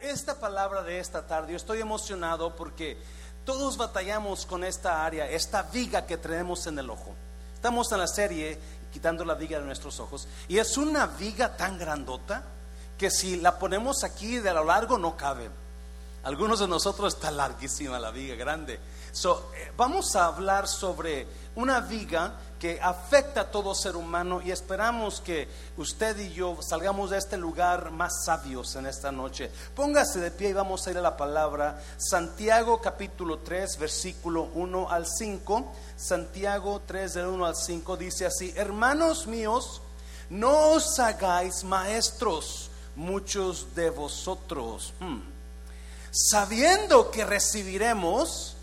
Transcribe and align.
esta 0.00 0.40
palabra 0.40 0.82
de 0.82 0.98
esta 0.98 1.26
tarde, 1.26 1.52
yo 1.52 1.56
estoy 1.56 1.80
emocionado 1.80 2.56
porque 2.56 2.96
todos 3.44 3.76
batallamos 3.76 4.46
con 4.46 4.64
esta 4.64 5.04
área, 5.04 5.28
esta 5.28 5.62
viga 5.64 6.06
que 6.06 6.16
tenemos 6.16 6.66
en 6.66 6.78
el 6.78 6.88
ojo. 6.88 7.14
Estamos 7.54 7.92
en 7.92 7.98
la 7.98 8.06
serie 8.06 8.58
quitando 8.90 9.26
la 9.26 9.34
viga 9.34 9.58
de 9.58 9.66
nuestros 9.66 10.00
ojos 10.00 10.26
y 10.48 10.56
es 10.56 10.78
una 10.78 11.06
viga 11.06 11.56
tan 11.56 11.78
grandota 11.78 12.44
que 12.96 13.10
si 13.10 13.36
la 13.36 13.58
ponemos 13.58 14.04
aquí 14.04 14.38
de 14.38 14.50
a 14.50 14.54
lo 14.54 14.64
largo 14.64 14.96
no 14.96 15.18
cabe. 15.18 15.50
Algunos 16.22 16.60
de 16.60 16.68
nosotros 16.68 17.14
está 17.14 17.30
larguísima 17.30 17.98
la 17.98 18.10
viga 18.10 18.36
grande. 18.36 18.80
So, 19.14 19.52
eh, 19.54 19.70
vamos 19.76 20.16
a 20.16 20.26
hablar 20.26 20.66
sobre 20.66 21.24
una 21.54 21.78
viga 21.78 22.34
que 22.58 22.80
afecta 22.82 23.42
a 23.42 23.50
todo 23.50 23.72
ser 23.72 23.94
humano 23.94 24.42
y 24.42 24.50
esperamos 24.50 25.20
que 25.20 25.46
usted 25.76 26.18
y 26.18 26.32
yo 26.32 26.58
salgamos 26.60 27.10
de 27.10 27.18
este 27.18 27.36
lugar 27.36 27.92
más 27.92 28.24
sabios 28.24 28.74
en 28.74 28.86
esta 28.86 29.12
noche. 29.12 29.52
Póngase 29.76 30.18
de 30.18 30.32
pie 30.32 30.48
y 30.48 30.52
vamos 30.52 30.84
a 30.84 30.90
ir 30.90 30.98
a 30.98 31.00
la 31.00 31.16
palabra 31.16 31.80
Santiago 31.96 32.80
capítulo 32.80 33.38
3 33.38 33.78
versículo 33.78 34.50
1 34.52 34.90
al 34.90 35.06
5. 35.06 35.72
Santiago 35.96 36.82
3 36.84 37.14
del 37.14 37.26
1 37.26 37.46
al 37.46 37.54
5 37.54 37.96
dice 37.96 38.26
así, 38.26 38.52
hermanos 38.56 39.28
míos, 39.28 39.80
no 40.28 40.70
os 40.70 40.98
hagáis 40.98 41.62
maestros 41.62 42.68
muchos 42.96 43.76
de 43.76 43.90
vosotros, 43.90 44.92
hmm, 44.98 45.20
sabiendo 46.10 47.12
que 47.12 47.24
recibiremos 47.24 48.53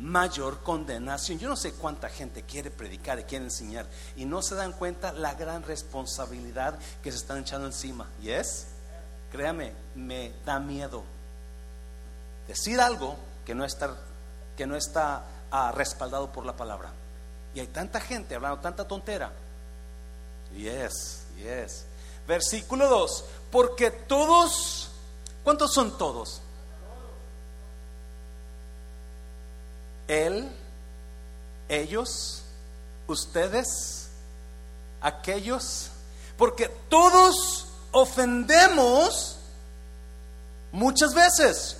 mayor 0.00 0.62
condenación. 0.62 1.38
Yo 1.38 1.48
no 1.48 1.56
sé 1.56 1.72
cuánta 1.72 2.08
gente 2.08 2.42
quiere 2.42 2.70
predicar 2.70 3.18
y 3.18 3.24
quiere 3.24 3.44
enseñar 3.44 3.86
y 4.16 4.24
no 4.24 4.42
se 4.42 4.54
dan 4.54 4.72
cuenta 4.72 5.12
la 5.12 5.34
gran 5.34 5.62
responsabilidad 5.62 6.78
que 7.02 7.10
se 7.10 7.18
están 7.18 7.38
echando 7.38 7.66
encima. 7.66 8.08
¿Yes? 8.20 8.66
Créame, 9.30 9.72
me 9.94 10.32
da 10.44 10.58
miedo 10.58 11.04
decir 12.48 12.80
algo 12.80 13.16
que 13.44 13.54
no 13.54 13.64
está, 13.64 13.96
que 14.56 14.66
no 14.66 14.76
está 14.76 15.24
ah, 15.50 15.72
respaldado 15.72 16.32
por 16.32 16.44
la 16.44 16.56
palabra. 16.56 16.92
Y 17.54 17.60
hay 17.60 17.68
tanta 17.68 18.00
gente 18.00 18.34
hablando 18.34 18.60
tanta 18.60 18.86
tontera. 18.86 19.32
Yes, 20.56 21.26
yes. 21.36 21.84
Versículo 22.26 22.88
2. 22.88 23.24
Porque 23.50 23.90
todos, 23.90 24.90
¿cuántos 25.44 25.72
son 25.72 25.96
todos? 25.96 26.42
Él, 30.10 30.50
ellos, 31.68 32.42
ustedes, 33.06 34.08
aquellos, 35.00 35.90
porque 36.36 36.68
todos 36.88 37.68
ofendemos 37.92 39.36
muchas 40.72 41.14
veces. 41.14 41.76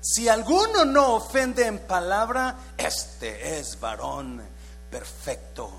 Si 0.00 0.28
alguno 0.28 0.84
no 0.84 1.14
ofende 1.14 1.66
en 1.66 1.78
palabra, 1.78 2.56
este 2.76 3.58
es 3.58 3.78
varón 3.78 4.42
perfecto, 4.90 5.70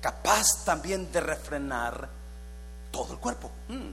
capaz 0.00 0.64
también 0.64 1.10
de 1.10 1.20
refrenar 1.20 2.08
todo 2.92 3.14
el 3.14 3.18
cuerpo. 3.18 3.50
Hmm. 3.68 3.90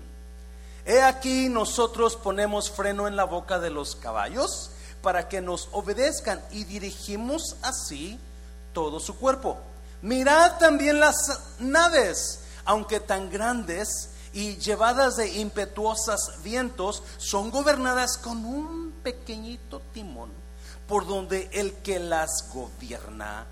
He 0.85 1.01
aquí 1.01 1.49
nosotros 1.49 2.15
ponemos 2.15 2.69
freno 2.69 3.07
en 3.07 3.15
la 3.15 3.23
boca 3.23 3.57
de 3.57 3.71
los 3.71 3.95
caballos 3.95 4.69
para 5.05 5.29
que 5.29 5.39
nos 5.39 5.69
obedezcan 5.71 6.41
y 6.49 6.63
dirigimos 6.63 7.57
así 7.61 8.19
todo 8.73 8.99
su 8.99 9.15
cuerpo. 9.17 9.59
Mirad 10.01 10.57
también 10.57 10.99
las 10.99 11.15
naves, 11.59 12.39
aunque 12.65 12.99
tan 12.99 13.29
grandes 13.29 14.09
y 14.33 14.57
llevadas 14.57 15.17
de 15.17 15.31
impetuosas 15.35 16.41
vientos, 16.41 17.03
son 17.17 17.51
gobernadas 17.51 18.17
con 18.17 18.43
un 18.47 18.93
pequeñito 19.03 19.79
timón, 19.93 20.31
por 20.87 21.05
donde 21.05 21.51
el 21.53 21.73
que 21.75 21.99
las 21.99 22.49
gobierna 22.51 23.45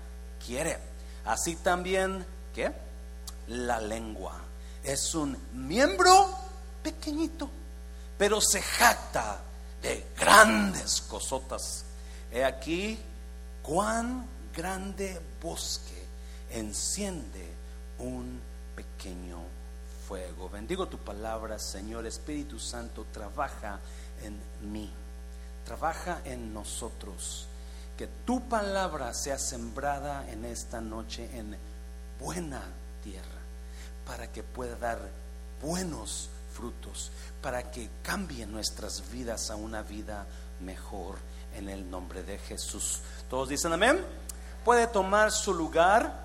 quiere. 0.44 0.80
Así 1.24 1.54
también, 1.54 2.26
¿qué? 2.52 2.72
La 3.46 3.80
lengua 3.80 4.40
es 4.82 5.14
un 5.14 5.38
miembro 5.52 6.36
pequeñito, 6.82 7.48
pero 8.18 8.40
se 8.40 8.60
jacta 8.60 9.38
de 9.84 10.02
grandes 10.18 11.02
cosotas. 11.02 11.84
He 12.32 12.42
aquí 12.42 12.98
cuán 13.62 14.26
grande 14.56 15.20
bosque 15.42 16.06
enciende 16.50 17.46
un 17.98 18.40
pequeño 18.74 19.40
fuego. 20.08 20.48
Bendigo 20.48 20.88
tu 20.88 20.96
palabra, 20.96 21.58
Señor 21.58 22.06
Espíritu 22.06 22.58
Santo, 22.58 23.06
trabaja 23.12 23.78
en 24.22 24.40
mí, 24.72 24.90
trabaja 25.66 26.22
en 26.24 26.54
nosotros. 26.54 27.46
Que 27.98 28.08
tu 28.24 28.48
palabra 28.48 29.12
sea 29.12 29.38
sembrada 29.38 30.28
en 30.30 30.46
esta 30.46 30.80
noche 30.80 31.28
en 31.34 31.56
buena 32.18 32.62
tierra, 33.02 33.42
para 34.06 34.32
que 34.32 34.42
pueda 34.42 34.76
dar 34.76 34.98
buenos 35.62 36.30
frutos, 36.54 37.10
para 37.42 37.70
que 37.70 37.90
cambie 38.02 38.46
nuestras 38.46 39.10
vidas 39.10 39.50
a 39.50 39.56
una 39.56 39.82
vida 39.82 40.26
mejor 40.60 41.16
en 41.56 41.68
el 41.68 41.90
nombre 41.90 42.22
de 42.22 42.38
Jesús. 42.38 43.00
Todos 43.28 43.48
dicen 43.48 43.72
amén. 43.72 44.04
Puede 44.64 44.86
tomar 44.86 45.30
su 45.30 45.52
lugar. 45.52 46.24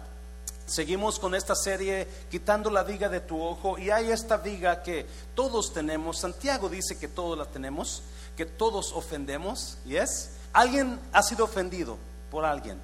Seguimos 0.66 1.18
con 1.20 1.34
esta 1.34 1.56
serie 1.56 2.08
quitando 2.30 2.70
la 2.70 2.84
viga 2.84 3.10
de 3.10 3.20
tu 3.20 3.42
ojo 3.42 3.78
y 3.78 3.90
hay 3.90 4.12
esta 4.12 4.38
viga 4.38 4.84
que 4.84 5.06
todos 5.36 5.74
tenemos. 5.74 6.20
Santiago 6.20 6.70
dice 6.70 6.98
que 6.98 7.08
todos 7.08 7.38
la 7.38 7.46
tenemos, 7.46 8.04
que 8.38 8.46
todos 8.46 8.94
ofendemos. 8.94 9.78
¿Y 9.86 9.96
es? 9.96 10.32
¿Alguien 10.54 11.00
ha 11.12 11.24
sido 11.24 11.46
ofendido 11.46 11.98
por 12.30 12.46
alguien? 12.46 12.80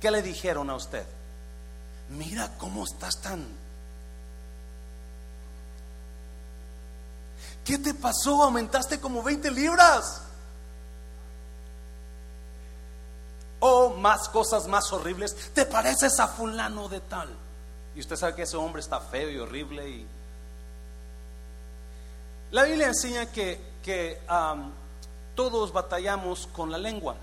¿Qué 0.00 0.10
le 0.10 0.22
dijeron 0.22 0.68
a 0.68 0.76
usted? 0.76 1.04
Mira 2.10 2.50
cómo 2.58 2.84
estás 2.84 3.20
tan 3.20 3.59
¿Qué 7.64 7.78
te 7.78 7.94
pasó? 7.94 8.42
Aumentaste 8.42 9.00
como 9.00 9.22
20 9.22 9.50
libras. 9.50 10.22
O 13.60 13.90
más 13.90 14.28
cosas 14.28 14.66
más 14.66 14.92
horribles. 14.92 15.36
Te 15.52 15.66
pareces 15.66 16.18
a 16.18 16.28
fulano 16.28 16.88
de 16.88 17.00
tal. 17.00 17.28
Y 17.94 18.00
usted 18.00 18.16
sabe 18.16 18.34
que 18.34 18.42
ese 18.42 18.56
hombre 18.56 18.80
está 18.80 19.00
feo 19.00 19.30
y 19.30 19.38
horrible. 19.38 20.06
La 22.50 22.64
Biblia 22.64 22.88
enseña 22.88 23.26
que, 23.26 23.60
que 23.82 24.20
todos 25.34 25.72
batallamos 25.72 26.48
con 26.48 26.70
la 26.70 26.78
lengua. 26.78 27.16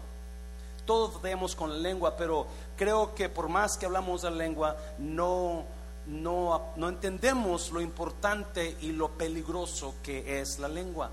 Todos 0.86 1.16
batallamos 1.16 1.56
con 1.56 1.70
la 1.70 1.78
lengua, 1.78 2.16
pero 2.16 2.48
creo 2.78 3.14
que 3.14 3.28
por 3.28 3.50
más 3.50 3.78
que 3.78 3.86
hablamos 3.86 4.22
de 4.22 4.32
la 4.32 4.38
lengua, 4.38 4.78
no 4.98 5.66
no, 6.08 6.74
entendemos 6.78 7.72
lo 7.72 7.82
importante 7.82 8.78
y 8.82 8.92
lo 8.94 9.10
peligroso 9.10 9.96
que 10.02 10.40
es 10.40 10.58
la 10.60 10.68
lengua. 10.68 11.10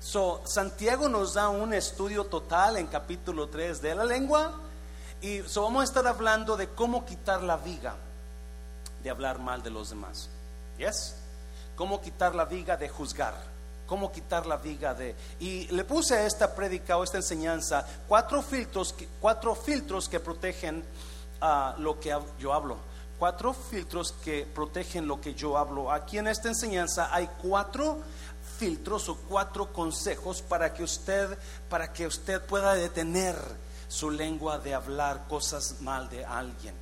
So, 0.00 0.42
Santiago 0.46 1.08
nos 1.08 1.34
da 1.34 1.48
un 1.48 1.74
estudio 1.74 2.24
total 2.24 2.76
en 2.76 2.86
capítulo 2.86 3.48
3 3.48 3.82
de 3.82 3.94
la 3.94 4.04
lengua 4.04 4.54
y 5.20 5.42
so 5.42 5.62
vamos 5.62 5.82
a 5.82 5.84
estar 5.84 6.06
hablando 6.06 6.56
de 6.56 6.68
cómo 6.68 7.04
quitar 7.04 7.42
la 7.42 7.56
viga 7.56 7.96
de 9.02 9.10
hablar 9.10 9.38
mal 9.38 9.62
de 9.62 9.70
los 9.70 9.90
demás. 9.90 10.30
¿Yes? 10.78 11.16
Cómo 11.76 12.00
quitar 12.00 12.34
la 12.34 12.44
viga 12.44 12.76
de 12.76 12.88
juzgar. 12.88 13.34
Cómo 13.86 14.12
quitar 14.12 14.46
la 14.46 14.56
viga 14.56 14.94
de... 14.94 15.14
Y 15.40 15.66
le 15.68 15.84
puse 15.84 16.14
a 16.14 16.26
esta 16.26 16.54
prédica 16.54 16.96
o 16.96 17.04
esta 17.04 17.16
enseñanza 17.16 17.86
cuatro 18.06 18.42
filtros 18.42 18.94
cuatro 19.20 19.54
filtros 19.54 20.08
que 20.08 20.20
protegen 20.20 20.84
a 21.40 21.74
lo 21.78 21.98
que 21.98 22.16
yo 22.38 22.52
hablo 22.52 22.87
cuatro 23.18 23.52
filtros 23.52 24.12
que 24.12 24.46
protegen 24.46 25.06
lo 25.06 25.20
que 25.20 25.34
yo 25.34 25.58
hablo. 25.58 25.90
Aquí 25.90 26.18
en 26.18 26.28
esta 26.28 26.48
enseñanza 26.48 27.12
hay 27.12 27.28
cuatro 27.42 27.98
filtros 28.58 29.08
o 29.08 29.16
cuatro 29.16 29.72
consejos 29.72 30.42
para 30.42 30.72
que 30.72 30.82
usted 30.82 31.38
para 31.68 31.92
que 31.92 32.06
usted 32.06 32.40
pueda 32.42 32.74
detener 32.74 33.36
su 33.88 34.10
lengua 34.10 34.58
de 34.58 34.74
hablar 34.74 35.26
cosas 35.28 35.80
mal 35.80 36.08
de 36.08 36.24
alguien. 36.24 36.74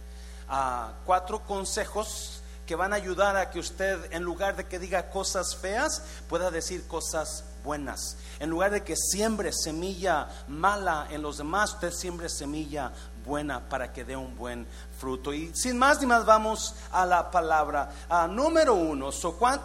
Ah, 0.48 0.92
cuatro 1.04 1.40
consejos 1.44 2.42
que 2.66 2.74
van 2.74 2.92
a 2.92 2.96
ayudar 2.96 3.36
a 3.36 3.50
que 3.50 3.60
usted 3.60 4.12
en 4.12 4.24
lugar 4.24 4.56
de 4.56 4.66
que 4.66 4.78
diga 4.78 5.10
cosas 5.10 5.56
feas 5.56 6.02
pueda 6.28 6.50
decir 6.50 6.86
cosas 6.86 7.44
buenas. 7.62 8.16
En 8.40 8.50
lugar 8.50 8.72
de 8.72 8.82
que 8.82 8.96
siembre 8.96 9.52
semilla 9.52 10.28
mala 10.48 11.06
en 11.10 11.22
los 11.22 11.38
demás, 11.38 11.74
usted 11.74 11.92
siembre 11.92 12.28
semilla 12.28 12.92
buena 13.24 13.68
para 13.68 13.92
que 13.92 14.04
dé 14.04 14.16
un 14.16 14.36
buen 14.36 14.66
fruto. 14.98 15.32
Y 15.32 15.52
sin 15.54 15.78
más 15.78 16.00
ni 16.00 16.06
más 16.06 16.24
vamos 16.24 16.74
a 16.92 17.04
la 17.06 17.30
palabra. 17.30 17.90
Número 18.30 18.74
uno, 18.74 19.10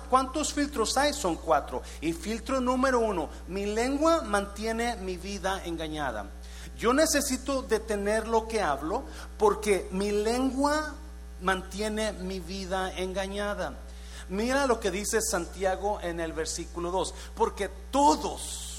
¿cuántos 0.09 0.53
filtros 0.53 0.97
hay? 0.97 1.13
Son 1.13 1.35
cuatro. 1.35 1.81
Y 2.01 2.13
filtro 2.13 2.59
número 2.59 2.99
uno, 2.99 3.29
mi 3.47 3.65
lengua 3.65 4.21
mantiene 4.21 4.95
mi 4.97 5.17
vida 5.17 5.63
engañada. 5.65 6.25
Yo 6.77 6.93
necesito 6.93 7.61
detener 7.61 8.27
lo 8.27 8.47
que 8.47 8.61
hablo 8.61 9.03
porque 9.37 9.87
mi 9.91 10.11
lengua 10.11 10.95
mantiene 11.41 12.13
mi 12.13 12.39
vida 12.39 12.91
engañada. 12.97 13.73
Mira 14.29 14.65
lo 14.65 14.79
que 14.79 14.91
dice 14.91 15.21
Santiago 15.21 15.99
en 16.01 16.19
el 16.19 16.33
versículo 16.33 16.89
2, 16.91 17.13
porque 17.35 17.69
todos 17.91 18.69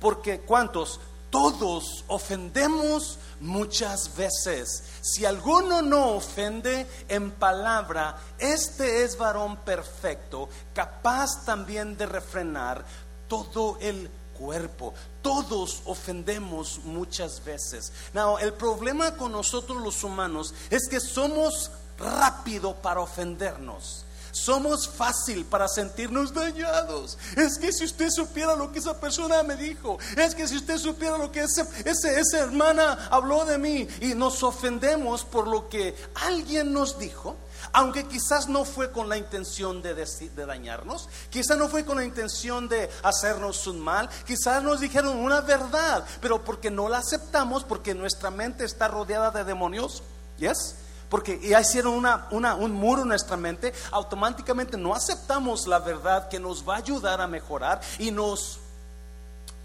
Porque 0.00 0.40
¿cuántos? 0.40 1.00
Todos 1.30 2.04
ofendemos 2.08 3.18
muchas 3.40 4.16
veces. 4.16 4.82
Si 5.02 5.26
alguno 5.26 5.82
no 5.82 6.12
ofende 6.12 6.86
en 7.08 7.30
palabra, 7.32 8.16
este 8.38 9.04
es 9.04 9.18
varón 9.18 9.58
perfecto, 9.58 10.48
capaz 10.72 11.44
también 11.44 11.96
de 11.96 12.06
refrenar 12.06 12.84
todo 13.28 13.76
el 13.80 14.10
cuerpo. 14.38 14.94
Todos 15.20 15.82
ofendemos 15.84 16.80
muchas 16.84 17.44
veces. 17.44 17.92
Now, 18.14 18.38
el 18.38 18.54
problema 18.54 19.14
con 19.16 19.32
nosotros 19.32 19.82
los 19.82 20.02
humanos 20.04 20.54
es 20.70 20.88
que 20.88 21.00
somos 21.00 21.70
rápido 21.98 22.74
para 22.76 23.00
ofendernos. 23.00 24.06
Somos 24.32 24.88
fácil 24.88 25.44
para 25.44 25.68
sentirnos 25.68 26.32
dañados. 26.32 27.18
Es 27.36 27.58
que 27.58 27.72
si 27.72 27.84
usted 27.84 28.10
supiera 28.10 28.56
lo 28.56 28.72
que 28.72 28.78
esa 28.78 29.00
persona 29.00 29.42
me 29.42 29.56
dijo, 29.56 29.98
es 30.16 30.34
que 30.34 30.46
si 30.46 30.56
usted 30.56 30.78
supiera 30.78 31.18
lo 31.18 31.32
que 31.32 31.40
ese, 31.40 31.66
esa 31.84 32.38
hermana 32.38 33.08
habló 33.10 33.44
de 33.44 33.58
mí 33.58 33.88
y 34.00 34.14
nos 34.14 34.42
ofendemos 34.42 35.24
por 35.24 35.46
lo 35.46 35.68
que 35.68 35.94
alguien 36.14 36.72
nos 36.72 36.98
dijo, 36.98 37.36
aunque 37.72 38.06
quizás 38.06 38.48
no 38.48 38.64
fue 38.64 38.90
con 38.92 39.08
la 39.08 39.16
intención 39.16 39.82
de, 39.82 39.94
de, 39.94 40.46
dañarnos, 40.46 41.08
quizás 41.30 41.56
no 41.56 41.68
fue 41.68 41.84
con 41.84 41.96
la 41.96 42.04
intención 42.04 42.68
de 42.68 42.90
hacernos 43.02 43.66
un 43.66 43.80
mal, 43.80 44.08
quizás 44.26 44.62
nos 44.62 44.80
dijeron 44.80 45.16
una 45.18 45.40
verdad, 45.40 46.04
pero 46.20 46.44
porque 46.44 46.70
no 46.70 46.88
la 46.88 46.98
aceptamos, 46.98 47.64
porque 47.64 47.94
nuestra 47.94 48.30
mente 48.30 48.64
está 48.64 48.88
rodeada 48.88 49.30
de 49.30 49.44
demonios, 49.44 50.02
¿yes? 50.38 50.76
Porque 51.08 51.40
ya 51.40 51.60
hicieron 51.60 52.04
un 52.30 52.72
muro 52.72 53.02
en 53.02 53.08
nuestra 53.08 53.36
mente, 53.36 53.72
automáticamente 53.90 54.76
no 54.76 54.94
aceptamos 54.94 55.66
la 55.66 55.78
verdad 55.78 56.28
que 56.28 56.38
nos 56.38 56.66
va 56.68 56.74
a 56.74 56.78
ayudar 56.78 57.20
a 57.20 57.26
mejorar 57.26 57.80
y 57.98 58.10
nos 58.10 58.60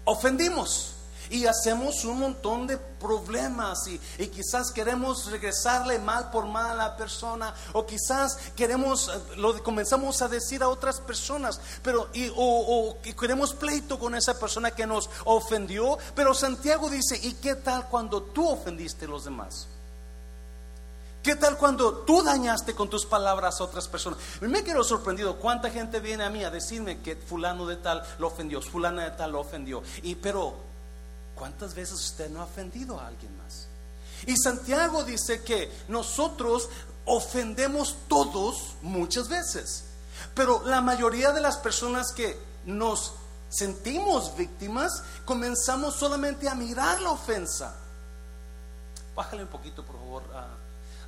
ofendimos. 0.04 0.90
Y 1.30 1.46
hacemos 1.46 2.04
un 2.04 2.20
montón 2.20 2.66
de 2.66 2.76
problemas 2.76 3.88
y, 3.88 3.98
quizás 4.28 4.70
queremos 4.70 5.30
regresarle 5.30 5.98
mal 5.98 6.30
por 6.30 6.44
mal 6.44 6.72
a 6.72 6.74
la 6.74 6.96
persona 6.98 7.54
o 7.72 7.86
quizás 7.86 8.36
queremos, 8.54 9.08
eh, 9.08 9.36
lo 9.38 9.62
comenzamos 9.62 10.20
a 10.20 10.28
decir 10.28 10.62
a 10.62 10.68
otras 10.68 11.00
personas, 11.00 11.58
pero 11.82 12.10
y, 12.12 12.30
o, 12.36 12.98
queremos 13.18 13.54
pleito 13.54 13.98
con 13.98 14.14
esa 14.14 14.38
persona 14.38 14.72
que 14.72 14.86
nos 14.86 15.08
ofendió. 15.24 15.96
Pero 16.14 16.34
Santiago 16.34 16.90
dice, 16.90 17.18
¿y 17.22 17.32
qué 17.34 17.54
tal 17.54 17.88
cuando 17.88 18.22
tú 18.22 18.46
ofendiste 18.46 19.06
a 19.06 19.08
los 19.08 19.24
demás? 19.24 19.68
¿Qué 21.24 21.36
tal 21.36 21.56
cuando 21.56 22.00
tú 22.00 22.22
dañaste 22.22 22.74
con 22.74 22.90
tus 22.90 23.06
palabras 23.06 23.58
a 23.58 23.64
otras 23.64 23.88
personas? 23.88 24.18
Me 24.42 24.62
quedo 24.62 24.84
sorprendido 24.84 25.36
cuánta 25.36 25.70
gente 25.70 25.98
viene 25.98 26.22
a 26.22 26.28
mí 26.28 26.44
a 26.44 26.50
decirme 26.50 27.00
que 27.00 27.16
fulano 27.16 27.64
de 27.64 27.76
tal 27.76 28.04
lo 28.18 28.26
ofendió, 28.26 28.60
fulana 28.60 29.04
de 29.04 29.10
tal 29.12 29.32
lo 29.32 29.40
ofendió. 29.40 29.82
Y 30.02 30.16
pero 30.16 30.54
¿cuántas 31.34 31.74
veces 31.74 31.94
usted 31.94 32.28
no 32.28 32.42
ha 32.42 32.44
ofendido 32.44 33.00
a 33.00 33.06
alguien 33.06 33.34
más? 33.38 33.68
Y 34.26 34.36
Santiago 34.36 35.02
dice 35.02 35.42
que 35.42 35.72
nosotros 35.88 36.68
ofendemos 37.06 37.96
todos 38.06 38.74
muchas 38.82 39.30
veces. 39.30 39.84
Pero 40.34 40.62
la 40.66 40.82
mayoría 40.82 41.32
de 41.32 41.40
las 41.40 41.56
personas 41.56 42.12
que 42.12 42.38
nos 42.66 43.14
sentimos 43.48 44.36
víctimas 44.36 45.02
comenzamos 45.24 45.94
solamente 45.94 46.50
a 46.50 46.54
mirar 46.54 47.00
la 47.00 47.12
ofensa. 47.12 47.74
Bájale 49.16 49.44
un 49.44 49.48
poquito, 49.48 49.82
por 49.82 49.96
favor. 49.96 50.22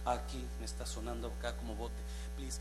Aquí 0.07 0.47
me 0.61 0.65
está 0.65 0.87
sonando 0.87 1.33
acá 1.39 1.57
como 1.57 1.75
bote. 1.75 1.95
Please. 2.37 2.59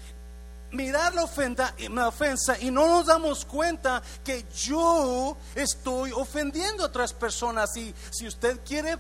Mirar 0.72 1.14
la 1.14 1.24
ofensa, 1.24 1.74
la 1.90 2.08
ofensa 2.08 2.60
y 2.60 2.72
no 2.72 2.88
nos 2.88 3.06
damos 3.06 3.46
cuenta 3.46 4.02
que 4.24 4.46
yo 4.56 5.38
estoy 5.54 6.12
ofendiendo 6.12 6.84
a 6.84 6.88
otras 6.88 7.14
personas. 7.14 7.78
Y 7.78 7.94
si 8.12 8.28
usted 8.28 8.60
quiere 8.66 8.98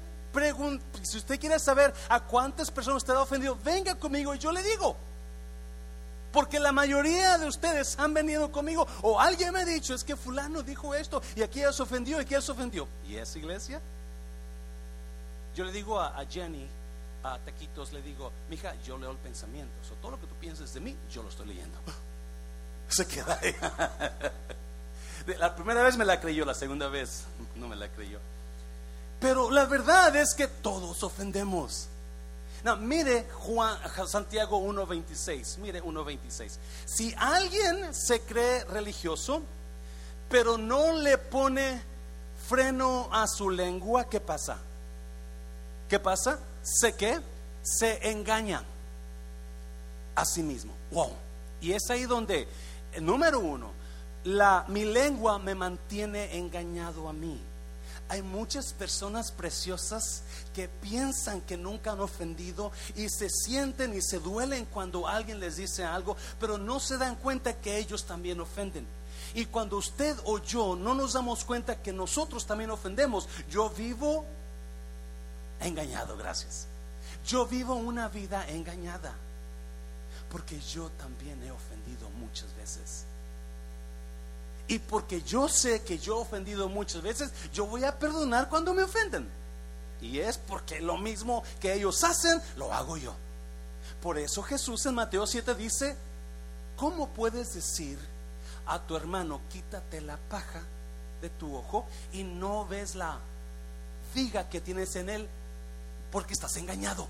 si 1.03 1.18
usted 1.18 1.39
quiere 1.39 1.57
saber 1.59 1.94
a 2.09 2.19
cuántas 2.19 2.69
personas 2.69 2.97
usted 2.97 3.13
ha 3.13 3.21
ofendido, 3.21 3.57
venga 3.63 3.95
conmigo 3.95 4.36
y 4.36 4.38
yo 4.38 4.51
le 4.51 4.62
digo. 4.62 4.95
Porque 6.31 6.59
la 6.59 6.74
mayoría 6.74 7.38
de 7.38 7.47
ustedes 7.47 7.97
han 7.97 8.13
venido 8.13 8.51
conmigo 8.51 8.86
o 9.01 9.19
alguien 9.19 9.53
me 9.53 9.62
ha 9.62 9.65
dicho, 9.65 9.94
es 9.94 10.03
que 10.03 10.18
fulano 10.18 10.62
dijo 10.62 10.94
esto 10.94 11.21
y 11.36 11.42
aquí 11.42 11.62
ya 11.62 11.71
se 11.71 11.81
ofendió 11.81 12.18
y 12.18 12.21
aquí 12.21 12.31
ya 12.31 12.42
se 12.42 12.51
ofendió. 12.51 12.88
¿Y 13.07 13.15
esa 13.15 13.38
iglesia? 13.39 13.81
Yo 15.56 15.63
le 15.63 15.71
digo 15.71 16.00
a 16.00 16.25
Jenny, 16.30 16.68
a 17.33 17.39
Taquitos 17.39 17.92
le 17.94 18.01
digo, 18.01 18.31
mija, 18.50 18.75
yo 18.83 18.98
leo 18.98 19.12
el 19.12 19.18
pensamiento. 19.18 19.74
O 19.92 19.95
todo 19.95 20.12
lo 20.12 20.19
que 20.19 20.27
tú 20.27 20.36
pienses 20.36 20.74
de 20.74 20.80
mí, 20.80 20.95
yo 21.12 21.24
lo 21.24 21.30
estoy 21.30 21.48
leyendo. 21.48 21.77
Se 22.88 23.07
queda 23.07 23.39
ahí. 23.42 23.56
La 25.39 25.56
primera 25.56 25.81
vez 25.81 25.98
me 25.98 26.06
la 26.06 26.22
creyó, 26.22 26.45
la 26.45 26.54
segunda 26.54 26.88
vez 26.88 27.24
no 27.56 27.68
me 27.68 27.75
la 27.75 27.89
creyó. 27.89 28.19
Pero 29.19 29.50
la 29.50 29.66
verdad 29.66 30.16
es 30.16 30.36
que 30.36 30.48
todos 30.48 31.01
ofendemos. 31.04 31.88
Mire 32.80 33.28
Juan, 33.31 33.78
Santiago 34.07 34.60
1.26, 34.60 35.57
mire 35.60 35.83
1.26. 35.83 36.57
Si 36.86 37.13
alguien 37.18 37.94
se 37.94 38.21
cree 38.21 38.63
religioso, 38.66 39.44
pero 40.30 40.57
no 40.57 40.94
le 40.94 41.19
pone 41.19 41.80
freno 42.48 43.07
a 43.12 43.28
su 43.28 43.51
lengua, 43.51 44.10
¿qué 44.10 44.19
pasa? 44.19 44.57
¿Qué 45.88 46.00
pasa? 46.00 46.39
Se 46.66 46.96
que 46.96 47.20
se 47.62 48.10
engaña 48.10 48.64
a 50.16 50.26
sí 50.26 50.42
mismo. 50.42 50.74
Wow. 50.92 51.12
Y 51.62 51.72
es 51.72 51.90
ahí 51.90 52.06
donde, 52.06 52.48
número 53.02 53.40
uno, 53.40 53.72
la, 54.24 54.66
mi 54.68 54.84
lengua 54.84 55.38
me 55.40 55.56
mantiene 55.56 56.38
engañado 56.38 57.08
a 57.08 57.14
mí. 57.14 57.40
Hay 58.08 58.22
muchas 58.22 58.74
personas 58.74 59.32
preciosas 59.32 60.24
que 60.54 60.68
piensan 60.68 61.42
que 61.42 61.58
nunca 61.58 61.92
han 61.92 62.02
ofendido 62.02 62.72
y 62.96 63.10
se 63.10 63.30
sienten 63.30 63.96
y 63.96 64.02
se 64.02 64.20
duelen 64.20 64.66
cuando 64.66 65.08
alguien 65.08 65.40
les 65.40 65.58
dice 65.58 65.84
algo, 65.84 66.16
pero 66.40 66.58
no 66.58 66.80
se 66.80 66.98
dan 66.98 67.16
cuenta 67.16 67.54
que 67.54 67.78
ellos 67.78 68.06
también 68.06 68.40
ofenden. 68.40 68.86
Y 69.34 69.46
cuando 69.46 69.78
usted 69.78 70.16
o 70.26 70.38
yo 70.40 70.76
no 70.76 70.94
nos 70.94 71.14
damos 71.14 71.44
cuenta 71.44 71.82
que 71.82 71.92
nosotros 71.92 72.46
también 72.46 72.70
ofendemos, 72.70 73.28
yo 73.50 73.70
vivo 73.72 74.24
engañado, 75.60 76.18
gracias. 76.18 76.68
Yo 77.25 77.46
vivo 77.46 77.75
una 77.75 78.07
vida 78.07 78.48
engañada 78.50 79.13
porque 80.30 80.60
yo 80.60 80.90
también 80.92 81.42
he 81.44 81.52
ofendido 81.52 82.10
muchas 82.19 82.54
veces. 82.56 83.06
Y 84.68 84.80
porque 84.80 85.22
yo 85.22 85.48
sé 85.48 85.84
que 85.84 85.98
yo 85.98 86.18
he 86.18 86.22
ofendido 86.22 86.69
muchas 86.69 87.02
veces, 87.02 87.31
yo 87.54 87.68
voy 87.68 87.84
a 87.84 87.98
perdonar 87.98 88.50
cuando 88.50 88.74
me 88.74 88.84
ofenden. 88.84 89.30
Y 90.02 90.19
es 90.19 90.38
porque 90.38 90.81
lo 90.81 90.97
mismo 90.97 91.44
que 91.59 91.74
ellos 91.74 92.04
hacen, 92.04 92.42
lo 92.57 92.74
hago 92.74 92.97
yo. 92.97 93.16
Por 94.02 94.18
eso 94.18 94.44
Jesús 94.44 94.85
en 94.85 94.95
Mateo 94.95 95.26
7 95.26 95.56
dice, 95.56 95.95
¿cómo 96.76 97.07
puedes 97.09 97.54
decir 97.54 97.97
a 98.66 98.80
tu 98.80 98.95
hermano, 98.95 99.42
quítate 99.52 100.02
la 100.02 100.18
paja 100.18 100.62
de 101.21 101.30
tu 101.30 101.56
ojo 101.56 101.85
y 102.12 102.24
no 102.24 102.66
ves 102.68 102.95
la 102.95 103.19
viga 104.14 104.50
que 104.50 104.62
tienes 104.62 104.95
en 104.95 105.09
él? 105.09 105.30
Porque 106.16 106.34
estás 106.34 106.56
engañado. 106.56 107.10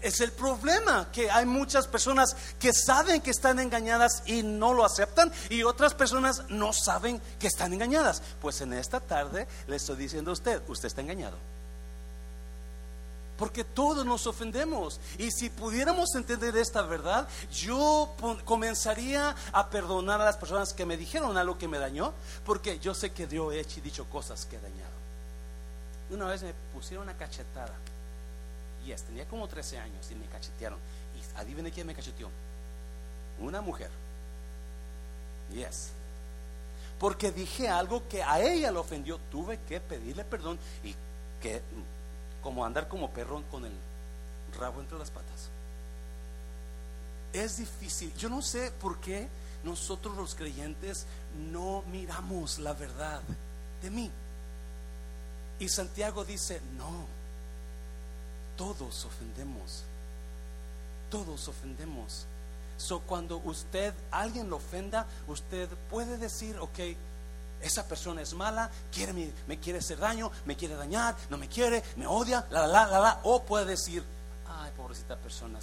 Es 0.00 0.20
el 0.20 0.32
problema 0.32 1.12
que 1.12 1.30
hay 1.30 1.46
muchas 1.46 1.86
personas 1.86 2.34
que 2.58 2.72
saben 2.72 3.20
que 3.20 3.30
están 3.30 3.60
engañadas 3.60 4.24
y 4.26 4.42
no 4.42 4.74
lo 4.74 4.84
aceptan 4.84 5.30
y 5.48 5.62
otras 5.62 5.94
personas 5.94 6.42
no 6.48 6.72
saben 6.72 7.22
que 7.38 7.46
están 7.46 7.72
engañadas. 7.72 8.20
Pues 8.40 8.60
en 8.62 8.72
esta 8.72 8.98
tarde 8.98 9.46
le 9.68 9.76
estoy 9.76 9.94
diciendo 9.94 10.32
a 10.32 10.34
usted, 10.34 10.60
usted 10.66 10.88
está 10.88 11.02
engañado. 11.02 11.36
Porque 13.38 13.62
todos 13.62 14.04
nos 14.04 14.26
ofendemos. 14.26 14.98
Y 15.16 15.30
si 15.30 15.48
pudiéramos 15.48 16.16
entender 16.16 16.56
esta 16.56 16.82
verdad, 16.82 17.28
yo 17.52 18.12
comenzaría 18.44 19.36
a 19.52 19.70
perdonar 19.70 20.20
a 20.20 20.24
las 20.24 20.36
personas 20.36 20.72
que 20.72 20.84
me 20.84 20.96
dijeron 20.96 21.38
algo 21.38 21.58
que 21.58 21.68
me 21.68 21.78
dañó, 21.78 22.12
porque 22.44 22.80
yo 22.80 22.92
sé 22.92 23.12
que 23.12 23.28
yo 23.28 23.52
he 23.52 23.60
hecho 23.60 23.78
y 23.78 23.82
dicho 23.82 24.04
cosas 24.06 24.46
que 24.46 24.56
he 24.56 24.60
dañado. 24.60 25.01
Una 26.12 26.26
vez 26.26 26.42
me 26.42 26.52
pusieron 26.74 27.04
una 27.04 27.16
cachetada. 27.16 27.74
Y 28.86 28.92
es, 28.92 29.02
tenía 29.02 29.26
como 29.26 29.48
13 29.48 29.78
años 29.78 30.10
y 30.10 30.14
me 30.14 30.26
cachetearon. 30.26 30.78
Y 31.16 31.38
adivine 31.38 31.70
quién 31.70 31.86
me 31.86 31.94
cacheteó. 31.94 32.28
Una 33.40 33.60
mujer. 33.60 33.90
Yes. 35.52 35.92
Porque 36.98 37.32
dije 37.32 37.68
algo 37.68 38.06
que 38.08 38.22
a 38.22 38.40
ella 38.40 38.70
le 38.70 38.78
ofendió. 38.78 39.18
Tuve 39.30 39.58
que 39.68 39.80
pedirle 39.80 40.24
perdón 40.24 40.58
y 40.84 40.94
que, 41.40 41.62
como 42.42 42.64
andar 42.64 42.88
como 42.88 43.10
perro 43.10 43.42
con 43.50 43.64
el 43.64 43.72
rabo 44.58 44.80
entre 44.80 44.98
las 44.98 45.10
patas. 45.10 45.48
Es 47.32 47.56
difícil. 47.56 48.14
Yo 48.16 48.28
no 48.28 48.42
sé 48.42 48.70
por 48.70 49.00
qué 49.00 49.28
nosotros 49.64 50.16
los 50.16 50.34
creyentes 50.34 51.06
no 51.50 51.82
miramos 51.90 52.58
la 52.58 52.74
verdad 52.74 53.22
de 53.80 53.90
mí. 53.90 54.10
Y 55.58 55.68
Santiago 55.68 56.24
dice, 56.24 56.60
no, 56.76 57.06
todos 58.56 59.04
ofendemos, 59.04 59.82
todos 61.10 61.48
ofendemos. 61.48 62.26
So, 62.76 63.00
cuando 63.00 63.36
usted, 63.38 63.94
alguien 64.10 64.50
lo 64.50 64.56
ofenda, 64.56 65.06
usted 65.28 65.68
puede 65.88 66.16
decir, 66.16 66.58
ok, 66.58 66.78
esa 67.62 67.86
persona 67.86 68.22
es 68.22 68.34
mala, 68.34 68.70
quiere, 68.90 69.12
me, 69.46 69.58
quiere 69.58 69.78
hacer 69.78 69.98
daño, 69.98 70.32
me 70.44 70.56
quiere 70.56 70.74
dañar, 70.74 71.14
no 71.30 71.38
me 71.38 71.48
quiere, 71.48 71.82
me 71.96 72.06
odia, 72.06 72.44
la, 72.50 72.66
la, 72.66 72.86
la, 72.86 72.98
la. 72.98 73.20
O 73.22 73.44
puede 73.44 73.66
decir, 73.66 74.02
ay, 74.60 74.72
pobrecita 74.76 75.16
persona, 75.16 75.58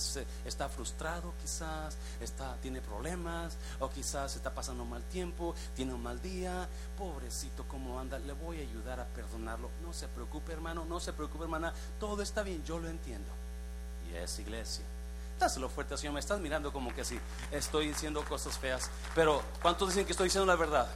está 0.45 0.69
frustrado 0.69 1.33
quizás, 1.41 1.97
está, 2.19 2.55
tiene 2.61 2.81
problemas, 2.81 3.57
o 3.79 3.89
quizás 3.89 4.35
está 4.35 4.53
pasando 4.53 4.85
mal 4.85 5.03
tiempo, 5.03 5.55
tiene 5.75 5.93
un 5.93 6.01
mal 6.01 6.21
día, 6.21 6.67
pobrecito, 6.97 7.65
¿cómo 7.67 7.99
anda? 7.99 8.19
Le 8.19 8.33
voy 8.33 8.59
a 8.59 8.61
ayudar 8.61 8.99
a 8.99 9.05
perdonarlo. 9.05 9.69
No 9.83 9.93
se 9.93 10.07
preocupe, 10.07 10.51
hermano, 10.53 10.85
no 10.85 10.99
se 10.99 11.13
preocupe, 11.13 11.43
hermana, 11.43 11.73
todo 11.99 12.21
está 12.21 12.43
bien, 12.43 12.63
yo 12.63 12.79
lo 12.79 12.89
entiendo. 12.89 13.31
Y 14.09 14.15
es 14.15 14.39
iglesia. 14.39 14.85
Dáselo 15.39 15.69
fuerte, 15.69 15.97
Señor. 15.97 16.13
Me 16.13 16.19
estás 16.19 16.39
mirando 16.39 16.73
como 16.73 16.93
que 16.93 17.01
así. 17.01 17.17
Estoy 17.51 17.87
diciendo 17.87 18.25
cosas 18.25 18.57
feas. 18.57 18.89
Pero, 19.15 19.41
¿cuántos 19.61 19.89
dicen 19.89 20.05
que 20.05 20.11
estoy 20.11 20.25
diciendo 20.25 20.45
la 20.45 20.57
verdad? 20.57 20.87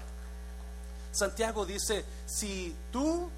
Santiago 1.14 1.66
dice: 1.66 2.04
Si 2.26 2.76
tú, 2.92 3.30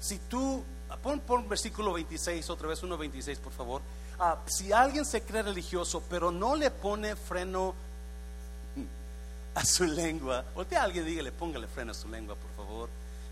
si 0.00 0.18
tú, 0.20 0.64
pon, 1.02 1.20
pon 1.20 1.48
versículo 1.48 1.92
26, 1.92 2.48
otra 2.50 2.68
vez 2.68 2.82
1.26, 2.82 3.38
por 3.38 3.52
favor. 3.52 3.82
Ah, 4.18 4.38
si 4.46 4.72
alguien 4.72 5.04
se 5.04 5.22
cree 5.22 5.42
religioso, 5.42 6.02
pero 6.08 6.30
no 6.30 6.54
le 6.54 6.70
pone 6.70 7.16
freno 7.16 7.74
a 9.54 9.64
su 9.64 9.84
lengua, 9.84 10.44
voltea 10.54 10.80
a 10.80 10.84
alguien 10.84 11.04
dígale, 11.04 11.32
póngale 11.32 11.66
freno 11.66 11.92
a 11.92 11.94
su 11.94 12.08
lengua, 12.08 12.34
por 12.36 12.50
favor. 12.56 12.88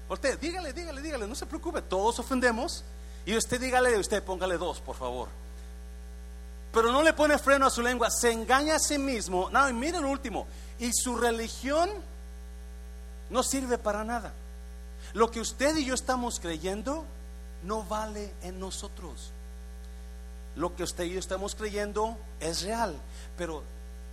Voltea, 0.08 0.36
dígale, 0.36 0.72
dígale, 0.72 1.00
dígale, 1.00 1.26
no 1.26 1.34
se 1.34 1.46
preocupe, 1.46 1.82
todos 1.82 2.18
ofendemos. 2.18 2.84
Y 3.26 3.36
usted 3.36 3.60
dígale, 3.60 3.96
usted 3.98 4.22
póngale 4.22 4.58
dos, 4.58 4.80
por 4.80 4.96
favor 4.96 5.28
pero 6.74 6.90
no 6.90 7.02
le 7.02 7.12
pone 7.12 7.38
freno 7.38 7.66
a 7.66 7.70
su 7.70 7.80
lengua, 7.80 8.10
se 8.10 8.32
engaña 8.32 8.74
a 8.74 8.78
sí 8.80 8.98
mismo. 8.98 9.48
No, 9.48 9.68
y 9.68 9.72
mire 9.72 9.98
el 9.98 10.04
último, 10.04 10.48
y 10.80 10.90
su 10.92 11.16
religión 11.16 11.88
no 13.30 13.44
sirve 13.44 13.78
para 13.78 14.02
nada. 14.02 14.32
Lo 15.12 15.30
que 15.30 15.40
usted 15.40 15.76
y 15.76 15.84
yo 15.84 15.94
estamos 15.94 16.40
creyendo 16.40 17.04
no 17.64 17.84
vale 17.84 18.32
en 18.42 18.60
nosotros. 18.60 19.30
Lo 20.56 20.76
que 20.76 20.84
usted 20.84 21.04
y 21.04 21.14
yo 21.14 21.18
estamos 21.18 21.54
creyendo 21.54 22.16
es 22.40 22.62
real, 22.62 22.94
pero 23.36 23.62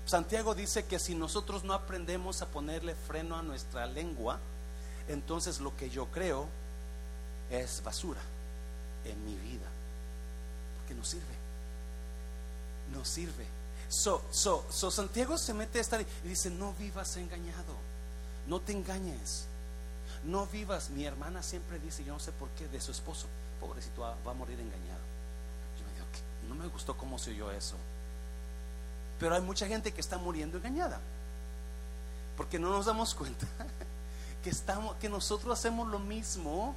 Santiago 0.06 0.56
dice 0.56 0.86
que 0.86 0.98
si 0.98 1.14
nosotros 1.14 1.64
no 1.64 1.74
aprendemos 1.74 2.42
a 2.42 2.48
ponerle 2.48 2.96
freno 2.96 3.36
a 3.36 3.44
nuestra 3.44 3.86
lengua, 3.86 4.40
entonces 5.08 5.60
lo 5.60 5.76
que 5.78 5.90
yo 5.90 6.08
creo 6.08 6.48
es 7.52 7.84
basura 7.84 8.22
en 9.06 9.24
mi 9.26 9.36
vida, 9.36 9.68
porque 10.80 10.96
no 10.96 11.06
sirve 11.06 11.42
no 12.94 13.06
sirve. 13.06 13.46
So, 13.90 14.22
so, 14.32 14.66
so 14.70 14.90
Santiago 14.90 15.38
se 15.38 15.54
mete 15.54 15.80
a 15.80 15.82
estar 15.82 16.02
y 16.02 16.28
dice, 16.28 16.50
no 16.50 16.74
vivas 16.74 17.18
engañado, 17.18 17.76
no 18.48 18.62
te 18.62 18.72
engañes, 18.72 19.46
no 20.26 20.46
vivas. 20.48 20.90
Mi 20.90 21.06
hermana 21.06 21.42
siempre 21.44 21.80
dice, 21.80 22.04
yo 22.04 22.14
no 22.14 22.20
sé 22.20 22.32
por 22.32 22.50
qué, 22.50 22.68
de 22.68 22.82
su 22.82 22.92
esposo, 22.92 23.28
pobrecito, 23.60 24.02
va, 24.02 24.14
a 24.14 24.34
morir 24.34 24.60
engañado. 24.60 25.02
Yo 25.80 25.86
me 25.86 25.94
digo, 25.94 26.06
no 26.50 26.56
me 26.56 26.68
gustó 26.68 26.96
cómo 26.96 27.18
se 27.18 27.32
oyó 27.32 27.52
eso. 27.52 27.76
Pero 29.20 29.36
hay 29.36 29.42
mucha 29.42 29.68
gente 29.68 29.94
que 29.94 30.02
está 30.02 30.18
muriendo 30.18 30.58
engañada, 30.58 31.00
porque 32.36 32.58
no 32.58 32.70
nos 32.70 32.88
damos 32.88 33.14
cuenta 33.14 33.46
que, 34.44 34.50
estamos, 34.50 34.96
que 34.96 35.10
nosotros 35.10 35.58
hacemos 35.58 35.88
lo 35.88 36.00
mismo, 36.00 36.76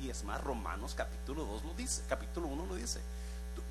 y 0.00 0.10
es 0.10 0.24
más, 0.24 0.42
Romanos 0.42 0.94
capítulo 0.96 1.44
2 1.44 1.64
lo 1.64 1.74
dice, 1.74 2.02
capítulo 2.08 2.48
1 2.48 2.66
lo 2.66 2.74
dice. 2.74 3.00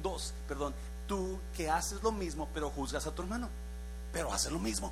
2, 0.01 0.33
perdón, 0.47 0.73
tú 1.07 1.39
que 1.55 1.69
haces 1.69 2.01
lo 2.01 2.11
mismo, 2.11 2.47
pero 2.53 2.69
juzgas 2.69 3.05
a 3.05 3.11
tu 3.11 3.21
hermano, 3.21 3.49
pero 4.11 4.31
haces 4.33 4.51
lo 4.51 4.59
mismo. 4.59 4.91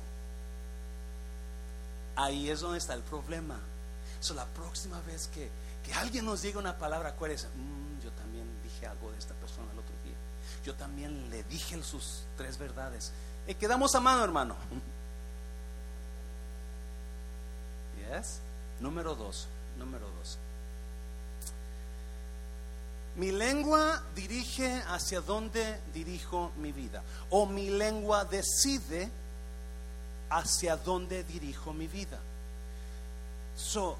Ahí 2.16 2.48
es 2.48 2.60
donde 2.60 2.78
está 2.78 2.94
el 2.94 3.02
problema. 3.02 3.58
So, 4.24 4.32
la 4.32 4.46
próxima 4.46 4.98
vez 5.02 5.28
que, 5.28 5.50
alguien 5.96 6.24
nos 6.24 6.40
diga 6.40 6.58
una 6.58 6.78
palabra, 6.78 7.10
acuérdense, 7.10 7.46
mm, 7.46 8.02
yo 8.02 8.10
también 8.12 8.46
dije 8.62 8.86
algo 8.86 9.12
de 9.12 9.18
esta 9.18 9.34
persona 9.34 9.70
el 9.70 9.78
otro 9.78 9.94
día. 10.02 10.14
Yo 10.64 10.74
también 10.76 11.28
le 11.28 11.42
dije 11.42 11.82
sus 11.82 12.22
tres 12.34 12.56
verdades. 12.56 13.12
Y 13.46 13.54
quedamos 13.54 13.94
a 13.94 14.00
mano, 14.00 14.24
hermano. 14.24 14.56
Yes. 17.98 18.40
Número 18.80 19.14
dos. 19.14 19.46
Número 19.78 20.08
dos. 20.18 20.38
Mi 23.16 23.30
lengua 23.30 24.02
dirige 24.14 24.82
hacia 24.88 25.20
dónde 25.20 25.78
dirijo 25.92 26.50
mi 26.56 26.72
vida. 26.72 27.02
O 27.28 27.44
mi 27.44 27.68
lengua 27.68 28.24
decide 28.24 29.10
hacia 30.30 30.78
dónde 30.78 31.24
dirijo 31.24 31.74
mi 31.74 31.88
vida. 31.88 32.18
So, 33.56 33.96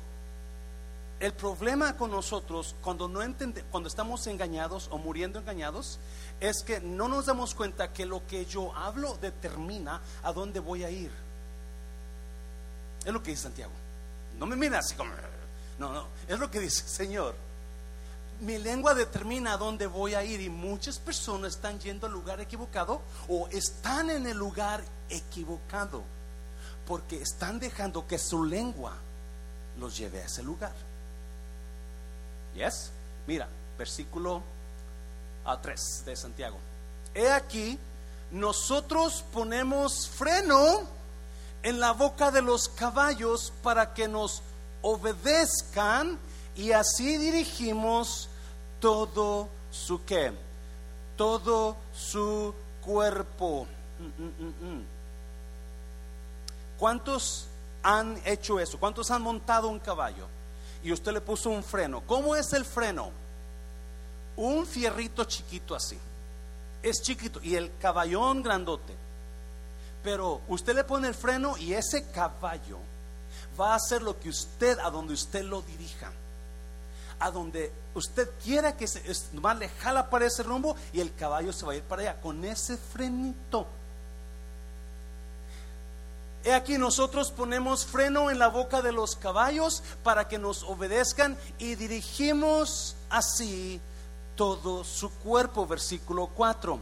el 1.24 1.32
problema 1.32 1.96
con 1.96 2.10
nosotros 2.10 2.74
cuando 2.82 3.08
no 3.08 3.22
entende, 3.22 3.64
cuando 3.70 3.88
estamos 3.88 4.26
engañados 4.26 4.88
o 4.90 4.98
muriendo 4.98 5.38
engañados 5.38 5.98
es 6.38 6.62
que 6.62 6.80
no 6.80 7.08
nos 7.08 7.26
damos 7.26 7.54
cuenta 7.54 7.92
que 7.92 8.04
lo 8.04 8.26
que 8.26 8.44
yo 8.44 8.74
hablo 8.74 9.16
determina 9.22 10.02
a 10.22 10.32
dónde 10.34 10.60
voy 10.60 10.84
a 10.84 10.90
ir. 10.90 11.10
Es 13.06 13.12
lo 13.12 13.22
que 13.22 13.30
dice 13.30 13.44
Santiago. 13.44 13.72
No 14.38 14.44
me 14.44 14.54
mira 14.54 14.80
así 14.80 14.94
como 14.94 15.12
no, 15.78 15.92
no, 15.92 16.06
es 16.28 16.38
lo 16.38 16.50
que 16.50 16.60
dice 16.60 16.86
Señor 16.86 17.34
mi 18.40 18.58
lengua 18.58 18.94
determina 18.94 19.54
a 19.54 19.56
dónde 19.56 19.86
voy 19.86 20.14
a 20.14 20.24
ir 20.24 20.40
y 20.40 20.50
muchas 20.50 20.98
personas 20.98 21.54
están 21.54 21.78
yendo 21.78 22.06
al 22.06 22.12
lugar 22.12 22.40
equivocado 22.40 23.00
o 23.28 23.48
están 23.48 24.10
en 24.10 24.26
el 24.26 24.36
lugar 24.36 24.84
equivocado 25.08 26.02
porque 26.86 27.22
están 27.22 27.58
dejando 27.58 28.06
que 28.06 28.18
su 28.18 28.44
lengua 28.44 28.92
los 29.78 29.96
lleve 29.96 30.20
a 30.20 30.26
ese 30.26 30.42
lugar. 30.42 30.74
¿Yes? 32.54 32.90
Mira, 33.26 33.48
versículo 33.76 34.42
a 35.44 35.60
3 35.60 36.04
de 36.06 36.16
Santiago. 36.16 36.58
He 37.14 37.30
aquí, 37.30 37.78
nosotros 38.30 39.24
ponemos 39.32 40.08
freno 40.08 40.82
en 41.62 41.80
la 41.80 41.92
boca 41.92 42.30
de 42.30 42.42
los 42.42 42.68
caballos 42.68 43.52
para 43.62 43.94
que 43.94 44.08
nos 44.08 44.42
obedezcan 44.82 46.18
y 46.56 46.72
así 46.72 47.16
dirigimos 47.16 48.28
todo 48.80 49.48
su 49.70 50.04
qué, 50.04 50.32
todo 51.16 51.76
su 51.94 52.54
cuerpo. 52.84 53.66
Mm, 53.98 54.22
mm, 54.22 54.76
mm, 54.76 54.84
¿Cuántos 56.78 57.46
han 57.82 58.20
hecho 58.24 58.60
eso? 58.60 58.78
¿Cuántos 58.78 59.10
han 59.10 59.22
montado 59.22 59.68
un 59.68 59.78
caballo? 59.78 60.26
Y 60.84 60.92
usted 60.92 61.12
le 61.12 61.20
puso 61.20 61.50
un 61.50 61.64
freno. 61.64 62.02
¿Cómo 62.06 62.36
es 62.36 62.52
el 62.52 62.64
freno? 62.64 63.10
Un 64.36 64.66
fierrito 64.66 65.24
chiquito 65.24 65.74
así. 65.74 65.98
Es 66.82 67.02
chiquito. 67.02 67.40
Y 67.42 67.56
el 67.56 67.72
caballón 67.78 68.42
grandote. 68.42 68.94
Pero 70.02 70.42
usted 70.48 70.74
le 70.74 70.84
pone 70.84 71.08
el 71.08 71.14
freno 71.14 71.56
y 71.56 71.72
ese 71.72 72.10
caballo 72.10 72.78
va 73.58 73.72
a 73.72 73.76
hacer 73.76 74.02
lo 74.02 74.20
que 74.20 74.28
usted, 74.28 74.78
a 74.78 74.90
donde 74.90 75.14
usted 75.14 75.42
lo 75.42 75.62
dirija 75.62 76.12
a 77.18 77.30
donde 77.30 77.72
usted 77.94 78.28
quiera 78.42 78.76
que 78.76 78.86
se, 78.86 79.02
nomás 79.32 79.58
le 79.58 79.68
jala 79.68 80.10
para 80.10 80.26
ese 80.26 80.42
rumbo 80.42 80.76
y 80.92 81.00
el 81.00 81.14
caballo 81.14 81.52
se 81.52 81.64
va 81.64 81.72
a 81.72 81.76
ir 81.76 81.82
para 81.82 82.02
allá 82.02 82.20
con 82.20 82.44
ese 82.44 82.76
frenito. 82.76 83.66
He 86.44 86.52
aquí 86.52 86.76
nosotros 86.76 87.30
ponemos 87.30 87.86
freno 87.86 88.30
en 88.30 88.38
la 88.38 88.48
boca 88.48 88.82
de 88.82 88.92
los 88.92 89.16
caballos 89.16 89.82
para 90.02 90.28
que 90.28 90.38
nos 90.38 90.62
obedezcan 90.62 91.38
y 91.58 91.74
dirigimos 91.74 92.96
así 93.08 93.80
todo 94.36 94.84
su 94.84 95.10
cuerpo. 95.10 95.66
Versículo 95.66 96.26
4. 96.26 96.78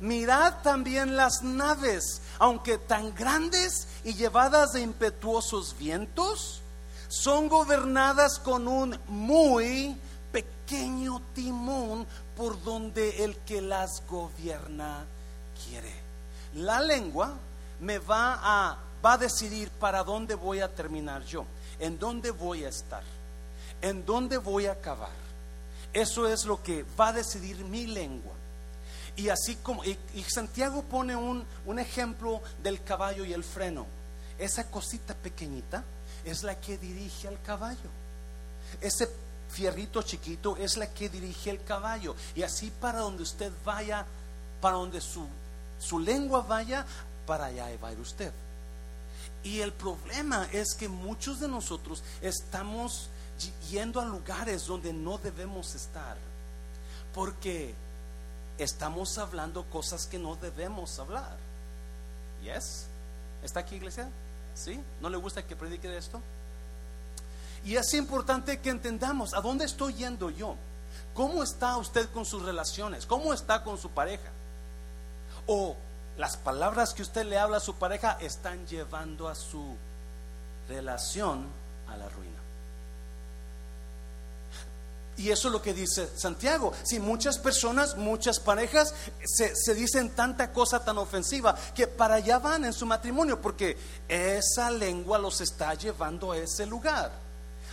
Mirad 0.00 0.62
también 0.62 1.16
las 1.16 1.42
naves, 1.42 2.20
aunque 2.38 2.76
tan 2.76 3.14
grandes 3.14 3.88
y 4.04 4.12
llevadas 4.12 4.74
de 4.74 4.82
impetuosos 4.82 5.74
vientos, 5.78 6.60
son 7.08 7.48
gobernadas 7.48 8.38
con 8.38 8.68
un 8.68 8.98
muy 9.08 9.96
pequeño 10.32 11.22
timón 11.34 12.06
por 12.36 12.62
donde 12.62 13.24
el 13.24 13.36
que 13.38 13.62
las 13.62 14.06
gobierna 14.06 15.06
quiere. 15.64 15.94
La 16.56 16.82
lengua 16.82 17.32
me 17.80 17.98
va 17.98 18.38
a, 18.42 18.78
va 19.04 19.12
a 19.14 19.18
decidir 19.18 19.70
para 19.70 20.02
dónde 20.02 20.34
voy 20.34 20.60
a 20.60 20.74
terminar 20.74 21.24
yo, 21.24 21.44
en 21.78 21.98
dónde 21.98 22.30
voy 22.30 22.64
a 22.64 22.68
estar, 22.68 23.02
en 23.82 24.04
dónde 24.04 24.38
voy 24.38 24.66
a 24.66 24.72
acabar. 24.72 25.26
Eso 25.92 26.28
es 26.28 26.44
lo 26.44 26.62
que 26.62 26.84
va 26.98 27.08
a 27.08 27.12
decidir 27.12 27.56
mi 27.64 27.86
lengua. 27.86 28.32
Y 29.16 29.30
así 29.30 29.56
como, 29.56 29.82
y, 29.82 29.96
Santiago 30.28 30.82
pone 30.82 31.16
un, 31.16 31.44
un 31.64 31.78
ejemplo 31.78 32.42
del 32.62 32.82
caballo 32.82 33.24
y 33.24 33.32
el 33.32 33.44
freno. 33.44 33.86
Esa 34.38 34.70
cosita 34.70 35.14
pequeñita 35.14 35.82
es 36.24 36.42
la 36.42 36.60
que 36.60 36.76
dirige 36.76 37.28
al 37.28 37.40
caballo. 37.40 37.88
Ese 38.80 39.08
fierrito 39.48 40.02
chiquito 40.02 40.56
es 40.58 40.76
la 40.76 40.92
que 40.92 41.08
dirige 41.08 41.50
el 41.50 41.64
caballo. 41.64 42.14
Y 42.34 42.42
así 42.42 42.70
para 42.70 42.98
donde 42.98 43.22
usted 43.22 43.50
vaya, 43.64 44.04
para 44.60 44.76
donde 44.76 45.00
su, 45.00 45.26
su 45.78 45.98
lengua 45.98 46.42
vaya, 46.42 46.84
para 47.26 47.46
allá 47.46 47.66
va 47.82 47.88
a 47.88 47.92
ir 47.92 48.00
usted. 48.00 48.32
Y 49.42 49.60
el 49.60 49.72
problema 49.72 50.48
es 50.52 50.74
que 50.74 50.88
muchos 50.88 51.40
de 51.40 51.48
nosotros 51.48 52.02
estamos 52.20 53.08
yendo 53.70 54.00
a 54.00 54.04
lugares 54.04 54.66
donde 54.66 54.92
no 54.92 55.18
debemos 55.18 55.74
estar. 55.74 56.16
Porque 57.14 57.74
estamos 58.58 59.18
hablando 59.18 59.64
cosas 59.70 60.06
que 60.06 60.18
no 60.18 60.36
debemos 60.36 60.98
hablar. 60.98 61.36
¿Yes? 62.42 62.86
¿Está 63.42 63.60
aquí, 63.60 63.76
iglesia? 63.76 64.08
¿Sí? 64.54 64.80
¿No 65.00 65.08
le 65.10 65.16
gusta 65.16 65.46
que 65.46 65.56
predique 65.56 65.88
de 65.88 65.98
esto? 65.98 66.20
Y 67.64 67.76
es 67.76 67.94
importante 67.94 68.60
que 68.60 68.70
entendamos 68.70 69.34
a 69.34 69.40
dónde 69.40 69.64
estoy 69.64 69.94
yendo 69.94 70.30
yo. 70.30 70.56
¿Cómo 71.14 71.42
está 71.42 71.76
usted 71.76 72.08
con 72.10 72.24
sus 72.24 72.42
relaciones? 72.42 73.06
¿Cómo 73.06 73.32
está 73.32 73.64
con 73.64 73.78
su 73.78 73.90
pareja? 73.90 74.30
O 75.46 75.76
las 76.16 76.36
palabras 76.36 76.94
que 76.94 77.02
usted 77.02 77.26
le 77.26 77.38
habla 77.38 77.58
a 77.58 77.60
su 77.60 77.74
pareja 77.74 78.16
están 78.20 78.66
llevando 78.66 79.28
a 79.28 79.34
su 79.34 79.76
relación 80.68 81.46
a 81.88 81.96
la 81.96 82.08
ruina. 82.08 82.36
Y 85.18 85.30
eso 85.30 85.48
es 85.48 85.52
lo 85.52 85.62
que 85.62 85.72
dice 85.72 86.08
Santiago. 86.16 86.72
Si 86.82 87.00
muchas 87.00 87.38
personas, 87.38 87.96
muchas 87.96 88.38
parejas 88.38 88.94
se, 89.24 89.74
dicen 89.74 90.10
tanta 90.10 90.52
cosa 90.52 90.84
tan 90.84 90.98
ofensiva 90.98 91.56
que 91.74 91.86
para 91.86 92.16
allá 92.16 92.38
van 92.38 92.66
en 92.66 92.72
su 92.72 92.84
matrimonio 92.84 93.40
porque 93.40 93.78
esa 94.08 94.70
lengua 94.70 95.18
los 95.18 95.40
está 95.40 95.72
llevando 95.74 96.32
a 96.32 96.38
ese 96.38 96.66
lugar. 96.66 97.25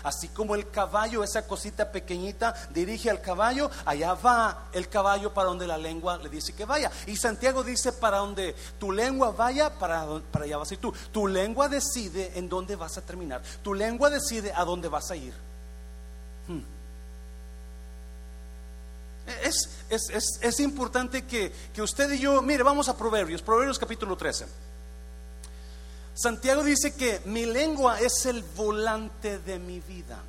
Así 0.03 0.27
como 0.27 0.55
el 0.55 0.69
caballo, 0.69 1.23
esa 1.23 1.47
cosita 1.47 1.91
pequeñita, 1.91 2.53
dirige 2.73 3.09
al 3.09 3.21
caballo, 3.21 3.71
allá 3.85 4.13
va 4.13 4.65
el 4.73 4.89
caballo 4.89 5.33
para 5.33 5.47
donde 5.47 5.65
la 5.65 5.77
lengua 5.77 6.17
le 6.17 6.29
dice 6.29 6.53
que 6.53 6.65
vaya. 6.65 6.91
Y 7.07 7.15
Santiago 7.15 7.63
dice, 7.63 7.93
para 7.93 8.17
donde 8.17 8.55
tu 8.79 8.91
lengua 8.91 9.31
vaya, 9.31 9.79
para, 9.79 10.05
para 10.31 10.45
allá 10.45 10.57
vas 10.57 10.71
a 10.71 10.73
ir 10.73 10.79
tú. 10.79 10.93
Tu 11.11 11.27
lengua 11.27 11.69
decide 11.69 12.37
en 12.37 12.49
dónde 12.49 12.75
vas 12.75 12.97
a 12.97 13.01
terminar. 13.01 13.41
Tu 13.63 13.73
lengua 13.73 14.09
decide 14.09 14.51
a 14.53 14.65
dónde 14.65 14.89
vas 14.89 15.09
a 15.09 15.15
ir. 15.15 15.33
Hmm. 16.47 16.63
Es, 19.43 19.69
es, 20.41 20.59
importante 20.59 21.25
que, 21.25 21.53
que, 21.73 21.81
usted 21.81 22.11
y 22.11 22.19
yo, 22.19 22.41
mire, 22.41 22.61
vamos 22.61 22.89
a 22.89 22.97
Proverbios, 22.97 23.41
Proverbios 23.41 23.79
capítulo 23.79 24.17
13. 24.17 24.72
Santiago 26.15 26.63
dice 26.63 26.93
que 26.93 27.21
mi 27.25 27.45
lengua 27.45 27.99
es 27.99 28.25
el 28.25 28.43
volante 28.43 29.39
de 29.39 29.59
mi 29.59 29.79
vida. 29.79 30.21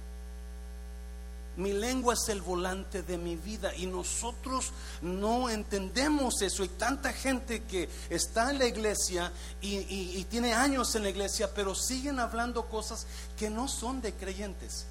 Mi 1.56 1.72
lengua 1.72 2.14
es 2.14 2.28
el 2.30 2.42
volante 2.42 3.02
de 3.02 3.16
mi 3.16 3.36
vida 3.36 3.72
y 3.76 3.86
nosotros 3.86 4.72
no 5.02 5.48
entendemos 5.48 6.42
eso. 6.42 6.62
Hay 6.62 6.70
tanta 6.70 7.12
gente 7.12 7.62
que 7.62 7.88
está 8.10 8.50
en 8.50 8.58
la 8.58 8.66
iglesia 8.66 9.30
y, 9.60 10.24
tiene 10.24 10.52
años 10.52 10.94
en 10.96 11.04
la 11.04 11.10
iglesia, 11.10 11.54
pero 11.54 11.74
siguen 11.74 12.18
hablando 12.18 12.68
cosas 12.68 13.06
que 13.36 13.50
no 13.50 13.68
son 13.68 14.00
de 14.00 14.14
creyentes, 14.14 14.86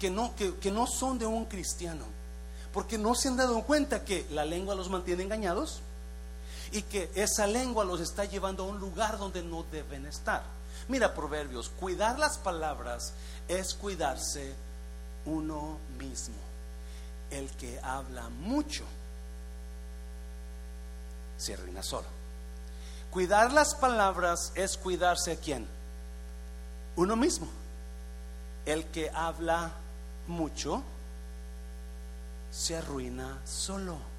que 0.00 0.10
no, 0.10 0.34
que 0.34 0.72
no 0.72 0.86
son 0.86 1.18
de 1.18 1.26
un 1.26 1.44
cristiano 1.44 2.04
porque 2.74 2.98
no 2.98 3.14
se 3.14 3.28
han 3.28 3.36
dado 3.36 3.62
cuenta 3.62 4.04
que 4.04 4.26
la 4.30 4.44
lengua 4.44 4.74
los 4.74 4.90
mantiene 4.90 5.22
engañados 5.22 5.80
y 6.74 6.82
que 6.82 7.08
esa 7.14 7.46
lengua 7.46 7.84
los 7.84 8.00
está 8.00 8.24
llevando 8.24 8.64
a 8.64 8.66
un 8.66 8.80
lugar 8.80 9.16
donde 9.16 9.44
no 9.44 9.62
deben 9.70 10.06
estar. 10.06 10.42
Mira 10.88 11.14
Proverbios, 11.14 11.68
cuidar 11.68 12.18
las 12.18 12.36
palabras 12.36 13.12
es 13.46 13.74
cuidarse 13.74 14.52
uno 15.24 15.78
mismo. 15.96 16.34
El 17.30 17.48
que 17.52 17.78
habla 17.80 18.28
mucho 18.28 18.82
se 21.38 21.54
arruina 21.54 21.84
solo. 21.84 22.08
Cuidar 23.12 23.52
las 23.52 23.76
palabras 23.76 24.50
es 24.56 24.76
cuidarse 24.76 25.30
a 25.30 25.36
quién? 25.36 25.68
Uno 26.96 27.14
mismo. 27.14 27.46
El 28.66 28.84
que 28.86 29.10
habla 29.10 29.70
mucho 30.26 30.82
se 32.50 32.76
arruina 32.76 33.38
solo. 33.44 34.13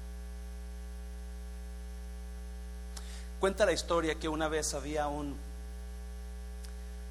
Cuenta 3.46 3.64
la 3.64 3.72
historia 3.72 4.16
que 4.16 4.28
una 4.28 4.48
vez 4.48 4.74
había 4.74 5.06
un 5.06 5.36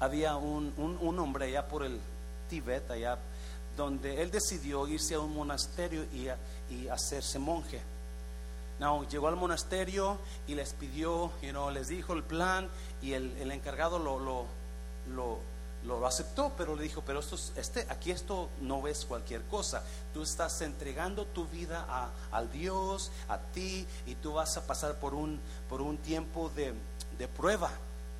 había 0.00 0.36
un, 0.36 0.70
un, 0.76 1.18
hombre 1.18 1.46
allá 1.46 1.66
por 1.66 1.82
el 1.82 1.98
Tíbet, 2.50 2.90
allá 2.90 3.16
donde 3.74 4.20
él 4.20 4.30
decidió 4.30 4.86
irse 4.86 5.14
a 5.14 5.20
un 5.20 5.34
monasterio 5.34 6.04
y, 6.12 6.28
y 6.74 6.88
hacerse 6.88 7.38
monje. 7.38 7.80
No, 8.78 9.08
llegó 9.08 9.28
al 9.28 9.36
monasterio 9.36 10.18
y 10.46 10.54
les 10.54 10.74
pidió, 10.74 11.32
you 11.40 11.70
les 11.70 11.88
dijo 11.88 12.12
el 12.12 12.22
plan 12.22 12.68
y 13.00 13.14
el, 13.14 13.34
el 13.38 13.50
encargado 13.50 13.98
lo, 13.98 14.18
lo, 14.18 14.44
lo 15.14 15.38
lo, 15.86 16.06
aceptó, 16.06 16.52
pero 16.56 16.74
le 16.74 16.82
dijo, 16.82 17.02
pero 17.06 17.20
esto, 17.20 17.36
este, 17.56 17.86
aquí 17.88 18.10
esto 18.10 18.48
no 18.60 18.86
es 18.86 19.04
cualquier 19.04 19.42
cosa. 19.42 19.82
Tú 20.12 20.22
estás 20.22 20.60
entregando 20.62 21.24
tu 21.26 21.46
vida 21.46 21.86
a, 21.88 22.10
al 22.32 22.50
Dios, 22.50 23.10
a 23.28 23.38
ti, 23.38 23.86
y 24.06 24.14
tú 24.16 24.34
vas 24.34 24.56
a 24.56 24.66
pasar 24.66 24.96
por 24.96 25.14
un, 25.14 25.40
por 25.68 25.82
un 25.82 25.98
tiempo 25.98 26.50
de, 26.54 26.74
de 27.18 27.28
prueba. 27.28 27.70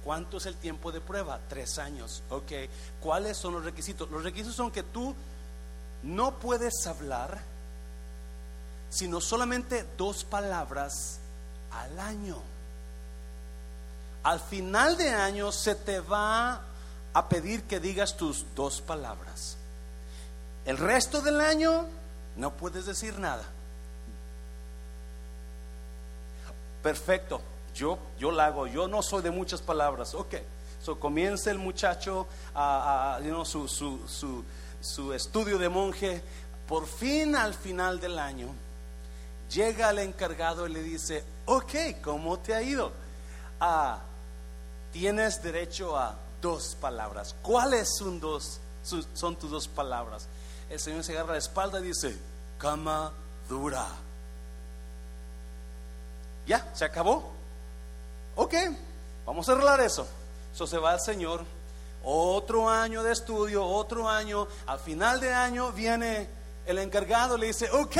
¿Cuánto 0.04 0.36
es 0.36 0.46
el 0.46 0.56
tiempo 0.56 0.92
de 0.92 1.00
prueba? 1.00 1.40
Tres 1.48 1.78
años. 1.78 2.22
Ok. 2.30 2.52
¿Cuáles 3.00 3.36
son 3.36 3.54
los 3.54 3.64
requisitos? 3.64 4.10
Los 4.10 4.22
requisitos 4.22 4.54
son 4.54 4.70
que 4.70 4.82
tú 4.82 5.14
no 6.02 6.38
puedes 6.38 6.86
hablar 6.86 7.40
sino 8.88 9.20
solamente 9.20 9.84
dos 9.96 10.24
palabras 10.24 11.18
al 11.70 11.98
año. 11.98 12.38
Al 14.22 14.40
final 14.40 14.96
de 14.96 15.10
año 15.10 15.52
se 15.52 15.74
te 15.74 16.00
va 16.00 16.62
a 17.12 17.28
pedir 17.28 17.64
que 17.64 17.80
digas 17.80 18.16
tus 18.16 18.46
dos 18.54 18.80
palabras. 18.80 19.56
El 20.64 20.78
resto 20.78 21.20
del 21.20 21.40
año 21.40 21.86
no 22.36 22.52
puedes 22.52 22.86
decir 22.86 23.18
nada. 23.18 23.44
Perfecto, 26.86 27.40
yo, 27.74 27.98
yo 28.16 28.30
la 28.30 28.46
hago, 28.46 28.68
yo 28.68 28.86
no 28.86 29.02
soy 29.02 29.20
de 29.20 29.32
muchas 29.32 29.60
palabras. 29.60 30.14
Ok, 30.14 30.36
so 30.80 31.00
comienza 31.00 31.50
el 31.50 31.58
muchacho 31.58 32.28
a, 32.54 33.18
su, 33.44 33.66
su, 33.66 34.44
su, 34.80 35.12
estudio 35.12 35.58
de 35.58 35.68
monje. 35.68 36.22
Por 36.68 36.86
fin, 36.86 37.34
al 37.34 37.54
final 37.54 37.98
del 37.98 38.20
año, 38.20 38.54
llega 39.50 39.90
el 39.90 39.98
encargado 39.98 40.68
y 40.68 40.72
le 40.72 40.80
dice: 40.80 41.24
Ok, 41.46 41.74
¿cómo 42.04 42.38
te 42.38 42.54
ha 42.54 42.62
ido? 42.62 42.92
Ah, 43.58 43.98
tienes 44.92 45.42
derecho 45.42 45.98
a 45.98 46.14
dos 46.40 46.76
palabras. 46.80 47.34
¿Cuáles 47.42 47.96
son, 47.98 48.20
dos, 48.20 48.60
son 49.12 49.34
tus 49.34 49.50
dos 49.50 49.66
palabras? 49.66 50.28
El 50.70 50.78
Señor 50.78 51.02
se 51.02 51.14
agarra 51.14 51.32
la 51.32 51.38
espalda 51.38 51.80
y 51.80 51.88
dice, 51.88 52.16
cama 52.58 53.12
dura. 53.48 54.05
Ya, 56.46 56.68
se 56.74 56.84
acabó. 56.84 57.32
Ok, 58.36 58.54
vamos 59.24 59.48
a 59.48 59.52
arreglar 59.52 59.80
eso. 59.80 60.06
Eso 60.54 60.66
se 60.66 60.78
va 60.78 60.92
al 60.92 61.00
Señor. 61.00 61.44
Otro 62.02 62.68
año 62.68 63.02
de 63.02 63.12
estudio, 63.12 63.64
otro 63.66 64.08
año. 64.08 64.46
Al 64.66 64.78
final 64.78 65.20
de 65.20 65.32
año 65.32 65.72
viene 65.72 66.28
el 66.66 66.78
encargado, 66.78 67.36
le 67.36 67.48
dice, 67.48 67.70
ok, 67.70 67.96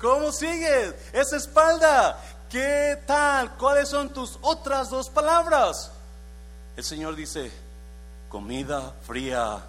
¿cómo 0.00 0.32
sigues? 0.32 0.94
Esa 1.12 1.36
espalda, 1.36 2.20
¿qué 2.50 2.98
tal? 3.06 3.56
¿Cuáles 3.56 3.88
son 3.88 4.12
tus 4.12 4.38
otras 4.42 4.90
dos 4.90 5.08
palabras? 5.10 5.90
El 6.76 6.84
Señor 6.84 7.14
dice, 7.14 7.52
comida 8.28 8.94
fría. 9.02 9.64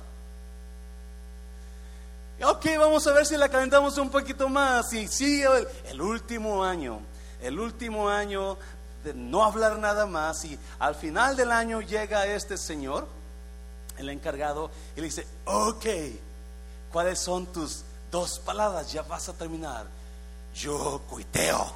Ok, 2.43 2.65
vamos 2.77 3.05
a 3.07 3.13
ver 3.13 3.25
si 3.25 3.37
la 3.37 3.47
calentamos 3.47 3.97
un 3.97 4.09
poquito 4.09 4.49
más. 4.49 4.91
Y 4.93 5.07
sigue 5.07 5.47
el, 5.85 6.01
último 6.01 6.63
año, 6.63 6.99
el 7.41 7.59
último 7.59 8.09
año 8.09 8.57
de 9.03 9.13
no 9.13 9.43
hablar 9.43 9.77
nada 9.79 10.05
más. 10.05 10.45
Y 10.45 10.57
al 10.79 10.95
final 10.95 11.35
del 11.35 11.51
año 11.51 11.81
llega 11.81 12.25
este 12.27 12.57
señor, 12.57 13.07
el 13.97 14.09
encargado, 14.09 14.71
y 14.95 15.01
le 15.01 15.05
dice, 15.07 15.27
ok, 15.45 15.85
¿cuáles 16.91 17.19
son 17.19 17.45
tus 17.47 17.83
dos 18.11 18.39
palabras? 18.39 18.91
Ya 18.91 19.01
vas 19.03 19.29
a 19.29 19.33
terminar. 19.33 19.85
Yo 20.55 21.01
cuiteo. 21.09 21.73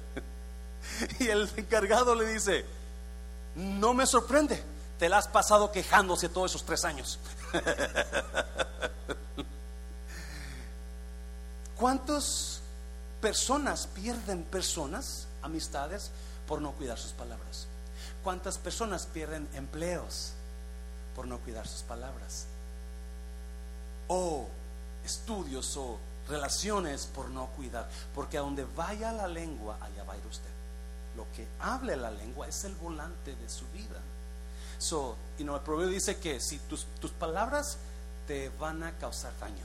y 1.20 1.28
el 1.28 1.48
encargado 1.56 2.14
le 2.14 2.26
dice, 2.32 2.64
no 3.54 3.94
me 3.94 4.06
sorprende 4.06 4.62
te 5.00 5.08
la 5.08 5.16
has 5.16 5.26
pasado 5.26 5.72
quejándose 5.72 6.28
todos 6.28 6.50
esos 6.50 6.62
tres 6.62 6.84
años. 6.84 7.18
¿Cuántas 11.74 12.59
personas 13.20 13.86
pierden 13.86 14.42
personas, 14.44 15.26
amistades, 15.42 16.10
por 16.46 16.60
no 16.60 16.72
cuidar 16.72 16.98
sus 16.98 17.12
palabras? 17.12 17.66
¿Cuántas 18.22 18.58
personas 18.58 19.06
pierden 19.06 19.48
empleos 19.54 20.32
por 21.14 21.26
no 21.26 21.38
cuidar 21.38 21.66
sus 21.66 21.82
palabras? 21.82 22.46
O 24.08 24.46
estudios 25.04 25.76
o 25.76 25.98
relaciones 26.28 27.06
por 27.06 27.28
no 27.30 27.46
cuidar. 27.48 27.88
Porque 28.14 28.38
a 28.38 28.40
donde 28.40 28.64
vaya 28.76 29.12
la 29.12 29.28
lengua, 29.28 29.78
allá 29.80 30.04
va 30.04 30.14
a 30.14 30.18
ir 30.18 30.26
usted. 30.26 30.50
Lo 31.16 31.26
que 31.32 31.46
hable 31.60 31.96
la 31.96 32.10
lengua 32.10 32.46
es 32.48 32.64
el 32.64 32.74
volante 32.74 33.34
de 33.34 33.48
su 33.48 33.66
vida. 33.68 34.00
So, 34.78 35.16
you 35.38 35.44
know, 35.44 35.56
el 35.56 35.62
proverbio 35.62 35.92
dice 35.92 36.16
que 36.16 36.40
si 36.40 36.58
tus, 36.60 36.86
tus 37.00 37.10
palabras 37.10 37.76
te 38.26 38.48
van 38.58 38.82
a 38.82 38.92
causar 38.92 39.32
daño. 39.38 39.64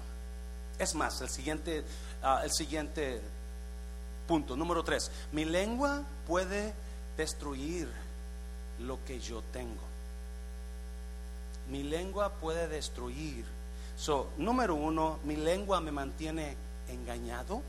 Es 0.77 0.93
más, 0.93 1.21
el 1.21 1.29
siguiente, 1.29 1.85
ah, 2.21 2.41
el 2.43 2.51
siguiente 2.51 3.21
punto, 4.27 4.55
número 4.55 4.83
tres. 4.83 5.11
Mi 5.31 5.45
lengua 5.45 6.03
puede 6.27 6.73
destruir 7.17 7.87
lo 8.79 9.03
que 9.05 9.19
yo 9.19 9.41
tengo. 9.51 9.81
Mi 11.69 11.83
lengua 11.83 12.33
puede 12.33 12.67
destruir. 12.67 13.45
So, 13.97 14.29
número 14.37 14.75
uno, 14.75 15.19
mi 15.23 15.35
lengua 15.35 15.79
me 15.79 15.91
mantiene 15.91 16.57
engañado 16.89 17.61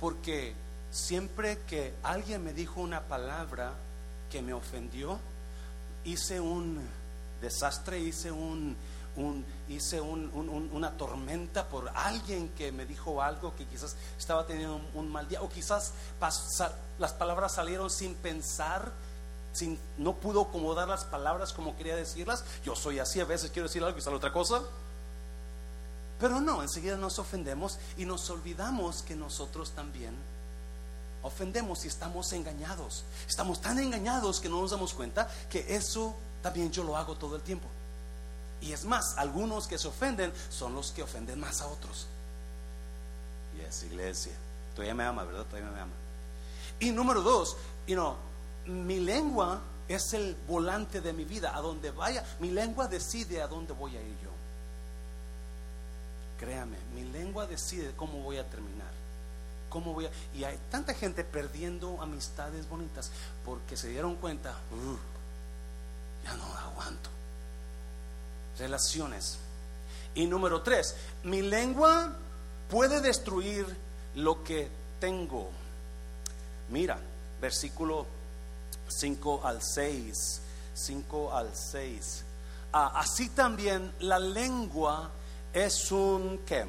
porque 0.00 0.54
siempre 0.90 1.58
que 1.66 1.94
alguien 2.02 2.44
me 2.44 2.52
dijo 2.52 2.80
una 2.80 3.02
palabra 3.02 3.72
que 4.30 4.42
me 4.42 4.52
ofendió, 4.52 5.18
hice 6.04 6.40
un 6.40 6.80
desastre, 7.40 7.98
hice 8.00 8.30
un, 8.30 8.76
hice 9.68 10.00
una 10.00 10.96
tormenta 10.96 11.68
por 11.68 11.90
alguien 11.94 12.48
que 12.50 12.72
me 12.72 12.86
dijo 12.86 13.22
algo 13.22 13.54
que 13.54 13.66
quizás 13.66 13.96
estaba 14.18 14.46
teniendo 14.46 14.80
un, 14.94 15.08
mal 15.10 15.28
día 15.28 15.42
o 15.42 15.48
quizás 15.48 15.92
las 16.98 17.12
palabras 17.12 17.52
salieron 17.52 17.90
sin 17.90 18.14
pensar 18.14 18.92
sin, 19.52 19.78
no 19.96 20.14
pudo 20.14 20.42
acomodar 20.42 20.88
las 20.88 21.04
palabras 21.04 21.52
como 21.52 21.76
quería 21.76 21.96
decirlas. 21.96 22.44
Yo 22.64 22.76
soy 22.76 22.98
así 22.98 23.20
a 23.20 23.24
veces 23.24 23.50
quiero 23.50 23.68
decir 23.68 23.82
algo 23.82 23.98
y 23.98 24.02
sale 24.02 24.16
otra 24.16 24.32
cosa. 24.32 24.62
Pero 26.20 26.40
no 26.40 26.62
enseguida 26.62 26.96
nos 26.96 27.18
ofendemos 27.18 27.78
y 27.96 28.04
nos 28.04 28.28
olvidamos 28.30 29.02
que 29.02 29.16
nosotros 29.16 29.70
también 29.72 30.14
ofendemos 31.22 31.84
y 31.84 31.88
estamos 31.88 32.32
engañados. 32.32 33.04
Estamos 33.28 33.60
tan 33.60 33.78
engañados 33.78 34.40
que 34.40 34.48
no 34.48 34.60
nos 34.60 34.70
damos 34.70 34.94
cuenta 34.94 35.28
que 35.50 35.74
eso 35.74 36.14
también 36.42 36.70
yo 36.70 36.84
lo 36.84 36.96
hago 36.96 37.16
todo 37.16 37.36
el 37.36 37.42
tiempo 37.42 37.68
y 38.60 38.72
es 38.72 38.84
más, 38.84 39.16
algunos 39.16 39.66
que 39.66 39.78
se 39.78 39.88
ofenden 39.88 40.32
son 40.50 40.74
los 40.74 40.90
que 40.90 41.02
ofenden 41.02 41.38
más 41.38 41.60
a 41.60 41.66
otros. 41.66 42.06
Y 43.56 43.60
es 43.60 43.82
iglesia. 43.84 44.32
Todavía 44.74 44.94
me 44.94 45.04
ama, 45.04 45.24
¿verdad? 45.24 45.44
Todavía 45.44 45.70
me 45.70 45.80
ama. 45.80 45.92
Y 46.80 46.90
número 46.90 47.22
dos, 47.22 47.56
you 47.86 47.94
know, 47.94 48.16
mi 48.66 49.00
lengua 49.00 49.60
es 49.88 50.12
el 50.12 50.36
volante 50.46 51.00
de 51.00 51.12
mi 51.12 51.24
vida. 51.24 51.56
A 51.56 51.60
donde 51.60 51.90
vaya, 51.90 52.24
mi 52.40 52.50
lengua 52.50 52.88
decide 52.88 53.42
a 53.42 53.46
dónde 53.46 53.72
voy 53.72 53.96
a 53.96 54.02
ir 54.02 54.16
yo. 54.22 54.30
Créame, 56.38 56.76
mi 56.94 57.04
lengua 57.04 57.46
decide 57.46 57.92
cómo 57.96 58.22
voy 58.22 58.38
a 58.38 58.48
terminar. 58.48 58.90
Cómo 59.68 59.92
voy 59.92 60.06
a... 60.06 60.10
Y 60.34 60.44
hay 60.44 60.58
tanta 60.70 60.94
gente 60.94 61.24
perdiendo 61.24 62.00
amistades 62.00 62.68
bonitas 62.68 63.10
porque 63.44 63.76
se 63.76 63.88
dieron 63.88 64.16
cuenta, 64.16 64.54
ya 66.24 66.34
no 66.34 66.44
aguanto 66.58 67.17
relaciones. 68.58 69.38
Y 70.14 70.26
número 70.26 70.62
tres, 70.62 70.96
mi 71.22 71.42
lengua 71.42 72.12
puede 72.68 73.00
destruir 73.00 73.66
lo 74.14 74.42
que 74.42 74.68
tengo. 75.00 75.50
Mira, 76.70 76.98
versículo 77.40 78.06
5 78.88 79.42
al 79.44 79.62
6, 79.62 80.40
5 80.74 81.34
al 81.34 81.54
6. 81.54 82.24
Ah, 82.72 82.92
así 82.96 83.28
también 83.30 83.92
la 84.00 84.18
lengua 84.18 85.10
es 85.52 85.90
un, 85.90 86.40
¿qué? 86.46 86.66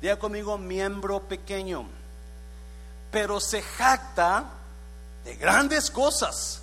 Diga 0.00 0.18
conmigo, 0.18 0.58
miembro 0.58 1.20
pequeño, 1.22 1.86
pero 3.10 3.40
se 3.40 3.62
jacta 3.62 4.44
de 5.24 5.36
grandes 5.36 5.90
cosas. 5.90 6.60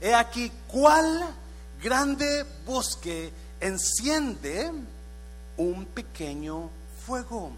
He 0.00 0.14
aquí, 0.14 0.50
¿cuál 0.68 1.34
grande 1.82 2.44
bosque 2.66 3.32
enciende 3.60 4.72
un 5.56 5.86
pequeño 5.86 6.70
fuego. 7.06 7.52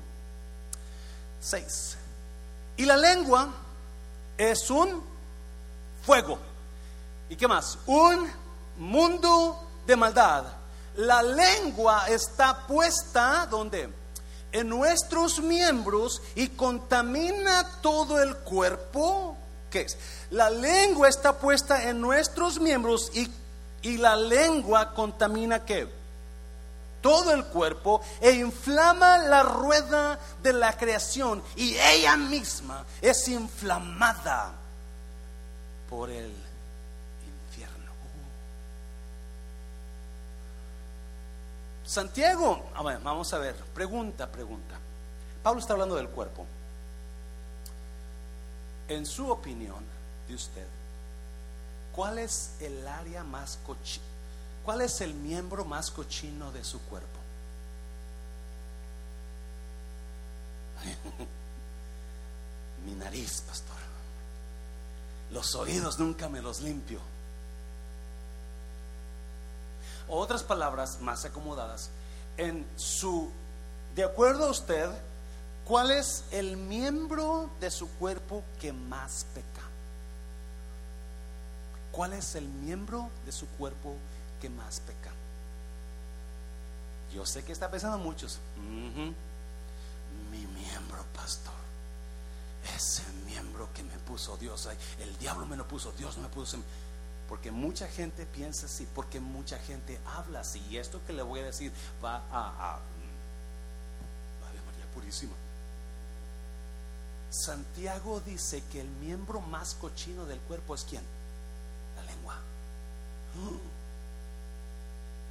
6. 1.40 1.96
Y 2.76 2.84
la 2.84 2.96
lengua 2.96 3.48
es 4.36 4.70
un 4.70 5.02
fuego. 6.04 6.38
¿Y 7.28 7.36
qué 7.36 7.46
más? 7.46 7.78
Un 7.86 8.30
mundo 8.78 9.68
de 9.86 9.96
maldad. 9.96 10.44
La 10.96 11.22
lengua 11.22 12.06
está 12.08 12.66
puesta 12.66 13.46
donde? 13.50 13.88
En 14.50 14.68
nuestros 14.68 15.40
miembros 15.40 16.20
y 16.34 16.48
contamina 16.48 17.80
todo 17.80 18.20
el 18.22 18.36
cuerpo. 18.38 19.36
¿Qué 19.70 19.82
es? 19.82 19.96
La 20.30 20.50
lengua 20.50 21.08
está 21.08 21.38
puesta 21.38 21.88
en 21.88 22.00
nuestros 22.00 22.60
miembros 22.60 23.10
y 23.14 23.30
y 23.82 23.98
la 23.98 24.16
lengua 24.16 24.94
contamina 24.94 25.64
qué? 25.64 25.88
Todo 27.00 27.32
el 27.32 27.44
cuerpo 27.46 28.00
e 28.20 28.30
inflama 28.32 29.18
la 29.18 29.42
rueda 29.42 30.18
de 30.42 30.52
la 30.52 30.76
creación 30.76 31.42
y 31.56 31.76
ella 31.76 32.16
misma 32.16 32.84
es 33.00 33.26
inflamada 33.26 34.52
por 35.90 36.10
el 36.10 36.32
infierno. 37.50 37.92
Santiago, 41.84 42.70
vamos 43.02 43.34
a 43.34 43.38
ver, 43.38 43.56
pregunta, 43.74 44.30
pregunta. 44.30 44.76
Pablo 45.42 45.60
está 45.60 45.72
hablando 45.72 45.96
del 45.96 46.08
cuerpo. 46.08 46.46
En 48.86 49.04
su 49.04 49.28
opinión 49.28 49.84
de 50.28 50.34
usted, 50.34 50.66
¿Cuál 51.94 52.18
es 52.18 52.52
el 52.60 52.86
área 52.88 53.24
más 53.24 53.58
cochino? 53.66 54.04
¿Cuál 54.64 54.82
es 54.82 55.00
el 55.00 55.14
miembro 55.14 55.64
más 55.64 55.90
cochino 55.90 56.52
de 56.52 56.62
su 56.64 56.80
cuerpo? 56.82 57.18
Mi 62.86 62.94
nariz, 62.94 63.42
pastor. 63.42 63.76
Los 65.30 65.54
oídos 65.54 65.98
nunca 65.98 66.28
me 66.28 66.42
los 66.42 66.60
limpio. 66.60 67.00
otras 70.08 70.42
palabras 70.42 71.00
más 71.00 71.24
acomodadas, 71.24 71.90
en 72.36 72.66
su, 72.76 73.30
de 73.94 74.04
acuerdo 74.04 74.46
a 74.46 74.50
usted, 74.50 74.90
¿cuál 75.64 75.90
es 75.90 76.24
el 76.30 76.56
miembro 76.56 77.50
de 77.60 77.70
su 77.70 77.88
cuerpo 77.92 78.42
que 78.60 78.72
más 78.72 79.26
peca? 79.34 79.71
¿Cuál 81.92 82.14
es 82.14 82.34
el 82.34 82.48
miembro 82.48 83.10
de 83.26 83.32
su 83.32 83.46
cuerpo 83.46 83.94
que 84.40 84.48
más 84.48 84.80
peca? 84.80 85.10
Yo 87.14 87.26
sé 87.26 87.44
que 87.44 87.52
está 87.52 87.70
pensando 87.70 87.98
muchos. 87.98 88.38
Mi 90.30 90.46
miembro, 90.46 91.04
pastor. 91.14 91.52
Ese 92.74 93.02
miembro 93.26 93.68
que 93.74 93.82
me 93.82 93.98
puso 93.98 94.38
Dios. 94.38 94.66
El 95.00 95.18
diablo 95.18 95.44
me 95.46 95.56
lo 95.56 95.68
puso, 95.68 95.92
Dios 95.92 96.16
me 96.16 96.28
puso. 96.28 96.58
Porque 97.28 97.50
mucha 97.50 97.86
gente 97.86 98.24
piensa 98.24 98.66
así, 98.66 98.88
porque 98.94 99.20
mucha 99.20 99.58
gente 99.58 100.00
habla 100.06 100.40
así. 100.40 100.64
Y 100.70 100.78
esto 100.78 101.00
que 101.06 101.12
le 101.12 101.22
voy 101.22 101.40
a 101.40 101.44
decir 101.44 101.72
va 102.02 102.22
a... 102.30 102.76
a 102.76 102.78
María 104.66 104.86
Purísima. 104.94 105.34
Santiago 107.30 108.20
dice 108.20 108.62
que 108.72 108.80
el 108.80 108.88
miembro 108.88 109.40
más 109.40 109.74
cochino 109.74 110.24
del 110.24 110.38
cuerpo 110.40 110.74
es 110.74 110.84
quién? 110.84 111.02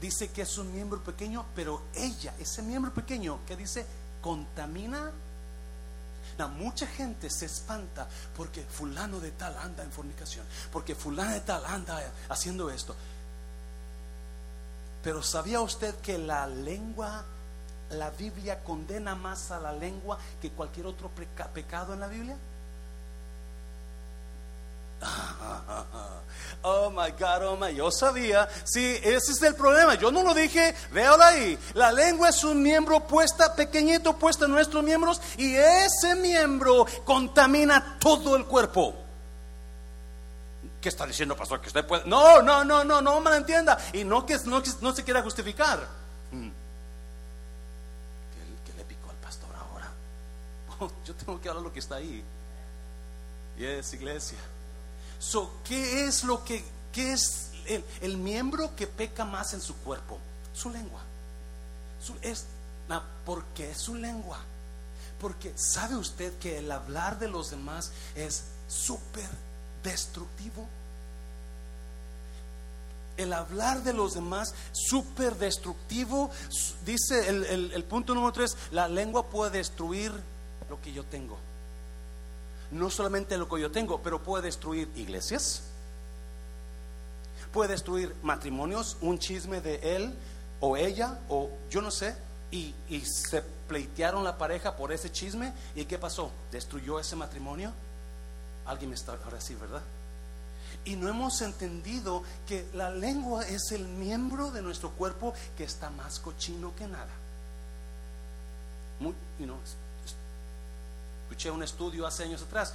Dice 0.01 0.29
que 0.31 0.41
es 0.41 0.57
un 0.57 0.73
miembro 0.73 1.03
pequeño, 1.03 1.45
pero 1.55 1.83
ella, 1.93 2.33
ese 2.39 2.63
miembro 2.63 2.91
pequeño 2.91 3.39
que 3.45 3.55
dice, 3.55 3.85
contamina. 4.19 5.11
mucha 6.57 6.87
gente 6.87 7.29
se 7.29 7.45
espanta 7.45 8.07
porque 8.35 8.63
fulano 8.63 9.19
de 9.19 9.29
tal 9.31 9.55
anda 9.57 9.83
en 9.83 9.91
fornicación, 9.91 10.43
porque 10.71 10.95
fulano 10.95 11.31
de 11.33 11.41
tal 11.41 11.63
anda 11.65 12.01
haciendo 12.29 12.71
esto. 12.71 12.95
Pero 15.03 15.21
¿sabía 15.21 15.61
usted 15.61 15.93
que 15.95 16.17
la 16.17 16.47
lengua, 16.47 17.23
la 17.91 18.09
Biblia 18.09 18.63
condena 18.63 19.13
más 19.13 19.51
a 19.51 19.59
la 19.59 19.71
lengua 19.71 20.17
que 20.41 20.49
cualquier 20.49 20.87
otro 20.87 21.11
pecado 21.53 21.93
en 21.93 21.99
la 21.99 22.07
Biblia? 22.07 22.37
Oh 26.63 26.91
my 26.91 27.11
God, 27.17 27.43
oh 27.43 27.57
my, 27.57 27.73
yo 27.73 27.89
sabía. 27.89 28.47
Sí, 28.65 28.99
ese 29.01 29.31
es 29.31 29.41
el 29.41 29.55
problema. 29.55 29.95
Yo 29.95 30.11
no 30.11 30.21
lo 30.21 30.33
dije, 30.33 30.75
véalo 30.91 31.23
ahí. 31.23 31.57
La 31.73 31.91
lengua 31.91 32.29
es 32.29 32.43
un 32.43 32.61
miembro 32.61 33.07
puesta, 33.07 33.55
pequeñito 33.55 34.15
puesto 34.17 34.45
en 34.45 34.51
nuestros 34.51 34.83
miembros, 34.83 35.19
y 35.37 35.55
ese 35.55 36.15
miembro 36.15 36.85
contamina 37.03 37.97
todo 37.99 38.35
el 38.35 38.45
cuerpo. 38.45 38.93
¿Qué 40.79 40.89
está 40.89 41.07
diciendo, 41.07 41.35
pastor? 41.35 41.61
Que 41.61 41.67
usted 41.67 41.85
puede. 41.85 42.05
No, 42.05 42.41
no, 42.43 42.63
no, 42.63 42.83
no, 42.83 43.01
no 43.01 43.21
me 43.21 43.35
entienda. 43.35 43.77
Y 43.93 44.03
no 44.03 44.25
que 44.25 44.37
no, 44.45 44.93
se 44.93 45.03
quiera 45.03 45.23
justificar. 45.23 45.79
Hmm. 46.31 46.49
¿Qué, 48.65 48.73
le 48.77 48.83
picó 48.85 49.09
al 49.09 49.15
pastor 49.17 49.49
ahora? 49.55 49.91
yo 51.05 51.15
tengo 51.15 51.41
que 51.41 51.49
hablar 51.49 51.63
lo 51.63 51.73
que 51.73 51.79
está 51.79 51.95
ahí. 51.95 52.23
Y 53.57 53.65
es 53.65 53.93
iglesia. 53.93 54.37
So, 55.21 55.51
¿qué 55.63 56.05
es 56.05 56.23
lo 56.23 56.43
que 56.43 56.65
qué 56.91 57.13
es 57.13 57.51
el, 58.01 58.17
miembro 58.17 58.75
que 58.75 58.87
peca 58.87 59.25
más 59.25 59.53
en 59.53 59.61
su 59.61 59.75
cuerpo, 59.77 60.17
su 60.53 60.69
lengua. 60.69 61.01
es, 62.21 62.45
¿Por 63.25 63.45
qué 63.55 63.73
su 63.73 63.95
lengua? 63.95 64.39
Porque 65.19 65.53
sabe 65.55 65.95
usted 65.95 66.37
que 66.39 66.57
el 66.57 66.71
hablar 66.71 67.19
de 67.19 67.27
los 67.27 67.51
demás 67.51 67.91
es 68.15 68.45
súper 68.67 69.29
destructivo. 69.83 70.67
El 73.17 73.33
hablar 73.33 73.83
de 73.83 73.93
los 73.93 74.15
demás, 74.15 74.55
súper 74.71 75.35
destructivo. 75.37 76.31
Dice 76.85 77.29
el, 77.29 77.71
el 77.71 77.83
punto 77.83 78.15
número 78.15 78.33
tres, 78.33 78.57
la 78.71 78.87
lengua 78.87 79.29
puede 79.29 79.59
destruir 79.59 80.11
lo 80.69 80.81
que 80.81 80.91
yo 80.91 81.05
tengo. 81.05 81.37
No 82.71 82.89
solamente 82.89 83.37
lo 83.37 83.49
que 83.49 83.61
yo 83.61 83.71
tengo, 83.71 84.01
pero 84.01 84.23
puede 84.23 84.45
destruir 84.45 84.89
iglesias, 84.95 85.63
puede 87.51 87.71
destruir 87.71 88.15
matrimonios, 88.23 88.97
un 89.01 89.19
chisme 89.19 89.61
de 89.61 89.95
él 89.95 90.13
o 90.61 90.77
ella 90.77 91.19
o 91.27 91.49
yo 91.69 91.81
no 91.81 91.91
sé, 91.91 92.15
y, 92.51 92.73
se 93.05 93.41
pleitearon 93.41 94.23
la 94.23 94.37
pareja 94.37 94.75
por 94.75 94.91
ese 94.91 95.11
chisme. 95.11 95.53
¿Y 95.75 95.85
qué 95.85 95.97
pasó? 95.97 96.31
¿Destruyó 96.51 96.99
ese 96.99 97.15
matrimonio? 97.15 97.71
Alguien 98.65 98.89
me 98.89 98.95
está 98.95 99.13
ahora 99.13 99.39
sí, 99.39 99.55
¿verdad? 99.55 99.81
Y 100.83 100.95
no 100.95 101.07
hemos 101.07 101.41
entendido 101.41 102.23
que 102.47 102.67
la 102.73 102.89
lengua 102.89 103.47
es 103.47 103.71
el 103.71 103.87
miembro 103.87 104.51
de 104.51 104.61
nuestro 104.61 104.91
cuerpo 104.91 105.33
que 105.57 105.63
está 105.63 105.89
más 105.89 106.19
cochino 106.19 106.75
que 106.75 106.87
nada. 106.87 107.11
Muy, 108.99 109.13
escuché 111.31 111.49
un 111.49 111.63
estudio 111.63 112.05
hace 112.05 112.23
años 112.23 112.41
atrás 112.41 112.73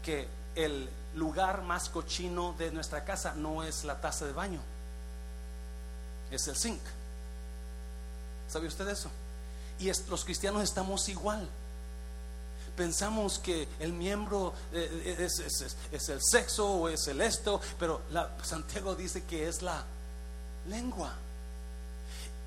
que 0.00 0.28
el 0.54 0.88
lugar 1.16 1.62
más 1.62 1.88
cochino 1.88 2.54
de 2.56 2.70
nuestra 2.70 3.04
casa 3.04 3.34
no 3.34 3.64
es 3.64 3.82
la 3.82 4.00
taza 4.00 4.24
de 4.24 4.32
baño, 4.32 4.60
es 6.30 6.46
el 6.46 6.56
zinc. 6.56 6.80
¿Sabe 8.48 8.68
usted 8.68 8.86
eso? 8.88 9.10
Y 9.80 9.90
los 10.08 10.24
cristianos 10.24 10.62
estamos 10.62 11.08
igual. 11.08 11.48
Pensamos 12.76 13.40
que 13.40 13.66
el 13.80 13.92
miembro 13.92 14.54
eh, 14.72 15.16
eh, 15.18 15.26
es, 15.26 16.08
el 16.08 16.22
sexo 16.22 16.70
o 16.70 16.88
es 16.88 17.08
el 17.08 17.20
esto, 17.20 17.60
pero 17.76 18.02
Santiago 18.44 18.94
dice 18.94 19.24
que 19.24 19.48
es 19.48 19.62
la 19.62 19.84
lengua. 20.68 21.12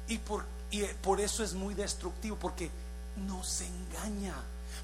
Y 0.08 0.20
por, 0.20 0.46
y 0.72 0.84
por 0.86 1.20
eso 1.20 1.44
es 1.44 1.54
muy 1.54 1.74
destructivo, 1.74 2.38
porque 2.38 2.72
nos 3.28 3.60
engaña 3.60 4.36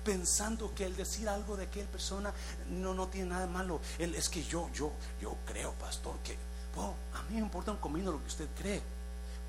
pensando 0.06 0.74
que 0.74 0.86
el 0.86 0.96
decir 0.96 1.28
algo 1.28 1.58
de 1.58 1.64
aquella 1.66 1.88
persona 1.88 2.32
no, 2.70 2.94
no 2.94 3.08
tiene 3.08 3.32
nada 3.32 3.48
malo. 3.48 3.82
Él, 3.98 4.16
es 4.16 4.30
que 4.30 4.44
yo, 4.44 4.70
yo, 4.72 4.92
yo 5.20 5.36
creo, 5.46 5.74
pastor, 5.74 6.16
que 6.24 6.38
oh, 6.78 6.94
a 7.14 7.24
mí 7.24 7.36
me 7.36 7.42
importa 7.42 7.72
un 7.72 7.78
comino 7.78 8.12
lo 8.12 8.22
que 8.22 8.28
usted 8.28 8.48
cree. 8.58 8.82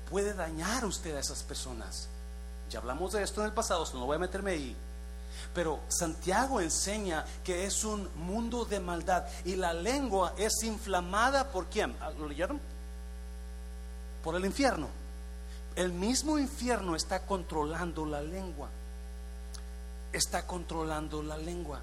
Puede 0.09 0.33
dañar 0.33 0.83
usted 0.83 1.15
a 1.15 1.19
esas 1.19 1.43
personas. 1.43 2.09
Ya 2.69 2.79
hablamos 2.79 3.13
de 3.13 3.23
esto 3.23 3.41
en 3.41 3.47
el 3.47 3.53
pasado, 3.53 3.85
no 3.93 4.07
voy 4.07 4.15
a 4.17 4.19
meterme 4.19 4.51
ahí. 4.51 4.75
Pero 5.53 5.79
Santiago 5.87 6.59
enseña 6.59 7.23
que 7.43 7.65
es 7.65 7.83
un 7.83 8.09
mundo 8.15 8.65
de 8.65 8.79
maldad 8.79 9.25
y 9.45 9.55
la 9.55 9.73
lengua 9.73 10.33
es 10.37 10.63
inflamada 10.63 11.51
por 11.51 11.67
quién? 11.67 11.95
¿Ah, 12.01 12.09
¿Lo 12.09 12.27
leyeron? 12.27 12.59
Por 14.23 14.35
el 14.35 14.45
infierno. 14.45 14.87
El 15.75 15.93
mismo 15.93 16.39
infierno 16.39 16.95
está 16.95 17.23
controlando 17.25 18.05
la 18.05 18.21
lengua 18.21 18.67
está 20.17 20.45
controlando 20.45 21.21
la 21.23 21.37
lengua. 21.37 21.81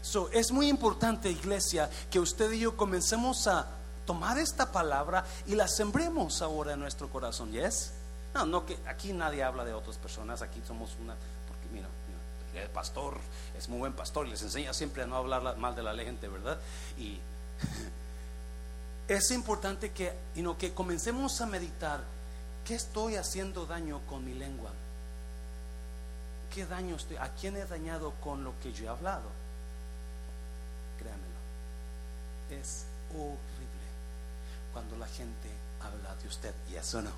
So, 0.00 0.30
es 0.30 0.50
muy 0.50 0.68
importante, 0.68 1.30
iglesia, 1.30 1.88
que 2.10 2.18
usted 2.18 2.50
y 2.52 2.60
yo 2.60 2.76
comencemos 2.76 3.46
a 3.46 3.66
tomar 4.06 4.38
esta 4.38 4.72
palabra 4.72 5.24
y 5.46 5.54
la 5.54 5.68
sembremos 5.68 6.42
ahora 6.42 6.72
en 6.72 6.80
nuestro 6.80 7.08
corazón. 7.08 7.52
¿Yes? 7.52 7.92
No, 8.34 8.46
no 8.46 8.66
que 8.66 8.78
aquí 8.86 9.12
nadie 9.12 9.42
habla 9.42 9.64
de 9.64 9.74
otras 9.74 9.98
personas, 9.98 10.42
aquí 10.42 10.60
somos 10.66 10.96
una, 11.00 11.14
porque 11.46 11.68
mira, 11.72 11.86
el 12.54 12.68
pastor 12.70 13.18
es 13.56 13.68
muy 13.68 13.78
buen 13.78 13.92
pastor 13.92 14.26
y 14.26 14.30
les 14.30 14.42
enseña 14.42 14.74
siempre 14.74 15.02
a 15.02 15.06
no 15.06 15.16
hablar 15.16 15.56
mal 15.56 15.74
de 15.74 15.82
la 15.82 15.94
gente, 15.96 16.28
¿verdad? 16.28 16.58
Y 16.98 17.18
es 19.08 19.30
importante 19.30 19.92
que, 19.92 20.14
que 20.58 20.74
comencemos 20.74 21.40
a 21.40 21.46
meditar, 21.46 22.00
¿qué 22.64 22.74
estoy 22.74 23.16
haciendo 23.16 23.66
daño 23.66 24.00
con 24.08 24.24
mi 24.24 24.34
lengua? 24.34 24.70
¿Qué 26.52 26.66
daño 26.66 26.96
estoy? 26.96 27.16
¿A 27.16 27.30
quién 27.30 27.56
he 27.56 27.64
dañado 27.64 28.12
con 28.20 28.44
lo 28.44 28.52
que 28.60 28.74
yo 28.74 28.84
he 28.84 28.88
hablado? 28.88 29.30
Créanmelo. 30.98 31.32
Es 32.50 32.84
horrible 33.10 33.88
cuando 34.74 34.98
la 34.98 35.06
gente 35.06 35.48
habla 35.80 36.14
de 36.16 36.28
usted 36.28 36.54
y 36.70 36.74
eso 36.74 37.00
no. 37.00 37.10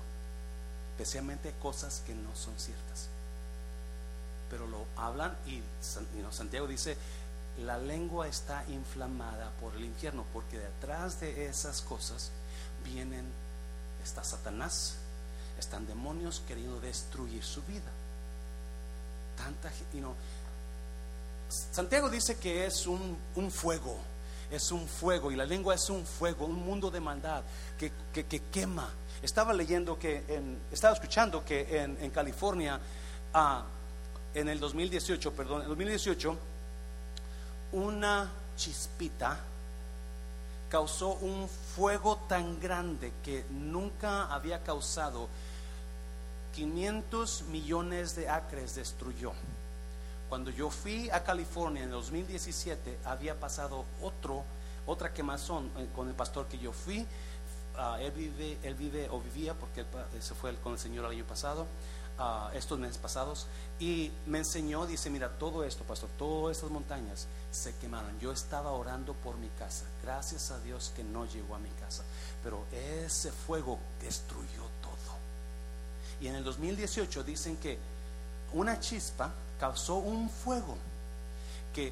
Especialmente 0.93 1.53
cosas 1.61 2.01
que 2.05 2.15
no 2.15 2.33
son 2.33 2.57
ciertas. 2.57 3.09
Pero 4.49 4.67
lo 4.67 4.85
hablan 4.95 5.35
y 5.45 5.61
Santiago 5.81 6.65
dice, 6.65 6.95
la 7.57 7.77
lengua 7.77 8.29
está 8.29 8.63
inflamada 8.69 9.51
por 9.59 9.75
el 9.75 9.83
infierno, 9.83 10.25
porque 10.31 10.59
detrás 10.59 11.19
de 11.19 11.47
esas 11.47 11.81
cosas 11.81 12.31
vienen, 12.85 13.25
está 14.01 14.23
Satanás, 14.23 14.95
están 15.59 15.87
demonios 15.87 16.41
queriendo 16.47 16.79
destruir 16.79 17.43
su 17.43 17.61
vida 17.63 17.91
tanta 19.35 19.69
gente, 19.69 20.03
Santiago 21.47 22.09
dice 22.09 22.37
que 22.37 22.65
es 22.65 22.87
un, 22.87 23.17
fuego, 23.51 23.97
es 24.51 24.71
un 24.71 24.87
fuego, 24.87 25.31
y 25.31 25.35
la 25.35 25.45
lengua 25.45 25.75
es 25.75 25.89
un 25.89 26.05
fuego, 26.05 26.45
un 26.45 26.65
mundo 26.65 26.89
de 26.89 26.99
maldad 26.99 27.43
que, 27.77 27.91
quema. 28.51 28.89
Estaba 29.21 29.53
leyendo 29.53 29.97
que, 29.97 30.23
en, 30.27 30.59
estaba 30.71 30.93
escuchando 30.93 31.43
que 31.45 31.81
en, 31.81 32.09
California, 32.11 32.79
ah, 33.33 33.63
en 34.33 34.49
el 34.49 34.59
2018, 34.59 35.33
perdón, 35.33 35.61
en 35.61 35.67
2018, 35.67 36.37
una 37.73 38.31
chispita 38.55 39.39
causó 40.69 41.13
un 41.13 41.47
fuego 41.47 42.17
tan 42.27 42.59
grande 42.59 43.13
que 43.23 43.45
nunca 43.49 44.25
había 44.25 44.63
causado 44.63 45.29
500 46.55 47.43
millones 47.51 48.15
de 48.15 48.29
acres 48.29 48.75
destruyó. 48.75 49.33
Cuando 50.29 50.51
yo 50.51 50.69
fui 50.69 51.09
a 51.09 51.23
California 51.23 51.83
en 51.83 51.91
2017, 51.91 52.99
había 53.03 53.37
pasado 53.37 53.83
otro, 54.01 54.43
otra 54.85 55.13
quemazón 55.13 55.69
eh, 55.77 55.87
con 55.93 56.07
el 56.07 56.15
pastor 56.15 56.47
que 56.47 56.57
yo 56.57 56.71
fui. 56.71 57.05
Ah, 57.77 57.97
él, 57.99 58.11
vive, 58.11 58.57
él 58.63 58.73
vive 58.75 59.09
o 59.09 59.19
vivía, 59.19 59.53
porque 59.53 59.85
se 60.21 60.33
fue 60.33 60.55
con 60.55 60.73
el 60.73 60.79
Señor 60.79 61.03
el 61.05 61.11
año 61.11 61.25
pasado, 61.25 61.67
uh, 62.17 62.55
estos 62.55 62.79
meses 62.79 62.97
pasados, 62.97 63.47
y 63.77 64.13
me 64.25 64.37
enseñó, 64.37 64.85
dice, 64.85 65.09
mira, 65.09 65.37
todo 65.37 65.65
esto, 65.65 65.83
pastor, 65.83 66.09
todas 66.17 66.55
estas 66.55 66.71
montañas 66.71 67.27
se 67.51 67.75
quemaron. 67.75 68.17
Yo 68.21 68.31
estaba 68.31 68.71
orando 68.71 69.13
por 69.13 69.35
mi 69.35 69.49
casa, 69.49 69.83
gracias 70.01 70.51
a 70.51 70.59
Dios 70.59 70.93
que 70.95 71.03
no 71.03 71.25
llegó 71.25 71.55
a 71.55 71.59
mi 71.59 71.69
casa, 71.71 72.03
pero 72.41 72.63
ese 72.71 73.29
fuego 73.29 73.77
destruyó 73.99 74.63
y 76.21 76.27
en 76.27 76.35
el 76.35 76.43
2018 76.43 77.23
dicen 77.23 77.57
que 77.57 77.77
una 78.53 78.79
chispa 78.79 79.31
causó 79.59 79.95
un 79.95 80.29
fuego 80.29 80.77
que 81.73 81.91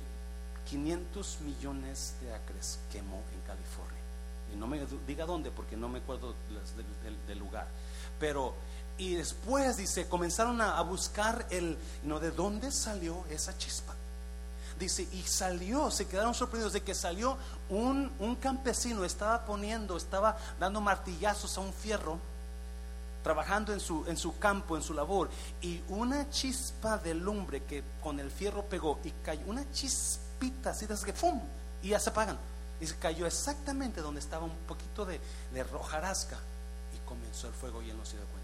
500 0.69 1.41
millones 1.41 2.13
de 2.21 2.33
acres 2.33 2.79
quemó 2.91 3.21
en 3.33 3.41
California. 3.41 4.01
Y 4.53 4.55
no 4.55 4.67
me 4.67 4.79
diga 5.07 5.25
dónde 5.25 5.51
porque 5.51 5.75
no 5.75 5.89
me 5.89 5.99
acuerdo 5.99 6.35
del, 7.27 7.39
lugar. 7.39 7.67
Pero, 8.19 8.53
y 8.97 9.15
después 9.15 9.77
dice, 9.77 10.07
comenzaron 10.07 10.61
a, 10.61 10.79
buscar 10.81 11.45
el, 11.49 11.77
¿no? 12.03 12.19
¿De 12.19 12.31
dónde 12.31 12.71
salió 12.71 13.25
esa 13.29 13.57
chispa? 13.57 13.93
Dice, 14.79 15.07
y 15.11 15.21
salió, 15.23 15.91
se 15.91 16.07
quedaron 16.07 16.33
sorprendidos 16.33 16.73
de 16.73 16.81
que 16.81 16.95
salió 16.95 17.37
un, 17.69 18.11
un 18.19 18.35
campesino, 18.35 19.05
estaba 19.05 19.45
poniendo, 19.45 19.97
estaba 19.97 20.37
dando 20.59 20.81
martillazos 20.81 21.57
a 21.57 21.61
un 21.61 21.73
fierro 21.73 22.19
trabajando 23.23 23.73
en 23.73 23.79
su, 23.79 24.05
en 24.07 24.17
su 24.17 24.37
campo, 24.37 24.75
en 24.75 24.83
su 24.83 24.93
labor, 24.93 25.29
y 25.61 25.81
una 25.87 26.29
chispa 26.29 26.97
de 26.97 27.15
lumbre 27.15 27.63
que 27.63 27.83
con 28.01 28.19
el 28.19 28.29
fierro 28.29 28.65
pegó 28.65 28.99
y 29.03 29.11
cayó, 29.23 29.41
una 29.47 29.69
chispita 29.71 30.71
así, 30.71 30.85
que 30.85 31.13
y 31.81 31.89
ya 31.89 31.99
se 31.99 32.09
apagan. 32.09 32.37
Y 32.81 32.87
se 32.87 32.97
cayó 32.97 33.25
exactamente 33.25 34.01
donde 34.01 34.19
estaba 34.19 34.45
un 34.45 34.55
poquito 34.67 35.05
de, 35.05 35.19
de 35.53 35.63
rojarasca 35.63 36.37
y 36.93 37.07
comenzó 37.07 37.47
el 37.47 37.53
fuego 37.53 37.81
y 37.81 37.89
él 37.89 37.97
no 37.97 38.05
se 38.05 38.17
dio 38.17 38.25
cuenta. 38.25 38.43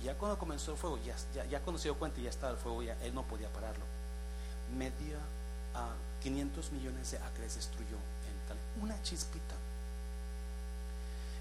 Y 0.00 0.04
ya 0.06 0.14
cuando 0.14 0.38
comenzó 0.38 0.72
el 0.72 0.78
fuego, 0.78 0.98
ya, 1.04 1.14
ya, 1.44 1.60
cuando 1.60 1.78
se 1.78 1.84
dio 1.84 1.98
cuenta 1.98 2.20
y 2.20 2.24
ya 2.24 2.30
estaba 2.30 2.52
el 2.52 2.58
fuego, 2.58 2.82
ya 2.82 2.96
él 3.02 3.14
no 3.14 3.22
podía 3.22 3.48
pararlo. 3.52 3.84
Media 4.76 5.18
a 5.74 5.90
500 6.22 6.72
millones 6.72 7.10
de 7.10 7.18
acres 7.18 7.56
destruyó 7.56 7.96
en 7.96 8.48
tal, 8.48 8.56
una 8.82 9.00
chispita. 9.02 9.54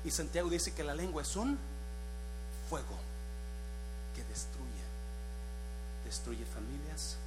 Y 0.04 0.12
Santiago 0.12 0.50
dice 0.50 0.74
que 0.74 0.84
la 0.84 0.96
lengua 0.96 1.22
es 1.22 1.36
un 1.36 1.58
fuego 2.72 2.98
que 4.16 4.24
destruye, 4.24 4.86
destruye 6.06 6.46
familias, 6.46 7.18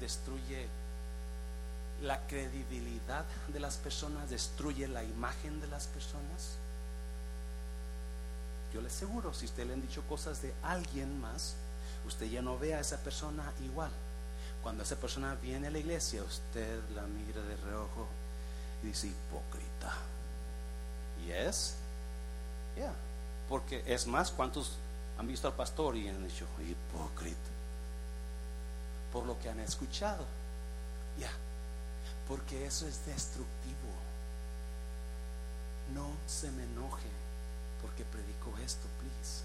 destruye 0.00 0.66
la 2.02 2.18
credibilidad 2.26 3.24
de 3.46 3.60
las 3.60 3.76
personas, 3.76 4.28
destruye 4.28 4.88
la 4.88 5.04
imagen 5.04 5.60
de 5.60 5.68
las 5.68 5.86
personas. 5.86 6.58
yo 8.74 8.80
le 8.80 8.88
aseguro, 8.88 9.32
si 9.32 9.44
usted 9.44 9.66
le 9.66 9.74
han 9.74 9.82
dicho 9.82 10.02
cosas 10.08 10.42
de 10.42 10.52
alguien 10.64 11.20
más, 11.20 11.54
usted 12.04 12.26
ya 12.26 12.42
no 12.42 12.58
ve 12.58 12.74
a 12.74 12.80
esa 12.80 12.96
persona 12.98 13.52
igual. 13.64 13.92
Cuando 14.64 14.82
esa 14.82 14.96
persona 14.96 15.36
viene 15.36 15.68
a 15.68 15.70
la 15.70 15.78
iglesia, 15.78 16.24
usted 16.24 16.80
la 16.96 17.02
mira 17.02 17.40
de 17.42 17.56
reojo 17.56 18.08
y 18.82 18.86
dice 18.88 19.06
hipócrita. 19.06 19.92
¿Y 21.24 21.30
es? 21.30 21.76
Porque 23.48 23.82
es 23.86 24.06
más, 24.06 24.30
¿cuántos 24.30 24.76
han 25.18 25.26
visto 25.26 25.46
al 25.48 25.54
pastor 25.54 25.96
y 25.96 26.08
han 26.08 26.26
dicho 26.26 26.46
hipócrita? 26.58 27.36
Por 29.12 29.26
lo 29.26 29.38
que 29.38 29.48
han 29.48 29.60
escuchado. 29.60 30.24
Ya. 31.18 31.30
Porque 32.28 32.66
eso 32.66 32.86
es 32.86 33.04
destructivo. 33.04 33.92
No 35.94 36.08
se 36.26 36.50
me 36.52 36.62
enoje 36.62 37.08
porque 37.82 38.04
predico 38.04 38.54
esto, 38.64 38.86
please. 39.00 39.42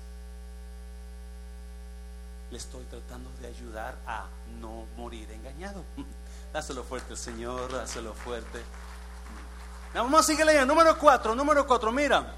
Le 2.51 2.57
estoy 2.57 2.85
tratando 2.85 3.29
de 3.41 3.47
ayudar 3.47 3.97
a 4.05 4.27
no 4.61 4.85
morir 4.95 5.29
engañado. 5.31 5.83
Dáselo 6.53 6.83
fuerte, 6.83 7.17
Señor, 7.17 7.73
dáselo 7.73 8.13
fuerte. 8.13 8.63
Vamos 9.93 10.25
seguir 10.25 10.45
leyendo. 10.45 10.73
Número 10.73 10.97
cuatro, 10.97 11.35
número 11.35 11.67
cuatro, 11.67 11.91
mira. 11.91 12.35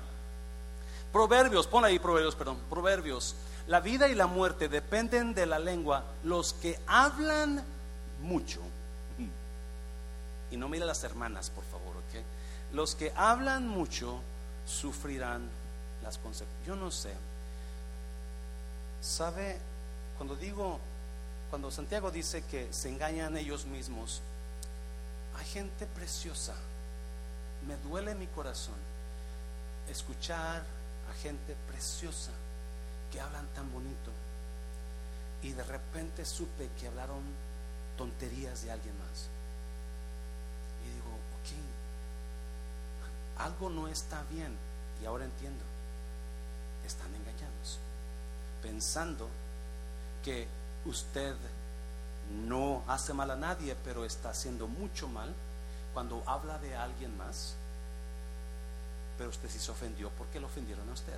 Proverbios, 1.12 1.68
pon 1.68 1.86
ahí 1.86 2.00
Proverbios, 2.00 2.36
perdón. 2.36 2.58
Proverbios. 2.70 3.36
La 3.68 3.80
vida 3.80 4.08
y 4.08 4.16
la 4.16 4.28
muerte 4.28 4.70
dependen 4.70 5.34
de 5.34 5.46
la 5.46 5.60
lengua. 5.60 6.04
Los 6.24 6.54
que 6.54 6.80
hablan 6.88 7.64
mucho. 8.22 8.62
Y 10.52 10.58
no 10.58 10.68
mire 10.68 10.86
las 10.86 11.04
hermanas, 11.04 11.52
por 11.52 11.64
favor, 11.66 11.96
¿ok? 11.98 12.24
Los 12.74 12.96
que 12.96 13.14
hablan 13.16 13.68
mucho 13.68 14.20
sufrirán 14.66 15.48
las 16.04 16.18
consecuencias. 16.18 16.68
Yo 16.68 16.76
no 16.76 16.90
sé. 16.90 17.14
¿Sabe? 19.02 19.58
Cuando 20.18 20.36
digo, 20.36 20.80
cuando 21.50 21.72
Santiago 21.72 22.12
dice 22.12 22.44
que 22.44 22.72
se 22.72 22.90
engañan 22.90 23.38
ellos 23.38 23.66
mismos, 23.66 24.22
hay 25.38 25.46
gente 25.46 25.86
preciosa. 25.86 26.56
Me 27.68 27.78
duele 27.90 28.16
mi 28.16 28.28
corazón 28.28 28.76
escuchar 29.90 30.64
gente 31.14 31.56
preciosa 31.68 32.32
que 33.12 33.20
hablan 33.20 33.48
tan 33.56 33.72
bonito. 33.72 34.12
Y 35.42 35.52
de 35.52 35.64
repente 35.64 36.26
supe 36.26 36.70
que 36.80 36.88
hablaron 36.88 37.22
tonterías 37.98 38.64
de 38.64 38.72
alguien 38.72 38.98
más. 39.00 39.30
Y 40.86 40.90
digo, 40.94 41.10
ok, 41.40 41.50
algo 43.46 43.70
no 43.70 43.88
está 43.88 44.24
bien. 44.32 44.56
Y 45.02 45.06
ahora 45.06 45.26
entiendo, 45.26 45.64
están 46.86 47.14
engañados, 47.16 47.80
pensando 48.62 49.30
que 50.24 50.48
usted 50.86 51.36
no 52.48 52.84
hace 52.88 53.14
mal 53.14 53.32
a 53.32 53.36
nadie, 53.36 53.76
pero 53.84 54.06
está 54.06 54.30
haciendo 54.32 54.68
mucho 54.68 55.08
mal 55.08 55.34
cuando 55.94 56.24
habla 56.26 56.58
de 56.60 56.76
alguien 56.76 57.18
más. 57.18 57.56
Pero 59.20 59.30
usted 59.30 59.50
sí 59.50 59.60
se 59.60 59.70
ofendió 59.70 60.10
porque 60.18 60.40
lo 60.40 60.48
ofendieron 60.48 60.90
a 60.90 60.94
usted. 60.94 61.18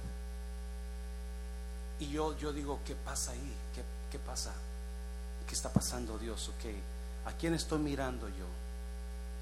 Y 1.99 2.09
yo, 2.09 2.35
yo 2.35 2.51
digo, 2.51 2.79
¿qué 2.83 2.95
pasa 2.95 3.31
ahí? 3.31 3.55
¿Qué, 3.75 3.83
¿Qué 4.11 4.17
pasa? 4.17 4.51
¿Qué 5.47 5.53
está 5.53 5.69
pasando 5.69 6.17
Dios? 6.17 6.49
Ok, 6.49 6.73
¿a 7.27 7.31
quién 7.33 7.53
estoy 7.53 7.77
mirando 7.77 8.27
yo? 8.27 8.47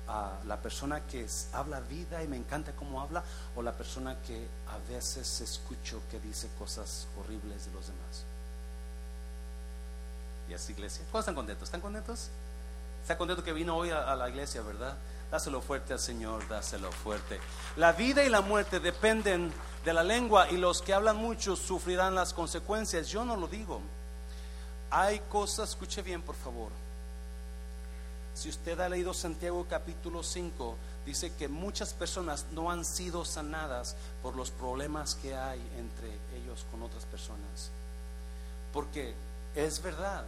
¿A 0.09 0.39
la 0.45 0.61
persona 0.61 1.05
que 1.07 1.25
habla 1.53 1.79
vida 1.79 2.21
y 2.21 2.27
me 2.27 2.35
encanta 2.35 2.73
cómo 2.73 2.99
habla? 2.99 3.23
¿O 3.55 3.61
la 3.61 3.71
persona 3.71 4.17
que 4.27 4.45
a 4.67 4.91
veces 4.91 5.39
escucho 5.39 6.01
que 6.11 6.19
dice 6.19 6.49
cosas 6.59 7.07
horribles 7.17 7.65
de 7.65 7.71
los 7.71 7.87
demás? 7.87 8.25
¿Y 10.49 10.53
es 10.53 10.69
iglesia? 10.69 11.05
¿Cuántos 11.11 11.21
están 11.21 11.35
contentos? 11.35 11.63
¿Están 11.63 11.79
contentos? 11.81 12.27
¿Está 13.03 13.17
contento 13.17 13.41
que 13.41 13.53
vino 13.53 13.77
hoy 13.77 13.91
a, 13.91 14.11
a 14.11 14.17
la 14.17 14.27
iglesia, 14.27 14.61
verdad? 14.63 14.97
Dáselo 15.31 15.61
fuerte 15.61 15.93
al 15.93 15.99
Señor, 15.99 16.47
dáselo 16.47 16.91
fuerte. 16.91 17.39
La 17.75 17.91
vida 17.91 18.23
y 18.23 18.29
la 18.29 18.41
muerte 18.41 18.79
dependen 18.79 19.53
de 19.85 19.93
la 19.93 20.03
lengua 20.03 20.49
y 20.49 20.57
los 20.57 20.81
que 20.81 20.93
hablan 20.93 21.17
mucho 21.17 21.55
sufrirán 21.55 22.15
las 22.15 22.33
consecuencias. 22.33 23.07
Yo 23.09 23.23
no 23.23 23.35
lo 23.35 23.47
digo. 23.47 23.81
Hay 24.89 25.19
cosas, 25.29 25.69
escuche 25.69 26.01
bien 26.01 26.23
por 26.23 26.35
favor. 26.35 26.71
Si 28.33 28.49
usted 28.49 28.79
ha 28.79 28.89
leído 28.89 29.13
Santiago 29.13 29.67
capítulo 29.69 30.23
5, 30.23 30.75
dice 31.05 31.31
que 31.33 31.47
muchas 31.47 31.93
personas 31.93 32.45
no 32.51 32.71
han 32.71 32.83
sido 32.83 33.23
sanadas 33.23 33.95
por 34.23 34.35
los 34.35 34.49
problemas 34.49 35.13
que 35.15 35.35
hay 35.35 35.59
entre 35.77 36.07
ellos 36.35 36.65
con 36.71 36.81
otras 36.81 37.05
personas. 37.05 37.69
Porque 38.73 39.13
es 39.55 39.81
verdad, 39.83 40.23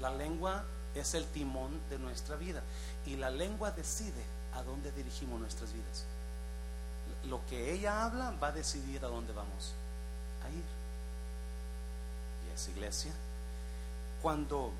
la 0.00 0.10
lengua 0.10 0.64
es 0.94 1.14
el 1.14 1.26
timón 1.26 1.78
de 1.90 1.98
nuestra 1.98 2.36
vida 2.36 2.62
y 3.04 3.16
la 3.16 3.30
lengua 3.30 3.70
decide 3.70 4.35
a 4.56 4.62
dónde 4.62 4.90
dirigimos 4.92 5.38
nuestras 5.40 5.72
vidas. 5.72 6.04
Lo 7.28 7.44
que 7.46 7.72
ella 7.72 8.04
habla 8.04 8.32
va 8.42 8.48
a 8.48 8.52
decidir 8.52 9.04
a 9.04 9.08
dónde 9.08 9.32
vamos 9.32 9.72
a 10.44 10.48
ir. 10.48 10.64
Y 12.46 12.54
esa 12.54 12.70
iglesia, 12.70 13.12
cuando, 14.22 14.72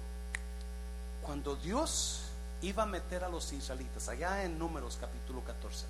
cuando 1.22 1.56
Dios 1.56 2.22
iba 2.62 2.84
a 2.84 2.86
meter 2.86 3.24
a 3.24 3.28
los 3.28 3.52
israelitas, 3.52 4.08
allá 4.08 4.44
en 4.44 4.58
Números 4.58 4.96
capítulo 5.00 5.42
14, 5.44 5.84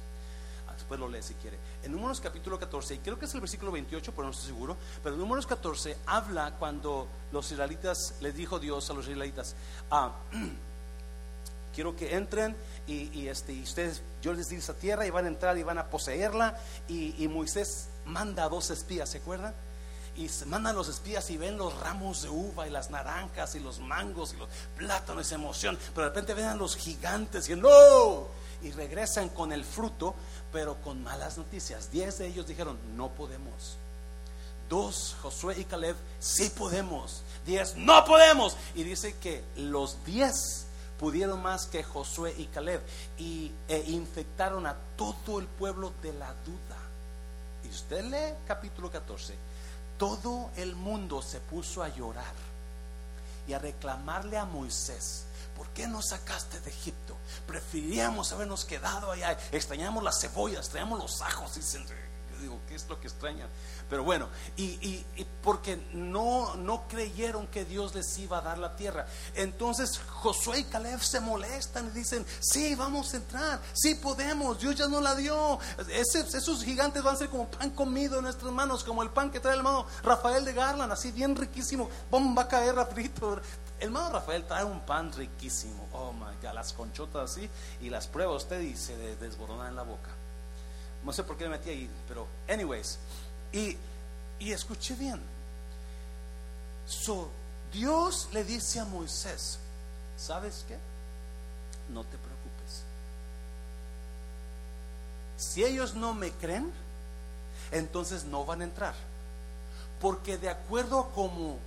ah, 0.68 0.72
después 0.72 0.99
lo 0.99 1.09
lee 1.09 1.22
si 1.22 1.35
quiere. 1.35 1.59
En 1.85 1.92
Números 1.92 2.20
capítulo 2.20 2.59
14, 2.59 2.94
y 2.94 2.99
creo 2.99 3.18
que 3.18 3.27
es 3.27 3.35
el 3.35 3.40
versículo 3.40 3.70
28, 3.70 4.12
pero 4.12 4.25
no 4.25 4.33
estoy 4.33 4.49
seguro, 4.49 4.77
pero 5.03 5.14
en 5.14 5.20
Números 5.20 5.46
14 5.46 5.96
habla 6.07 6.55
cuando 6.59 7.07
los 7.33 7.51
israelitas, 7.53 8.14
les 8.20 8.35
dijo 8.35 8.59
Dios 8.59 8.90
a 8.90 8.94
los 8.94 9.07
israelitas, 9.07 9.55
ah, 9.90 10.12
quiero 11.75 11.94
que 11.94 12.16
entren 12.16 12.57
y, 12.87 13.27
este, 13.27 13.53
y 13.53 13.62
ustedes, 13.62 14.01
yo 14.22 14.33
les 14.33 14.49
di 14.49 14.57
esa 14.57 14.75
tierra 14.75 15.05
y 15.07 15.11
van 15.11 15.25
a 15.25 15.29
entrar 15.29 15.59
y 15.59 15.64
van 15.64 15.79
a 15.79 15.88
poseerla. 15.88 16.57
Y, 16.88 17.27
Moisés 17.29 17.88
manda 18.05 18.44
a 18.44 18.49
dos 18.49 18.70
espías, 18.70 19.11
¿se 19.11 19.18
acuerdan? 19.18 19.55
Y 20.16 20.29
se 20.29 20.46
mandan 20.46 20.77
los 20.77 20.88
espías 20.88 21.29
y 21.31 21.37
ven 21.37 21.59
los 21.59 21.79
ramos 21.81 22.22
de 22.22 22.29
uva 22.29 22.66
y 22.66 22.70
las 22.70 22.90
naranjas 22.90 23.55
y 23.55 23.61
los 23.61 23.81
mangos 23.81 24.33
y 24.33 24.37
los 24.37 24.49
plátanos, 24.77 25.27
esa 25.27 25.35
emoción. 25.35 25.77
Pero 25.94 26.03
de 26.03 26.09
repente 26.09 26.35
ven 26.35 26.46
a 26.46 26.55
los 26.55 26.77
gigantes 26.77 27.49
y 27.49 27.57
no. 27.57 28.29
Y 28.62 28.70
regresan 28.70 29.29
con 29.31 29.53
el 29.53 29.64
fruto, 29.64 30.14
pero 30.53 30.81
con 30.83 31.03
malas 31.03 31.37
noticias. 31.37 31.90
Diez 31.90 32.18
de 32.18 32.29
ellos 32.29 32.46
dijeron, 32.46 32.79
no 32.96 33.11
podemos. 33.11 33.77
Dos, 34.70 35.16
Josué 35.22 35.57
y 35.59 35.64
Caleb, 35.64 35.96
sí 36.18 36.51
podemos. 36.51 37.22
Diez, 37.44 37.77
no 37.77 38.05
podemos. 38.05 38.57
Y 38.75 38.85
dice 38.85 39.16
que 39.16 39.44
los 39.57 40.03
diez 40.05 40.65
pudieron 40.99 41.43
más 41.43 41.67
que 41.67 41.83
Josué 41.83 42.35
y 42.37 42.47
Caleb 42.47 42.83
y 43.19 43.53
e 43.69 43.79
infectaron 43.89 44.67
a 44.67 44.77
todo 44.97 45.39
el 45.39 45.47
pueblo 45.47 45.93
de 46.03 46.13
la 46.13 46.33
duda. 46.45 46.77
Y 47.65 47.69
usted 47.69 48.05
lee 48.05 48.35
capítulo 48.47 48.91
14, 48.91 49.35
todo 49.99 50.51
el 50.57 50.77
mundo 50.77 51.23
se 51.23 51.41
puso 51.41 51.83
a 51.83 51.89
llorar 51.89 52.35
y 53.49 53.53
a 53.53 53.59
reclamarle 53.59 54.39
a 54.39 54.45
Moisés. 54.45 55.25
¿Por 55.57 55.69
qué 55.69 55.87
nos 55.87 56.09
sacaste 56.09 56.61
de 56.61 56.71
Egipto? 56.71 57.17
Preferiríamos 57.47 58.31
habernos 58.33 58.65
quedado 58.65 59.11
allá. 59.11 59.39
Extrañamos 59.53 60.05
las 60.05 60.21
cebollas, 60.21 60.67
extrañamos 60.67 60.99
los 60.99 61.23
ajos. 61.23 61.57
Y 61.57 62.43
digo, 62.43 62.59
¿qué 62.69 62.75
es 62.75 62.87
lo 62.89 63.01
que 63.01 63.09
extrañan? 63.09 63.49
Pero 63.88 64.03
bueno, 64.03 64.29
y, 64.57 65.05
porque 65.42 65.81
no, 65.92 66.57
no 66.57 66.88
creyeron 66.88 67.46
que 67.46 67.64
Dios 67.64 67.94
les 67.94 68.18
iba 68.18 68.38
a 68.38 68.40
dar 68.40 68.59
la 68.59 68.75
tierra. 68.75 69.07
Entonces 69.35 69.99
Josué 69.99 70.61
y 70.61 70.64
Caleb 70.64 71.01
se 71.01 71.20
molestan 71.20 71.87
y 71.88 71.90
dicen, 71.90 72.27
sí, 72.40 72.75
vamos 72.75 73.14
a 73.14 73.18
entrar, 73.18 73.61
sí 73.75 73.94
podemos, 73.94 74.59
Dios 74.59 74.75
ya 74.75 74.88
no 74.88 75.01
la 75.01 75.14
dio. 75.14 75.61
esos 75.88 76.65
gigantes 76.65 77.02
van 77.02 77.15
a 77.15 77.19
ser 77.19 77.29
como 77.29 77.48
pan 77.48 77.71
comido 77.71 78.17
en 78.17 78.25
nuestras 78.25 78.52
manos, 78.52 78.83
como 78.83 79.04
el 79.04 79.11
pan 79.11 79.31
que 79.31 79.38
trae 79.38 79.52
el 79.52 79.61
hermano 79.61 79.87
Rafael 80.02 80.44
de 80.44 80.52
Garland, 80.52 80.92
así 80.92 81.13
bien 81.13 81.37
riquísimo, 81.37 81.88
va 82.13 82.42
a 82.42 82.48
caer 82.48 82.75
rapidito. 82.75 83.40
El 83.79 83.87
hermano 83.88 84.11
Rafael 84.11 84.44
trae 84.46 84.65
un 84.65 84.81
pan 84.81 85.13
riquísimo, 85.13 85.87
oh 85.92 86.13
my 86.13 86.35
God, 86.42 86.54
las 86.54 86.73
conchotas 86.73 87.31
así, 87.31 87.48
y 87.81 87.88
las 87.88 88.08
prueba 88.08 88.35
usted 88.35 88.61
y 88.63 88.77
se 88.77 88.96
desborona 89.17 89.69
en 89.69 89.77
la 89.77 89.83
boca. 89.83 90.11
No 91.04 91.13
sé 91.13 91.23
por 91.23 91.37
qué 91.37 91.44
me 91.44 91.50
metí 91.50 91.71
ahí, 91.71 91.90
pero 92.08 92.27
anyways. 92.48 92.98
Y, 93.57 93.79
y 94.38 94.52
escuché 94.52 94.94
bien. 94.96 95.19
So, 96.87 97.31
Dios 97.73 98.29
le 98.33 98.44
dice 98.44 98.81
a 98.81 98.85
Moisés, 98.85 99.59
¿sabes 100.19 100.67
qué? 100.69 100.77
No 101.88 102.02
te 102.02 102.19
preocupes. 102.19 102.83
Si 105.38 105.65
ellos 105.65 105.94
no 105.94 106.13
me 106.13 106.33
creen, 106.33 106.71
entonces 107.71 108.25
no 108.25 108.44
van 108.44 108.61
a 108.61 108.65
entrar. 108.65 108.94
Porque 110.02 110.37
de 110.37 110.50
acuerdo 110.50 111.00
a 111.00 111.11
como 111.13 111.59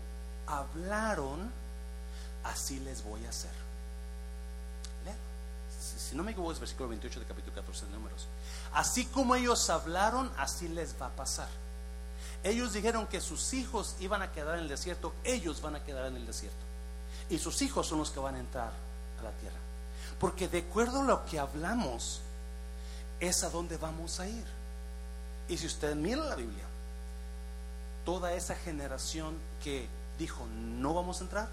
hablaron, 0.45 1.51
así 2.43 2.79
les 2.81 3.03
voy 3.03 3.25
a 3.25 3.29
hacer. 3.29 3.69
Si, 5.79 6.15
no 6.15 6.23
me 6.23 6.31
equivoco, 6.31 6.51
es 6.51 6.59
versículo 6.59 6.89
28 6.89 7.19
de 7.19 7.25
capítulo 7.25 7.55
14 7.55 7.85
de 7.85 7.91
Números. 7.91 8.27
Así 8.73 9.05
como 9.05 9.35
ellos 9.35 9.69
hablaron, 9.69 10.31
así 10.37 10.67
les 10.67 10.99
va 10.99 11.07
a 11.07 11.11
pasar. 11.11 11.47
Ellos 12.43 12.73
dijeron 12.73 13.07
que 13.07 13.19
sus 13.19 13.53
hijos 13.53 13.95
iban 13.99 14.21
a 14.21 14.31
quedar 14.31 14.55
en 14.55 14.63
el 14.63 14.69
desierto, 14.69 15.13
ellos 15.23 15.61
van 15.61 15.75
a 15.75 15.83
quedar 15.83 16.05
en 16.07 16.15
el 16.15 16.25
desierto. 16.25 16.57
Y 17.29 17.37
sus 17.37 17.61
hijos 17.61 17.87
son 17.87 17.99
los 17.99 18.11
que 18.11 18.19
van 18.19 18.35
a 18.35 18.39
entrar 18.39 18.71
a 19.19 19.23
la 19.23 19.31
tierra. 19.31 19.57
Porque 20.19 20.47
de 20.47 20.59
acuerdo 20.59 21.01
a 21.01 21.05
lo 21.05 21.25
que 21.25 21.39
hablamos, 21.39 22.21
es 23.19 23.43
a 23.43 23.49
donde 23.49 23.77
vamos 23.77 24.19
a 24.19 24.27
ir. 24.27 24.45
Y 25.47 25.57
si 25.57 25.67
usted 25.67 25.95
mira 25.95 26.23
la 26.23 26.35
Biblia, 26.35 26.63
toda 28.05 28.33
esa 28.33 28.55
generación 28.55 29.35
que 29.63 29.87
dijo 30.17 30.45
no 30.79 30.93
vamos 30.93 31.19
a 31.19 31.23
entrar, 31.23 31.49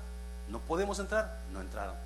no 0.49 0.61
podemos 0.61 0.99
entrar, 0.99 1.41
no 1.53 1.61
entraron. 1.61 1.97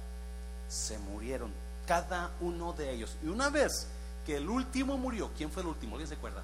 Se 0.69 0.99
murieron 0.99 1.53
cada 1.87 2.31
uno 2.41 2.73
de 2.73 2.93
ellos. 2.93 3.17
Y 3.23 3.29
una 3.29 3.51
vez 3.51 3.87
que 4.25 4.37
el 4.37 4.49
último 4.49 4.97
murió, 4.97 5.31
¿quién 5.37 5.51
fue 5.51 5.63
el 5.63 5.69
último? 5.69 5.99
¿Les 5.99 6.09
recuerda? 6.09 6.43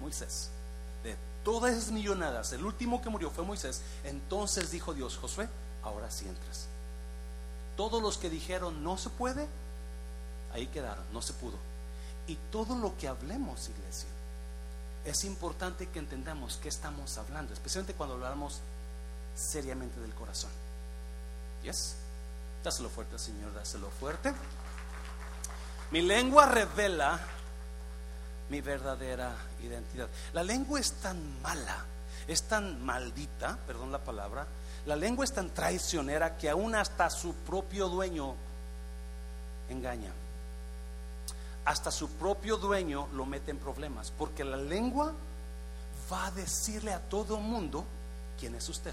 Moisés. 0.00 0.50
De 1.02 1.16
todas 1.44 1.74
esas 1.74 1.90
millonadas, 1.90 2.52
el 2.52 2.64
último 2.64 3.02
que 3.02 3.10
murió 3.10 3.30
fue 3.30 3.44
Moisés. 3.44 3.82
Entonces 4.04 4.70
dijo 4.70 4.94
Dios, 4.94 5.16
Josué, 5.16 5.48
ahora 5.82 6.10
sí 6.10 6.26
entras. 6.26 6.66
Todos 7.76 8.02
los 8.02 8.18
que 8.18 8.30
dijeron 8.30 8.82
no 8.84 8.98
se 8.98 9.10
puede, 9.10 9.46
ahí 10.52 10.66
quedaron, 10.68 11.04
no 11.12 11.22
se 11.22 11.32
pudo. 11.32 11.56
Y 12.26 12.36
todo 12.50 12.76
lo 12.76 12.96
que 12.96 13.08
hablemos, 13.08 13.68
iglesia, 13.68 14.08
es 15.04 15.24
importante 15.24 15.88
que 15.88 15.98
entendamos 15.98 16.58
qué 16.62 16.68
estamos 16.68 17.18
hablando, 17.18 17.52
especialmente 17.52 17.94
cuando 17.94 18.14
hablamos 18.14 18.60
seriamente 19.34 19.98
del 20.00 20.14
corazón. 20.14 20.50
¿Yes? 21.64 21.96
Dáselo 22.62 22.88
fuerte, 22.88 23.18
Señor, 23.18 23.52
dáselo 23.54 23.90
fuerte. 23.90 24.32
Mi 25.90 26.02
lengua 26.02 26.46
revela 26.46 27.20
mi 28.48 28.60
verdadera 28.60 29.34
identidad. 29.62 30.08
La 30.32 30.42
lengua 30.42 30.80
es 30.80 30.92
tan 30.94 31.40
mala, 31.42 31.84
es 32.26 32.42
tan 32.44 32.84
maldita, 32.84 33.58
perdón 33.66 33.92
la 33.92 33.98
palabra, 33.98 34.46
la 34.86 34.96
lengua 34.96 35.24
es 35.24 35.32
tan 35.32 35.50
traicionera 35.50 36.36
que 36.36 36.50
aún 36.50 36.74
hasta 36.74 37.08
su 37.08 37.34
propio 37.34 37.88
dueño 37.88 38.34
engaña. 39.68 40.12
Hasta 41.64 41.92
su 41.92 42.08
propio 42.10 42.56
dueño 42.56 43.08
lo 43.12 43.24
mete 43.24 43.52
en 43.52 43.58
problemas, 43.58 44.12
porque 44.16 44.42
la 44.44 44.56
lengua 44.56 45.12
va 46.10 46.26
a 46.26 46.30
decirle 46.32 46.92
a 46.92 47.00
todo 47.00 47.38
mundo 47.38 47.84
quién 48.38 48.54
es 48.56 48.68
usted. 48.68 48.92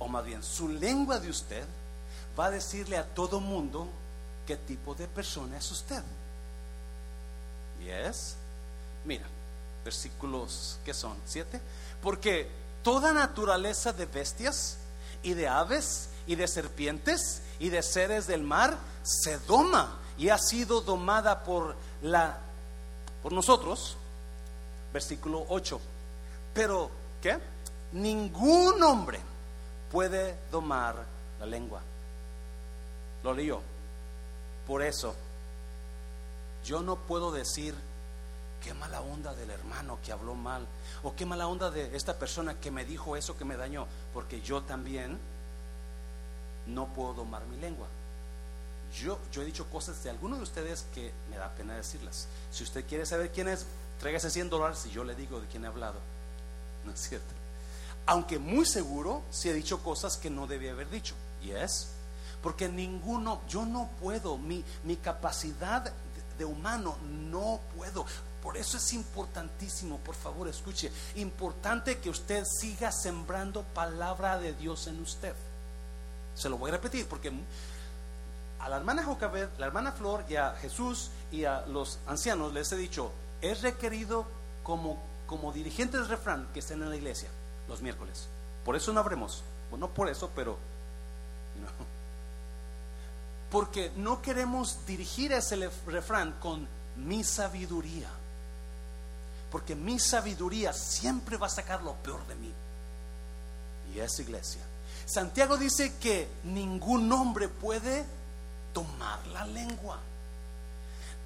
O 0.00 0.08
más 0.08 0.24
bien, 0.24 0.42
su 0.42 0.68
lengua 0.68 1.20
de 1.20 1.30
usted 1.30 1.64
va 2.38 2.46
a 2.46 2.50
decirle 2.50 2.96
a 2.96 3.14
todo 3.14 3.38
mundo 3.38 3.88
qué 4.46 4.56
tipo 4.56 4.94
de 4.96 5.06
persona 5.06 5.56
es 5.58 5.70
usted. 5.70 6.02
Yes. 7.84 8.36
Mira, 9.04 9.24
versículos 9.84 10.78
que 10.84 10.94
son 10.94 11.16
siete. 11.24 11.60
Porque 12.02 12.48
toda 12.82 13.12
naturaleza 13.12 13.92
de 13.92 14.06
bestias 14.06 14.78
y 15.22 15.34
de 15.34 15.48
aves 15.48 16.08
y 16.26 16.34
de 16.34 16.48
serpientes 16.48 17.42
y 17.58 17.68
de 17.68 17.82
seres 17.82 18.26
del 18.26 18.42
mar 18.42 18.76
se 19.02 19.38
doma 19.38 19.98
y 20.18 20.28
ha 20.28 20.38
sido 20.38 20.80
domada 20.80 21.44
por 21.44 21.76
la 22.02 22.38
por 23.22 23.32
nosotros. 23.32 23.96
Versículo 24.92 25.46
8. 25.48 25.80
Pero 26.54 26.90
¿qué? 27.20 27.38
Ningún 27.92 28.82
hombre 28.82 29.20
puede 29.90 30.36
domar 30.50 31.04
la 31.38 31.46
lengua 31.46 31.82
lo 33.22 33.34
leyó. 33.34 33.60
Por 34.66 34.82
eso, 34.82 35.14
yo 36.64 36.82
no 36.82 36.96
puedo 36.96 37.32
decir 37.32 37.74
qué 38.62 38.74
mala 38.74 39.00
onda 39.00 39.34
del 39.34 39.50
hermano 39.50 39.98
que 40.04 40.12
habló 40.12 40.34
mal 40.34 40.66
o 41.02 41.14
qué 41.14 41.26
mala 41.26 41.48
onda 41.48 41.70
de 41.70 41.96
esta 41.96 42.18
persona 42.18 42.60
que 42.60 42.70
me 42.70 42.84
dijo 42.84 43.16
eso 43.16 43.36
que 43.36 43.44
me 43.44 43.56
dañó, 43.56 43.86
porque 44.14 44.40
yo 44.40 44.62
también 44.62 45.18
no 46.66 46.86
puedo 46.86 47.14
domar 47.14 47.44
mi 47.46 47.56
lengua. 47.56 47.88
Yo, 49.00 49.18
he 49.34 49.44
dicho 49.44 49.66
cosas 49.70 50.02
de 50.04 50.10
algunos 50.10 50.38
de 50.38 50.44
ustedes 50.44 50.84
que 50.94 51.12
me 51.30 51.36
da 51.36 51.50
pena 51.54 51.74
decirlas. 51.74 52.28
Si 52.50 52.62
usted 52.62 52.84
quiere 52.86 53.06
saber 53.06 53.32
quién 53.32 53.48
es, 53.48 53.64
tráigase 53.98 54.30
100 54.30 54.50
dólares 54.50 54.84
y 54.86 54.90
yo 54.90 55.02
le 55.02 55.14
digo 55.14 55.40
de 55.40 55.46
quién 55.46 55.64
he 55.64 55.68
hablado. 55.68 55.98
No 56.84 56.92
es 56.92 57.00
cierto. 57.00 57.32
Aunque 58.04 58.38
muy 58.38 58.66
seguro 58.66 59.22
si 59.30 59.48
he 59.48 59.54
dicho 59.54 59.82
cosas 59.82 60.18
que 60.18 60.28
no 60.28 60.46
debía 60.46 60.72
haber 60.72 60.90
dicho. 60.90 61.14
Y 61.42 61.52
es 61.52 61.88
porque 62.42 62.68
ninguno, 62.68 63.40
yo 63.48 63.64
no 63.64 63.88
puedo, 64.00 64.36
mi, 64.36 64.64
mi 64.84 64.96
capacidad 64.96 65.92
humano 66.44 66.96
no 67.30 67.60
puedo. 67.76 68.04
Por 68.42 68.56
eso 68.56 68.76
es 68.76 68.92
importantísimo, 68.92 69.98
por 69.98 70.14
favor, 70.14 70.48
escuche, 70.48 70.90
importante 71.16 71.98
que 71.98 72.10
usted 72.10 72.44
siga 72.44 72.90
sembrando 72.90 73.62
palabra 73.62 74.38
de 74.38 74.52
Dios 74.52 74.86
en 74.88 75.00
usted. 75.00 75.34
Se 76.34 76.48
lo 76.48 76.58
voy 76.58 76.70
a 76.70 76.74
repetir 76.74 77.06
porque 77.06 77.32
a 78.58 78.68
la 78.68 78.76
hermana 78.76 79.04
Jocabed, 79.04 79.48
la 79.58 79.66
hermana 79.66 79.92
Flor 79.92 80.24
y 80.28 80.36
a 80.36 80.54
Jesús 80.60 81.10
y 81.30 81.44
a 81.44 81.64
los 81.66 81.98
ancianos 82.06 82.52
les 82.52 82.72
he 82.72 82.76
dicho, 82.76 83.12
es 83.40 83.62
requerido 83.62 84.24
como, 84.62 85.00
como 85.26 85.52
dirigentes 85.52 86.02
de 86.02 86.06
refrán 86.08 86.48
que 86.52 86.60
estén 86.60 86.82
en 86.82 86.90
la 86.90 86.96
iglesia 86.96 87.28
los 87.68 87.80
miércoles. 87.80 88.28
Por 88.64 88.76
eso 88.76 88.92
no 88.92 89.00
habremos, 89.00 89.42
bueno, 89.70 89.86
no 89.86 89.94
por 89.94 90.08
eso, 90.08 90.30
pero 90.34 90.58
porque 93.52 93.92
no 93.96 94.22
queremos 94.22 94.78
dirigir 94.86 95.30
ese 95.30 95.70
refrán 95.86 96.32
con 96.40 96.66
mi 96.96 97.22
sabiduría. 97.22 98.08
Porque 99.50 99.76
mi 99.76 99.98
sabiduría 99.98 100.72
siempre 100.72 101.36
va 101.36 101.48
a 101.48 101.50
sacar 101.50 101.82
lo 101.82 101.92
peor 101.96 102.26
de 102.26 102.34
mí. 102.36 102.50
Y 103.94 104.00
es 104.00 104.18
iglesia. 104.20 104.62
Santiago 105.04 105.58
dice 105.58 105.96
que 106.00 106.28
ningún 106.44 107.12
hombre 107.12 107.48
puede 107.48 108.06
tomar 108.72 109.26
la 109.26 109.44
lengua. 109.44 109.98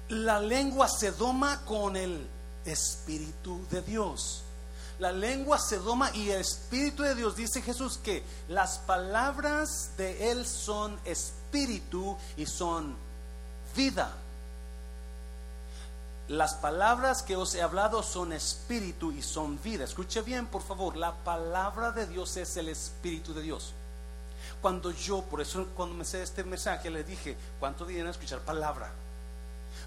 La 0.09 0.41
lengua 0.41 0.89
se 0.89 1.13
doma 1.13 1.63
con 1.63 1.95
el 1.95 2.27
Espíritu 2.65 3.65
de 3.71 3.81
Dios. 3.83 4.43
La 4.99 5.11
lengua 5.11 5.59
se 5.59 5.77
doma 5.77 6.09
y 6.15 6.31
el 6.31 6.41
Espíritu 6.41 7.03
de 7.03 7.13
Dios 7.13 7.35
dice 7.35 7.61
Jesús 7.61 7.99
que 8.03 8.23
las 8.49 8.79
palabras 8.79 9.91
de 9.95 10.31
Él 10.31 10.45
son 10.45 10.99
espíritu 11.05 12.17
y 12.35 12.47
son 12.47 12.95
vida. 13.75 14.11
Las 16.29 16.55
palabras 16.55 17.21
que 17.21 17.37
os 17.37 17.53
he 17.55 17.61
hablado 17.61 18.03
son 18.03 18.33
espíritu 18.33 19.11
y 19.11 19.21
son 19.21 19.61
vida. 19.61 19.85
Escuche 19.85 20.21
bien, 20.21 20.47
por 20.47 20.61
favor, 20.61 20.97
la 20.97 21.13
palabra 21.13 21.91
de 21.91 22.07
Dios 22.07 22.35
es 22.35 22.57
el 22.57 22.67
espíritu 22.67 23.33
de 23.33 23.43
Dios. 23.43 23.73
Cuando 24.61 24.91
yo, 24.91 25.21
por 25.21 25.41
eso 25.41 25.67
cuando 25.75 25.95
me 25.95 26.03
sé 26.03 26.23
este 26.23 26.43
mensaje, 26.43 26.89
le 26.89 27.03
dije, 27.03 27.37
¿cuánto 27.59 27.85
dinero 27.85 28.09
escuchar 28.09 28.39
palabra? 28.39 28.91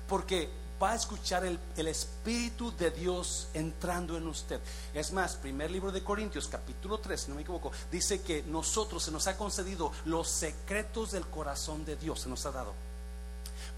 Porque 0.09 0.49
va 0.81 0.93
a 0.93 0.95
escuchar 0.95 1.45
el, 1.45 1.59
Espíritu 1.77 2.75
de 2.77 2.91
Dios 2.91 3.49
entrando 3.53 4.17
en 4.17 4.27
usted. 4.27 4.61
Es 4.95 5.13
más, 5.13 5.37
primer 5.37 5.71
libro 5.71 5.93
de 5.93 6.03
Corintios, 6.03 6.49
capítulo 6.49 6.99
3, 6.99 7.21
si 7.21 7.29
no 7.29 7.35
me 7.35 7.43
equivoco, 7.43 7.71
dice 7.91 8.23
que 8.23 8.43
nosotros 8.45 9.03
se 9.03 9.11
nos 9.11 9.27
ha 9.27 9.37
concedido 9.37 9.93
los 10.07 10.29
secretos 10.29 11.11
del 11.13 11.27
corazón 11.27 11.85
de 11.85 11.97
Dios, 11.97 12.21
se 12.21 12.29
nos 12.29 12.47
ha 12.47 12.53
dado. 12.53 12.73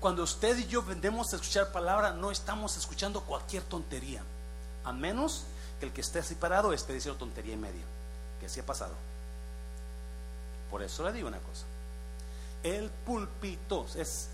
Cuando 0.00 0.22
usted 0.22 0.56
y 0.58 0.66
yo 0.66 0.82
vendemos 0.82 1.32
a 1.32 1.36
escuchar 1.36 1.72
palabra, 1.72 2.12
no 2.12 2.30
estamos 2.30 2.76
escuchando 2.76 3.22
cualquier 3.22 3.64
tontería, 3.64 4.22
a 4.84 4.92
menos 4.92 5.44
que 5.80 5.86
el 5.86 5.92
que 5.92 6.02
esté 6.02 6.22
separado 6.22 6.72
esté 6.72 6.92
diciendo 6.92 7.18
tontería 7.18 7.54
y 7.54 7.58
media, 7.58 7.82
que 8.38 8.46
así 8.46 8.60
ha 8.60 8.66
pasado. 8.66 8.94
Por 10.70 10.82
eso 10.82 11.04
le 11.04 11.12
digo 11.12 11.28
una 11.28 11.38
cosa. 11.38 11.64
El 12.62 12.90
púlpito 12.90 13.86
es 13.96 14.28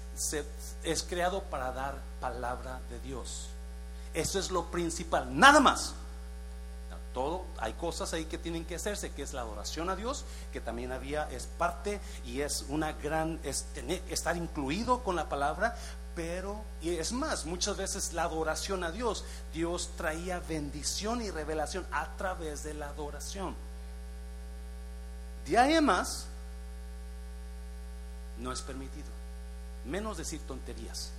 es 0.82 1.02
creado 1.02 1.42
para 1.44 1.72
dar 1.72 1.94
palabra 2.20 2.80
de 2.90 2.98
Dios. 3.00 3.48
Eso 4.14 4.38
es 4.38 4.50
lo 4.50 4.70
principal, 4.70 5.38
nada 5.38 5.60
más. 5.60 5.94
Todo, 7.14 7.44
hay 7.58 7.72
cosas 7.72 8.12
ahí 8.12 8.26
que 8.26 8.36
tienen 8.36 8.64
que 8.64 8.74
hacerse, 8.74 9.10
que 9.10 9.22
es 9.22 9.32
la 9.32 9.40
adoración 9.40 9.88
a 9.90 9.96
Dios, 9.96 10.24
que 10.52 10.60
también 10.60 10.92
había, 10.92 11.28
es 11.30 11.46
parte 11.46 12.00
y 12.24 12.42
es 12.42 12.66
una 12.68 12.92
gran, 12.92 13.40
es 13.42 13.64
tener, 13.74 14.02
estar 14.08 14.36
incluido 14.36 15.02
con 15.02 15.16
la 15.16 15.28
palabra, 15.28 15.74
pero, 16.14 16.60
y 16.82 16.90
es 16.90 17.12
más, 17.12 17.46
muchas 17.46 17.76
veces 17.76 18.12
la 18.12 18.24
adoración 18.24 18.84
a 18.84 18.90
Dios, 18.92 19.24
Dios 19.54 19.90
traía 19.96 20.40
bendición 20.40 21.22
y 21.22 21.30
revelación 21.30 21.86
a 21.92 22.14
través 22.16 22.62
de 22.62 22.74
la 22.74 22.88
adoración. 22.88 23.54
De 25.46 25.56
ahí 25.58 25.80
no 28.38 28.52
es 28.52 28.60
permitido 28.62 29.18
menos 29.88 30.16
decir 30.16 30.40
tonterías. 30.46 31.10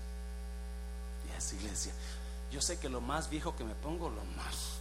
Y 1.27 1.31
es 1.37 1.53
iglesia. 1.53 1.93
Yo 2.51 2.61
sé 2.61 2.79
que 2.79 2.89
lo 2.89 3.01
más 3.01 3.29
viejo 3.29 3.55
que 3.55 3.63
me 3.63 3.75
pongo, 3.75 4.09
lo 4.09 4.23
más. 4.37 4.79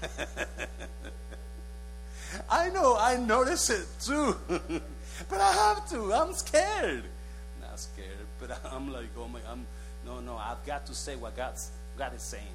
I 2.50 2.70
know, 2.70 2.96
I 2.98 3.16
notice 3.16 3.70
it 3.70 3.86
too. 4.00 4.36
but 5.28 5.40
I 5.40 5.52
have 5.52 5.88
to. 5.90 6.12
I'm 6.12 6.34
scared. 6.34 7.04
Not 7.60 7.78
scared, 7.78 8.26
but 8.40 8.58
I'm 8.72 8.92
like, 8.92 9.10
oh 9.16 9.28
my, 9.28 9.38
I'm, 9.50 9.66
no, 10.04 10.20
no, 10.20 10.36
I've 10.36 10.64
got 10.66 10.86
to 10.86 10.94
say 10.94 11.16
what 11.16 11.36
God's, 11.36 11.70
God 11.96 12.14
is 12.14 12.22
saying. 12.22 12.54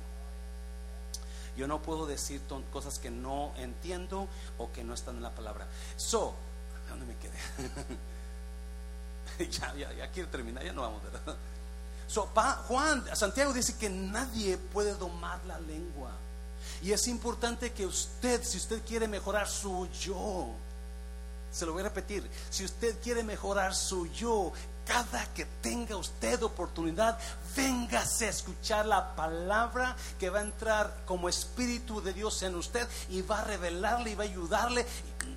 Yo 1.55 1.67
no 1.67 1.79
puedo 1.79 2.07
decir 2.07 2.41
cosas 2.71 2.97
que 2.97 3.11
no 3.11 3.51
entiendo 3.57 4.27
o 4.57 4.71
que 4.71 4.83
no 4.83 4.93
están 4.93 5.17
en 5.17 5.21
la 5.21 5.29
palabra. 5.29 5.67
So, 5.97 6.33
¿dónde 6.89 7.05
me 7.05 7.15
quedé? 7.15 7.29
ya, 9.39 9.73
ya, 9.75 9.93
ya 9.93 10.11
quiero 10.11 10.29
terminar, 10.29 10.63
ya 10.63 10.73
no 10.73 10.81
vamos. 10.81 11.01
So, 12.07 12.29
Juan, 12.67 13.03
Santiago 13.15 13.53
dice 13.53 13.75
que 13.77 13.89
nadie 13.89 14.57
puede 14.57 14.93
domar 14.93 15.43
la 15.45 15.59
lengua. 15.59 16.11
Y 16.81 16.91
es 16.91 17.07
importante 17.07 17.71
que 17.71 17.85
usted, 17.85 18.43
si 18.43 18.57
usted 18.57 18.83
quiere 18.85 19.07
mejorar 19.07 19.47
su 19.47 19.87
yo, 19.99 20.49
se 21.51 21.65
lo 21.65 21.73
voy 21.73 21.81
a 21.81 21.85
repetir, 21.85 22.29
si 22.49 22.65
usted 22.65 22.99
quiere 23.01 23.23
mejorar 23.23 23.73
su 23.73 24.07
yo, 24.07 24.51
cada 24.85 25.25
que 25.33 25.45
tenga 25.61 25.95
usted 25.95 26.43
oportunidad, 26.43 27.17
véngase 27.55 28.25
a 28.25 28.29
escuchar 28.29 28.85
la 28.85 29.15
palabra 29.15 29.95
que 30.19 30.29
va 30.29 30.39
a 30.39 30.43
entrar 30.43 31.03
como 31.05 31.29
Espíritu 31.29 32.01
de 32.01 32.13
Dios 32.13 32.43
en 32.43 32.55
usted 32.55 32.87
y 33.09 33.21
va 33.21 33.39
a 33.39 33.43
revelarle 33.45 34.11
y 34.11 34.15
va 34.15 34.23
a 34.23 34.27
ayudarle. 34.27 34.85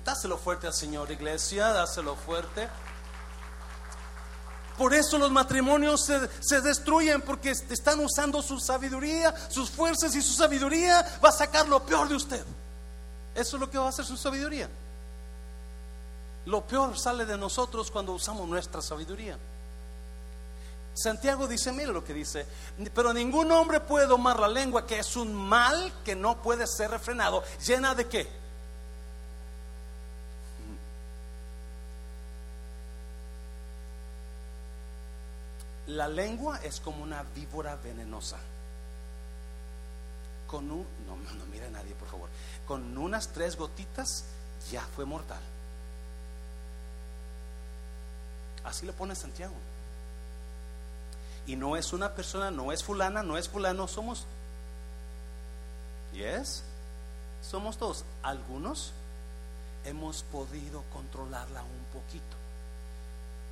Dáselo 0.03 0.37
fuerte 0.37 0.67
al 0.67 0.73
Señor, 0.73 1.11
iglesia, 1.11 1.67
dáselo 1.69 2.15
fuerte. 2.15 2.67
Por 4.77 4.93
eso 4.93 5.17
los 5.17 5.31
matrimonios 5.31 6.05
se, 6.05 6.61
destruyen 6.61 7.21
porque 7.21 7.49
están 7.49 7.99
usando 7.99 8.41
su 8.43 8.59
sabiduría, 8.59 9.33
sus 9.49 9.71
fuerzas 9.71 10.15
y 10.15 10.21
su 10.21 10.33
sabiduría 10.33 11.19
va 11.23 11.29
a 11.29 11.31
sacar 11.31 11.67
lo 11.67 11.83
peor 11.83 12.07
de 12.07 12.15
usted. 12.15 12.45
Eso 13.33 13.57
es 13.57 13.59
lo 13.59 13.69
que 13.69 13.77
va 13.77 13.87
a 13.87 13.89
hacer 13.89 14.05
su 14.05 14.17
sabiduría. 14.17 14.69
Lo 16.45 16.61
peor 16.61 16.97
sale 16.97 17.25
de 17.25 17.37
nosotros 17.37 17.89
cuando 17.89 18.13
usamos 18.13 18.47
nuestra 18.47 18.81
sabiduría. 18.81 19.37
Santiago 20.93 21.47
dice, 21.47 21.71
mire 21.71 21.91
lo 21.91 22.03
que 22.03 22.13
dice, 22.13 22.45
pero 22.93 23.13
ningún 23.13 23.51
hombre 23.51 23.79
puede 23.79 24.07
domar 24.07 24.39
la 24.39 24.47
lengua, 24.47 24.85
que 24.85 24.99
es 24.99 25.15
un 25.15 25.33
mal 25.33 25.91
que 26.03 26.15
no 26.15 26.41
puede 26.41 26.65
ser 26.67 26.91
refrenado. 26.91 27.43
¿Llena 27.65 27.93
de 27.93 28.07
qué? 28.07 28.27
La 35.87 36.07
lengua 36.09 36.59
es 36.63 36.81
como 36.81 37.01
una 37.01 37.23
víbora 37.23 37.77
venenosa. 37.77 38.37
Con 40.47 40.69
un, 40.69 40.85
no, 41.05 41.15
no 41.15 41.45
mira 41.45 41.67
a 41.67 41.69
nadie, 41.69 41.93
por 41.95 42.09
favor. 42.09 42.29
Con 42.67 42.97
unas 42.97 43.29
tres 43.29 43.55
gotitas 43.55 44.25
ya 44.69 44.81
fue 44.81 45.05
mortal. 45.05 45.41
Así 48.65 48.85
lo 48.85 48.91
pone 48.93 49.15
Santiago. 49.15 49.55
Y 51.45 51.55
no 51.55 51.77
es 51.77 51.93
una 51.93 52.13
persona, 52.13 52.51
no 52.51 52.73
es 52.73 52.83
fulana, 52.83 53.23
no 53.23 53.37
es 53.37 53.47
fulano, 53.47 53.87
somos. 53.87 54.25
¿Yes? 56.13 56.63
Somos 57.41 57.77
todos. 57.77 58.03
Algunos 58.23 58.91
hemos 59.85 60.23
podido 60.23 60.83
controlarla 60.91 61.63
un 61.63 61.85
poquito. 61.93 62.35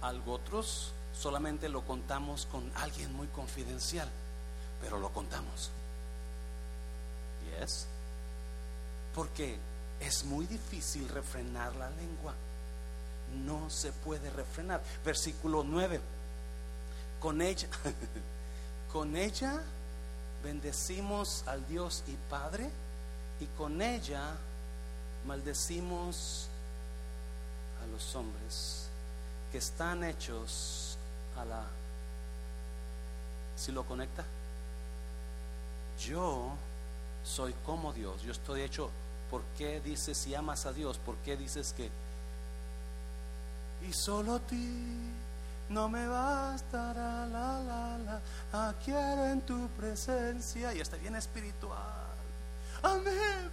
Algo 0.02 0.34
otros 0.34 0.92
solamente 1.20 1.70
lo 1.70 1.82
contamos 1.82 2.48
con 2.52 2.70
alguien 2.76 3.14
muy 3.14 3.28
confidencial, 3.28 4.10
pero 4.82 5.00
lo 5.00 5.10
contamos. 5.10 5.72
¿Yes? 7.60 7.88
Porque 9.14 9.58
es 10.00 10.26
muy 10.26 10.46
difícil 10.46 11.08
refrenar 11.10 11.76
la 11.76 11.90
lengua. 11.92 12.34
No 13.46 13.70
se 13.70 13.92
puede 13.92 14.30
refrenar. 14.30 14.84
Versículo 15.04 15.64
9. 15.64 16.00
Con 17.20 17.42
ella, 17.42 17.68
con 18.92 19.16
ella 19.16 19.62
bendecimos 20.44 21.44
al 21.48 21.66
Dios 21.68 22.04
y 22.08 22.16
Padre 22.30 22.70
y 23.40 23.46
con 23.58 23.82
ella 23.82 24.36
maldecimos 25.26 26.48
a 27.84 27.88
los 27.88 28.16
hombres 28.16 28.88
que 29.52 29.58
están 29.58 30.04
hechos 30.04 30.95
a 31.38 31.46
la... 31.46 31.64
Si 33.56 33.72
lo 33.72 33.84
conecta, 33.84 34.24
yo 36.00 36.52
soy 37.24 37.54
como 37.66 37.94
Dios, 37.94 38.22
yo 38.22 38.32
estoy 38.32 38.62
hecho, 38.62 38.90
¿por 39.32 39.42
qué 39.58 39.80
dices 39.80 40.18
si 40.18 40.36
amas 40.36 40.66
a 40.66 40.74
Dios? 40.74 40.98
¿Por 40.98 41.16
qué 41.18 41.38
dices 41.38 41.74
que... 41.74 41.90
Y 43.88 43.94
solo 43.94 44.40
ti 44.42 45.14
no 45.70 45.90
me 45.90 46.08
bastará 46.08 47.26
la 47.26 47.60
la 47.60 48.22
la, 48.54 48.74
quiero 48.84 49.26
en 49.26 49.42
tu 49.42 49.68
presencia 49.70 50.74
y 50.74 50.80
está 50.80 50.98
bien 50.98 51.16
espiritual. 51.16 51.80
Amén. 52.84 53.50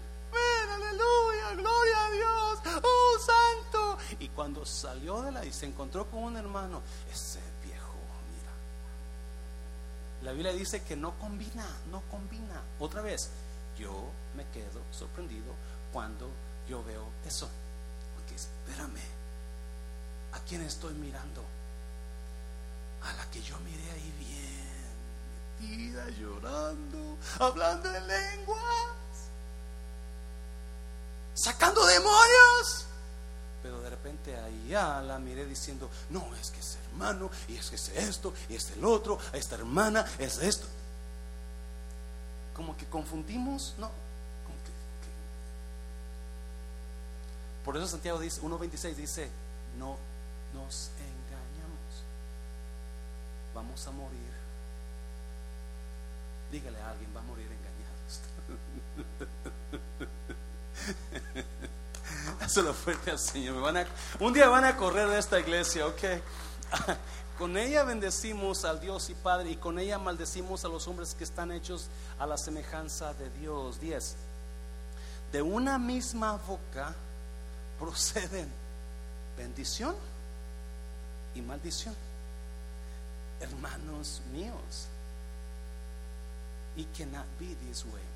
aleluya, 0.75 1.55
gloria 1.57 2.05
a 2.05 2.11
Dios, 2.11 2.83
oh 2.83 3.19
santo. 3.19 3.99
Y 4.19 4.29
cuando 4.29 4.67
salió 4.67 5.23
de 5.23 5.33
la 5.33 5.45
y 5.45 5.53
se 5.53 5.67
encontró 5.67 6.07
con 6.07 6.25
un 6.25 6.37
hermano, 6.37 6.83
ese 7.11 7.41
la 10.23 10.33
Biblia 10.33 10.53
dice 10.53 10.83
que 10.83 10.97
no 10.97 11.19
combina, 11.19 11.67
no 11.91 12.03
combina. 12.11 12.63
Otra 12.79 13.03
vez, 13.03 13.31
yo 13.79 14.11
me 14.37 14.47
quedo 14.49 14.81
sorprendido 14.91 15.53
cuando 15.93 16.31
yo 16.69 16.83
veo 16.85 17.07
eso. 17.27 17.49
Porque 18.15 18.37
espérame, 18.37 19.03
¿a 20.33 20.39
quién 20.41 20.63
estoy 20.63 20.95
mirando? 20.95 21.43
A 23.03 23.13
la 23.15 23.31
que 23.31 23.43
yo 23.43 23.59
miré 23.61 23.91
ahí 23.91 24.15
bien, 24.19 24.53
metida, 25.61 26.09
llorando, 26.11 27.19
hablando 27.41 27.93
en 27.93 28.07
lenguas, 28.07 28.97
sacando 31.35 31.85
demonios. 31.85 32.87
Pero 33.61 33.81
de 33.81 33.91
repente 33.91 34.37
allá 34.37 35.01
la 35.03 35.19
miré 35.19 35.47
diciendo, 35.47 35.91
no, 36.11 36.35
es 36.41 36.51
que 36.51 36.63
y 37.49 37.57
es 37.57 37.71
que 37.71 37.77
es 37.77 37.89
esto, 37.91 38.33
y 38.49 38.55
es 38.55 38.71
el 38.71 38.85
otro, 38.85 39.19
esta 39.33 39.57
hermana, 39.57 40.07
es 40.19 40.39
esto. 40.39 40.67
Como 42.55 42.77
que 42.77 42.87
confundimos, 42.87 43.75
¿no? 43.79 43.91
Por 47.65 47.77
eso 47.77 47.87
Santiago 47.87 48.19
dice, 48.19 48.41
1.26 48.43 48.95
dice, 48.95 49.31
no 49.79 49.97
nos 50.53 50.91
engañamos, 50.99 52.05
vamos 53.55 53.87
a 53.87 53.91
morir. 53.93 54.33
Dígale 56.51 56.81
a 56.81 56.91
alguien, 56.91 57.09
va 57.15 57.21
a 57.21 57.23
morir 57.23 57.47
engañados. 57.47 58.21
Hazlo 62.41 62.75
fuerte 62.75 63.13
al 63.13 63.19
Señor. 63.19 63.61
van 63.61 63.77
a, 63.77 63.87
un 64.19 64.33
día 64.33 64.49
van 64.49 64.65
a 64.65 64.77
correr 64.77 65.09
de 65.09 65.19
esta 65.19 65.39
iglesia, 65.39 65.87
ok. 65.87 66.03
Con 67.39 67.57
ella 67.57 67.85
bendecimos 67.85 68.65
al 68.65 68.81
Dios 68.81 69.11
y 69.11 69.15
Padre 69.15 69.51
y 69.51 69.57
con 69.57 69.79
ella 69.79 69.99
maldecimos 69.99 70.65
a 70.65 70.69
los 70.69 70.87
hombres 70.87 71.15
que 71.15 71.25
están 71.25 71.51
hechos 71.51 71.89
a 72.19 72.27
la 72.27 72.37
semejanza 72.37 73.15
de 73.15 73.31
Dios. 73.31 73.81
10. 73.81 74.15
De 75.33 75.43
una 75.43 75.79
misma 75.79 76.37
boca 76.47 76.95
proceden 77.81 78.49
bendición 79.37 79.97
y 81.35 81.41
maldición. 81.41 81.95
Hermanos 83.41 84.21
míos, 84.33 84.87
it 86.77 86.87
cannot 86.97 87.27
be 87.41 87.57
this 87.67 87.85
way 87.87 88.13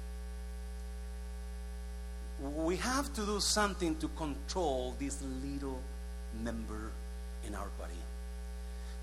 we 2.38 2.76
have 2.76 3.12
to 3.14 3.24
do 3.24 3.40
something 3.40 3.94
to 3.96 4.08
control 4.08 4.94
this 4.98 5.22
little 5.42 5.80
member 6.42 6.90
in 7.46 7.54
our 7.54 7.68
body. 7.78 8.05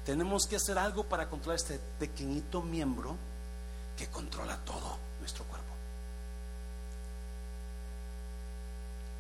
Tenemos 0.06 0.46
que 0.48 0.58
hacer 0.58 0.78
algo 0.78 1.04
para 1.04 1.30
controlar 1.30 1.58
este 1.58 1.80
pequeñito 2.00 2.62
miembro 2.62 3.16
que 3.98 4.08
controla 4.08 4.58
todo 4.66 4.98
nuestro 5.20 5.46
cuerpo. 5.46 5.64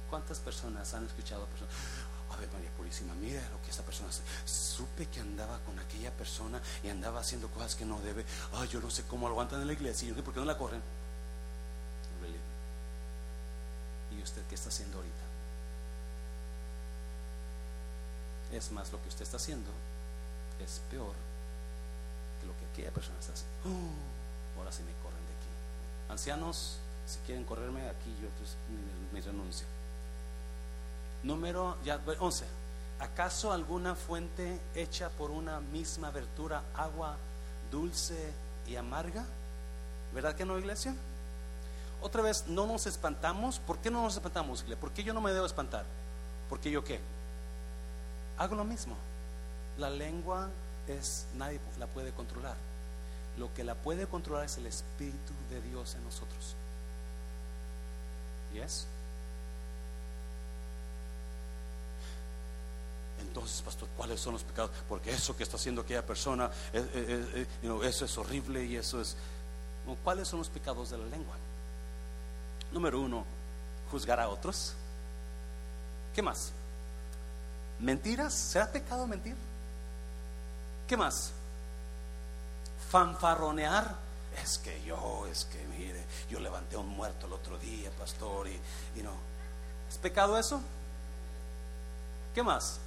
¿Cuántas 0.10 0.40
personas 0.40 0.94
han 0.94 1.06
escuchado 1.06 1.44
a 1.44 1.48
personas? 1.48 1.74
A 2.32 2.38
ver, 2.38 2.50
María 2.52 2.70
Purísima, 2.72 3.14
mira 3.14 3.42
lo 3.50 3.62
que 3.62 3.70
esta 3.70 3.84
persona 3.84 4.10
hace. 4.10 4.22
Supe 4.46 5.08
que 5.08 5.20
andaba 5.20 5.60
con 5.60 5.78
aquella 5.80 6.12
persona 6.12 6.60
y 6.84 6.90
andaba 6.90 7.22
haciendo 7.22 7.48
cosas 7.50 7.76
que 7.76 7.86
no 7.86 8.00
debe. 8.02 8.26
Ay, 8.54 8.68
yo 8.68 8.80
no 8.82 8.90
sé 8.90 9.04
cómo 9.04 9.28
aguantan 9.28 9.62
en 9.62 9.68
la 9.68 9.74
iglesia. 9.74 10.10
Yo 10.10 10.24
¿por 10.24 10.34
qué 10.34 10.40
no 10.40 10.46
la 10.46 10.58
corren? 10.58 10.82
usted 14.24 14.42
qué 14.50 14.56
está 14.56 14.70
haciendo 14.70 14.98
ahorita. 14.98 15.24
Es 18.54 18.72
más, 18.72 18.92
lo 18.92 19.02
que 19.02 19.10
usted 19.10 19.24
está 19.24 19.38
haciendo 19.38 19.70
es 20.64 20.82
peor 20.90 21.14
que 22.40 22.48
lo 22.48 22.58
que 22.58 22.66
aquella 22.66 22.92
persona 22.92 23.18
está 23.20 23.34
haciendo. 23.34 23.70
Uh, 23.70 24.60
ahora 24.60 24.72
sí 24.72 24.84
me 24.84 24.92
corren 25.04 25.26
de 25.26 25.34
aquí. 25.34 26.12
Ancianos, 26.12 26.78
si 27.06 27.20
quieren 27.26 27.44
correrme 27.44 27.88
aquí, 27.90 28.16
yo 28.22 28.30
pues, 28.38 28.56
me, 29.12 29.22
renuncio. 29.22 29.68
Número 31.24 31.78
ya, 31.84 32.00
11. 32.20 32.46
¿Acaso 33.00 33.52
alguna 33.52 33.96
fuente 33.96 34.60
hecha 34.76 35.10
por 35.10 35.32
una 35.32 35.60
misma 35.60 36.10
abertura, 36.10 36.64
agua 36.76 37.18
dulce 37.72 38.32
y 38.68 38.76
amarga? 38.76 39.26
¿Verdad 40.14 40.36
que 40.36 40.46
no, 40.46 40.58
iglesia? 40.58 40.96
otra 42.04 42.22
vez, 42.22 42.46
no 42.48 42.68
nos 42.68 42.86
espantamos. 42.86 43.60
¿Por 43.60 43.78
qué 43.80 43.90
no 43.90 44.04
nos 44.04 44.16
espantamos? 44.16 44.64
¿Por 44.80 44.92
qué 44.92 45.04
yo 45.04 45.14
no 45.14 45.22
me 45.22 45.32
debo 45.32 45.46
espantar? 45.46 45.86
¿Porque 46.50 46.70
yo 46.70 46.84
qué? 46.84 47.00
Hago 48.38 48.56
lo 48.56 48.66
mismo. 48.66 48.96
La 49.78 49.90
lengua 49.90 50.50
es, 50.88 51.26
nadie 51.36 51.60
la 51.80 51.88
puede 51.88 52.12
controlar. 52.12 52.56
Lo 53.38 53.54
que 53.54 53.64
la 53.64 53.76
puede 53.76 54.06
controlar 54.08 54.46
es 54.46 54.58
el 54.58 54.68
Espíritu 54.68 55.34
de 55.50 55.62
Dios 55.62 55.96
en 55.96 56.04
nosotros. 56.04 56.56
¿Yes? 58.54 58.86
Entonces, 63.22 63.62
pastor, 63.64 63.90
¿cuáles 63.98 64.20
son 64.20 64.34
los 64.34 64.44
pecados? 64.44 64.70
Porque 64.88 65.12
eso 65.12 65.36
que 65.36 65.44
está 65.44 65.56
haciendo 65.56 65.82
aquella 65.82 66.06
persona, 66.06 66.52
eh, 66.72 66.88
eh, 66.94 67.48
eh, 67.64 67.80
eso 67.84 68.06
es 68.06 68.18
horrible 68.18 68.64
y 68.64 68.76
eso 68.76 69.02
es... 69.02 69.16
¿Cuáles 70.04 70.28
son 70.28 70.40
los 70.40 70.50
pecados 70.50 70.92
de 70.92 70.98
la 70.98 71.06
lengua? 71.06 71.36
Número 72.72 73.02
uno, 73.02 73.26
juzgar 73.92 74.20
a 74.20 74.30
otros. 74.30 74.74
¿Qué 76.14 76.22
más? 76.22 76.52
Mentiras. 77.80 78.34
¿Será 78.34 78.72
pecado 78.72 79.08
mentir? 79.08 79.36
¿Qué 80.88 80.98
más? 80.98 81.32
Fanfarronear. 82.90 83.96
Es 84.44 84.58
que 84.58 84.84
yo, 84.84 85.28
es 85.32 85.46
que 85.46 85.64
mire, 85.78 86.04
yo 86.30 86.40
levanté 86.40 86.76
a 86.76 86.80
un 86.80 86.90
muerto 86.90 87.28
el 87.28 87.34
otro 87.34 87.58
día, 87.58 87.92
pastor, 87.92 88.48
y, 88.48 88.60
y 88.96 89.04
no. 89.04 89.14
¿Es 89.90 89.98
pecado 89.98 90.38
eso? 90.38 90.60
¿Qué 92.34 92.42
más? 92.42 92.80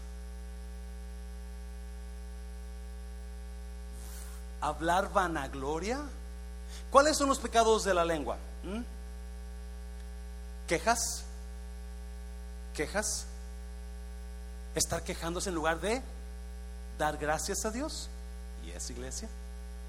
Hablar 4.60 5.12
vanagloria. 5.12 6.00
¿Cuáles 6.90 7.16
son 7.16 7.28
los 7.28 7.38
pecados 7.38 7.84
de 7.84 7.94
la 7.94 8.04
lengua? 8.04 8.38
¿Mm? 8.64 8.80
¿Quejas? 10.66 11.24
¿Quejas? 12.74 13.26
Estar 14.74 15.02
quejándose 15.02 15.48
en 15.50 15.54
lugar 15.54 15.80
de 15.80 16.02
dar 16.98 17.16
gracias 17.16 17.64
a 17.64 17.70
Dios. 17.70 18.08
¿Y 18.64 18.70
es 18.70 18.90
iglesia? 18.90 19.28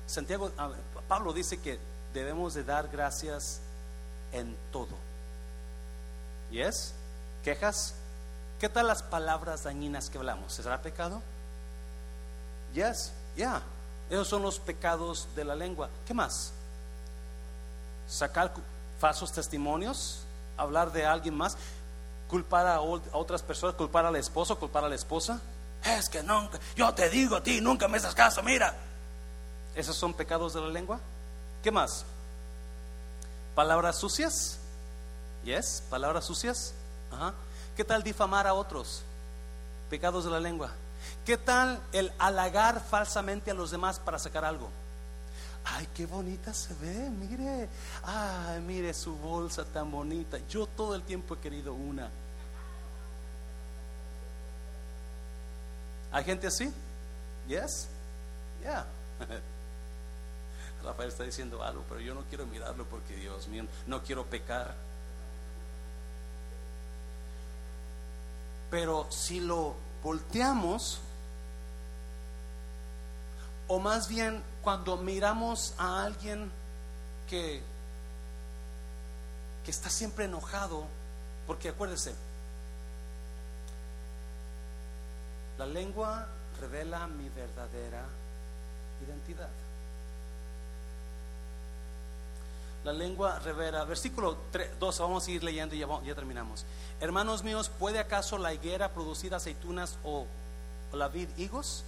Santiago, 0.06 0.52
Pablo 1.08 1.34
dice 1.34 1.60
que 1.60 1.80
debemos 2.14 2.54
de 2.54 2.64
dar 2.64 2.88
gracias 2.88 3.60
en 4.32 4.56
todo. 4.72 4.96
¿Y 6.52 6.62
es? 6.62 6.94
¿Quejas? 7.44 7.96
¿Qué 8.60 8.70
tal 8.70 8.88
las 8.88 9.04
palabras 9.04 9.64
dañinas 9.64 10.10
que 10.10 10.18
hablamos? 10.18 10.54
¿Será 10.54 10.82
pecado? 10.82 11.22
Yes, 12.74 13.12
ya. 13.36 13.62
Esos 14.10 14.28
son 14.28 14.42
los 14.42 14.60
pecados 14.60 15.28
de 15.36 15.44
la 15.44 15.56
lengua. 15.56 15.90
¿Qué 16.06 16.14
más? 16.14 16.54
Sacar 18.08 18.54
falsos 19.00 19.32
testimonios, 19.32 20.24
hablar 20.56 20.92
de 20.92 21.06
alguien 21.06 21.36
más, 21.36 21.58
culpar 22.30 22.66
a, 22.68 22.80
otras 22.82 23.44
personas, 23.44 23.76
culpar 23.76 24.06
al 24.06 24.16
esposo, 24.16 24.58
culpar 24.58 24.86
a 24.86 24.90
la 24.90 24.96
esposa. 24.96 25.42
Es 25.84 26.10
que 26.10 26.22
nunca, 26.24 26.60
yo 26.76 26.94
te 26.94 27.10
digo 27.10 27.38
a 27.38 27.44
ti, 27.44 27.62
nunca 27.62 27.88
me 27.88 27.98
haces 27.98 28.14
caso, 28.14 28.44
mira. 28.44 28.74
¿Esos 29.76 29.96
son 29.96 30.14
pecados 30.14 30.54
de 30.54 30.62
la 30.62 30.68
lengua? 30.68 31.00
¿Qué 31.64 31.72
más? 31.72 32.06
Palabras 33.56 33.98
sucias. 33.98 34.58
Yes, 35.44 35.84
palabras 35.90 36.26
sucias. 36.26 36.74
¿Qué 37.76 37.84
tal 37.84 38.04
difamar 38.04 38.48
a 38.48 38.54
otros? 38.54 39.04
Pecados 39.90 40.26
de 40.26 40.32
la 40.32 40.40
lengua. 40.40 40.72
¿Qué 41.26 41.38
tal 41.38 41.80
el 41.92 42.12
halagar 42.18 42.84
falsamente 42.84 43.52
a 43.52 43.54
los 43.54 43.72
demás 43.72 44.00
para 44.00 44.20
sacar 44.20 44.44
algo? 44.44 44.70
Ay, 45.64 45.88
qué 45.94 46.06
bonita 46.06 46.54
se 46.54 46.74
ve, 46.76 47.10
mire. 47.10 47.70
Ay, 48.04 48.62
mire 48.62 48.94
su 48.94 49.16
bolsa 49.16 49.66
tan 49.66 49.92
bonita. 49.92 50.38
Yo 50.50 50.66
todo 50.66 50.96
el 50.96 51.04
tiempo 51.04 51.36
he 51.36 51.40
querido 51.40 51.74
una. 51.74 52.10
¿Hay 56.12 56.24
gente 56.24 56.48
así? 56.48 56.72
Yes? 57.48 57.88
Yeah. 58.62 58.86
Rafael 60.84 61.10
está 61.10 61.24
diciendo 61.24 61.64
algo, 61.64 61.84
pero 61.90 62.00
yo 62.00 62.14
no 62.14 62.24
quiero 62.30 62.46
mirarlo 62.46 62.86
porque 62.86 63.16
Dios 63.16 63.48
mío, 63.48 63.66
no 63.88 64.04
quiero 64.04 64.26
pecar. 64.26 64.76
Pero 68.70 69.08
si 69.12 69.40
lo 69.40 69.76
volteamos, 70.04 71.00
o 73.68 73.80
más 73.80 74.08
bien 74.08 74.44
cuando 74.62 74.98
miramos 74.98 75.74
a 75.78 76.04
alguien 76.04 76.52
que, 77.30 77.62
que 79.66 79.72
está 79.72 79.90
siempre 79.90 80.26
enojado, 80.26 80.86
porque 81.46 81.70
acuérdese, 81.70 82.14
la 85.58 85.66
lengua 85.66 86.28
revela 86.60 87.08
mi 87.08 87.30
verdadera 87.30 88.04
identidad. 89.06 89.50
La 92.84 92.94
lengua 92.94 93.40
revela, 93.40 93.84
versículo 93.84 94.38
2, 94.80 95.00
vamos 95.00 95.24
a 95.24 95.26
seguir 95.26 95.44
leyendo 95.44 95.76
y 95.76 95.80
ya, 95.80 95.88
ya, 96.06 96.16
terminamos. 96.16 96.64
Hermanos 97.02 97.44
míos, 97.44 97.70
¿puede 97.80 98.00
acaso 98.00 98.38
la 98.38 98.54
higuera 98.54 98.94
producir 98.94 99.34
aceitunas 99.36 99.98
o, 100.04 100.26
o 100.92 100.96
la 100.96 101.10
vid 101.10 101.28
higos? 101.38 101.84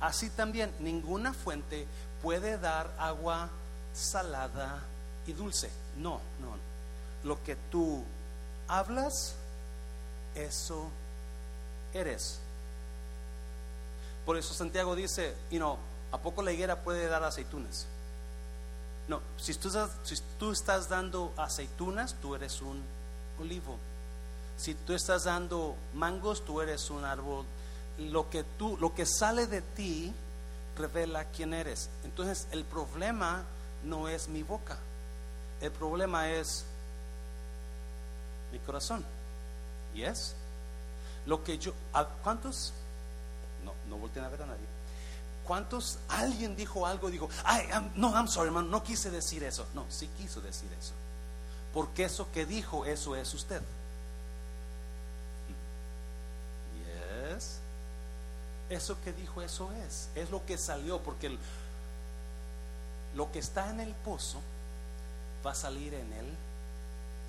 Así 0.00 0.30
también 0.30 0.72
ninguna 0.78 1.34
fuente 1.34 1.86
puede 2.22 2.56
dar 2.56 2.90
agua 2.98 3.48
salada 3.92 4.82
y 5.26 5.32
dulce. 5.32 5.70
No, 5.98 6.20
no. 6.40 6.56
Lo 7.24 7.42
que 7.42 7.56
tú 7.70 8.04
hablas, 8.68 9.34
eso 10.34 10.88
eres. 11.92 12.40
Por 14.26 14.36
eso 14.36 14.52
Santiago 14.52 14.94
dice, 14.94 15.34
y 15.50 15.58
no, 15.58 15.78
¿a 16.12 16.18
poco 16.18 16.42
la 16.42 16.52
higuera 16.52 16.82
puede 16.82 17.06
dar 17.06 17.24
aceitunas? 17.24 17.86
No, 19.08 19.22
si 19.38 19.54
tú, 19.54 19.70
si 20.02 20.16
tú 20.38 20.52
estás 20.52 20.88
dando 20.90 21.32
aceitunas, 21.38 22.16
tú 22.20 22.34
eres 22.34 22.60
un 22.60 22.82
olivo. 23.40 23.78
Si 24.58 24.74
tú 24.74 24.92
estás 24.92 25.24
dando 25.24 25.76
mangos, 25.94 26.44
tú 26.44 26.60
eres 26.60 26.90
un 26.90 27.04
árbol 27.04 27.46
lo 27.98 28.28
que 28.28 28.44
tú, 28.44 28.76
lo 28.78 28.94
que 28.94 29.06
sale 29.06 29.46
de 29.46 29.62
ti 29.62 30.12
revela 30.76 31.24
quién 31.26 31.54
eres. 31.54 31.88
Entonces, 32.04 32.46
el 32.50 32.64
problema 32.64 33.42
no 33.84 34.08
es 34.08 34.28
mi 34.28 34.42
boca. 34.42 34.76
El 35.60 35.72
problema 35.72 36.30
es 36.30 36.64
mi 38.52 38.58
corazón. 38.58 39.04
¿Y 39.94 40.02
es? 40.02 40.34
Lo 41.24 41.42
que 41.42 41.58
yo, 41.58 41.72
¿cuántos? 42.22 42.72
No, 43.66 43.74
no 43.90 43.98
volteen 43.98 44.24
a 44.24 44.28
ver 44.30 44.40
a 44.40 44.46
nadie. 44.46 44.64
¿Cuántos? 45.44 45.98
Alguien 46.08 46.56
dijo 46.56 46.86
algo, 46.86 47.10
dijo, 47.10 47.28
ay, 47.44 47.68
no, 47.96 48.14
I'm 48.14 48.28
sorry, 48.28 48.46
hermano, 48.46 48.68
no 48.68 48.82
quise 48.82 49.10
decir 49.10 49.44
eso. 49.44 49.66
No, 49.74 49.84
sí 49.90 50.08
quiso 50.16 50.40
decir 50.40 50.70
eso. 50.80 50.94
Porque 51.74 52.04
eso 52.04 52.26
que 52.32 52.46
dijo, 52.46 52.86
eso 52.86 53.14
es 53.14 53.34
usted. 53.34 53.60
Eso 58.68 59.00
que 59.02 59.12
dijo, 59.12 59.42
eso 59.42 59.70
es. 59.72 60.08
Es 60.14 60.30
lo 60.30 60.44
que 60.44 60.58
salió, 60.58 61.00
porque 61.00 61.36
lo 63.14 63.30
que 63.30 63.38
está 63.38 63.70
en 63.70 63.80
el 63.80 63.94
pozo 63.94 64.40
va 65.44 65.52
a 65.52 65.54
salir 65.54 65.94
en 65.94 66.12
el 66.12 66.26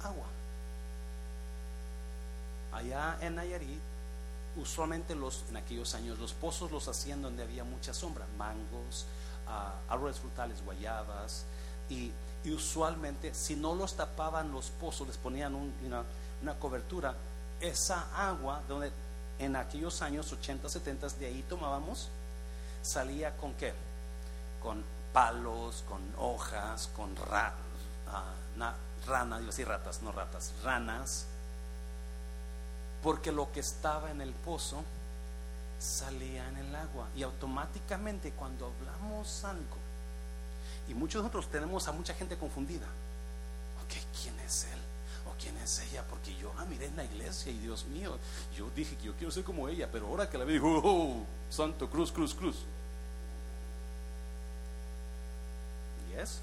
agua. 0.03 0.25
Allá 2.73 3.17
en 3.21 3.35
Nayarit, 3.35 3.79
usualmente 4.57 5.15
los, 5.15 5.45
en 5.49 5.57
aquellos 5.57 5.93
años 5.95 6.19
los 6.19 6.33
pozos 6.33 6.71
los 6.71 6.87
hacían 6.87 7.21
donde 7.21 7.43
había 7.43 7.63
mucha 7.63 7.93
sombra, 7.93 8.25
mangos, 8.37 9.05
uh, 9.47 9.91
árboles 9.91 10.19
frutales, 10.19 10.63
guayabas, 10.63 11.45
y, 11.89 12.11
usualmente 12.45 13.33
si 13.33 13.57
no 13.57 13.75
los 13.75 13.97
tapaban 13.97 14.53
los 14.53 14.69
pozos, 14.69 15.05
les 15.05 15.17
ponían 15.17 15.53
una, 15.53 16.03
una 16.41 16.53
cobertura, 16.57 17.13
esa 17.59 18.07
agua 18.15 18.61
donde 18.69 18.89
en 19.37 19.57
aquellos 19.57 20.01
años 20.01 20.31
80, 20.31 20.69
70, 20.69 21.09
de 21.09 21.25
ahí 21.25 21.43
tomábamos, 21.49 22.07
salía 22.81 23.35
con 23.35 23.53
qué? 23.55 23.73
Con 24.61 24.81
palos, 25.11 25.83
con 25.89 25.99
hojas, 26.17 26.89
con 26.95 27.13
ra, 27.17 27.53
uh, 28.07 29.07
ranas, 29.07 29.57
yo 29.57 29.65
ratas, 29.65 30.01
no 30.01 30.11
ratas, 30.13 30.53
ranas, 30.63 31.25
porque 33.03 33.31
lo 33.31 33.51
que 33.51 33.59
estaba 33.59 34.11
en 34.11 34.21
el 34.21 34.33
pozo 34.33 34.83
salía 35.79 36.47
en 36.49 36.57
el 36.57 36.75
agua 36.75 37.07
y 37.15 37.23
automáticamente 37.23 38.31
cuando 38.31 38.73
hablamos 38.73 39.43
algo, 39.43 39.77
y 40.87 40.93
muchos 40.93 41.21
de 41.21 41.27
nosotros 41.27 41.51
tenemos 41.51 41.87
a 41.87 41.91
mucha 41.91 42.13
gente 42.13 42.37
confundida, 42.37 42.87
ok, 43.85 44.21
¿quién 44.21 44.39
es 44.39 44.65
él? 44.65 44.79
¿quién 45.39 45.57
es 45.57 45.79
ella? 45.79 46.03
Porque 46.09 46.35
yo 46.35 46.53
la 46.55 46.61
ah, 46.61 46.65
miré 46.65 46.87
en 46.87 46.95
la 46.95 47.03
iglesia 47.03 47.51
y 47.51 47.57
Dios 47.59 47.85
mío, 47.85 48.17
yo 48.55 48.69
dije 48.75 48.95
que 48.95 49.05
yo 49.05 49.13
quiero 49.13 49.31
ser 49.31 49.43
como 49.43 49.67
ella, 49.69 49.89
pero 49.91 50.07
ahora 50.07 50.29
que 50.29 50.37
la 50.37 50.45
vi, 50.45 50.53
dijo, 50.53 50.81
oh, 50.83 51.23
santo, 51.49 51.89
cruz, 51.89 52.11
cruz, 52.11 52.33
cruz. 52.33 52.57
¿Y 56.09 56.19
es? 56.19 56.39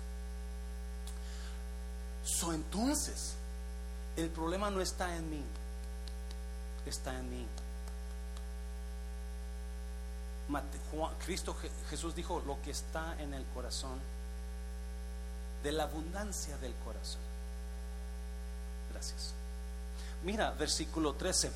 So, 2.24 2.52
entonces, 2.52 3.34
el 4.16 4.30
problema 4.30 4.70
no 4.70 4.80
está 4.80 5.16
en 5.16 5.28
mí, 5.28 5.42
está 6.86 7.18
en 7.18 7.30
mí. 7.30 7.46
Cristo 11.24 11.56
Jesús 11.88 12.14
dijo 12.14 12.42
lo 12.46 12.60
que 12.62 12.70
está 12.70 13.16
en 13.18 13.34
el 13.34 13.44
corazón, 13.46 13.98
de 15.62 15.72
la 15.72 15.84
abundancia 15.84 16.56
del 16.58 16.74
corazón. 16.84 17.20
Gracias. 18.92 19.32
Mira, 20.22 20.50
versículo 20.52 21.14
13. 21.14 21.50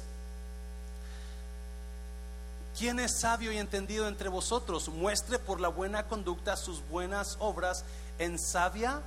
¿Quién 2.79 3.01
es 3.01 3.21
sabio 3.21 3.53
y 3.53 3.59
entendido 3.59 4.09
entre 4.09 4.29
vosotros? 4.29 4.89
Muestre 4.89 5.39
por 5.39 5.61
la 5.61 5.69
buena 5.69 6.07
conducta 6.07 6.57
sus 6.57 6.87
buenas 6.89 7.37
obras 7.41 7.85
en 8.19 8.39
sabia 8.39 9.03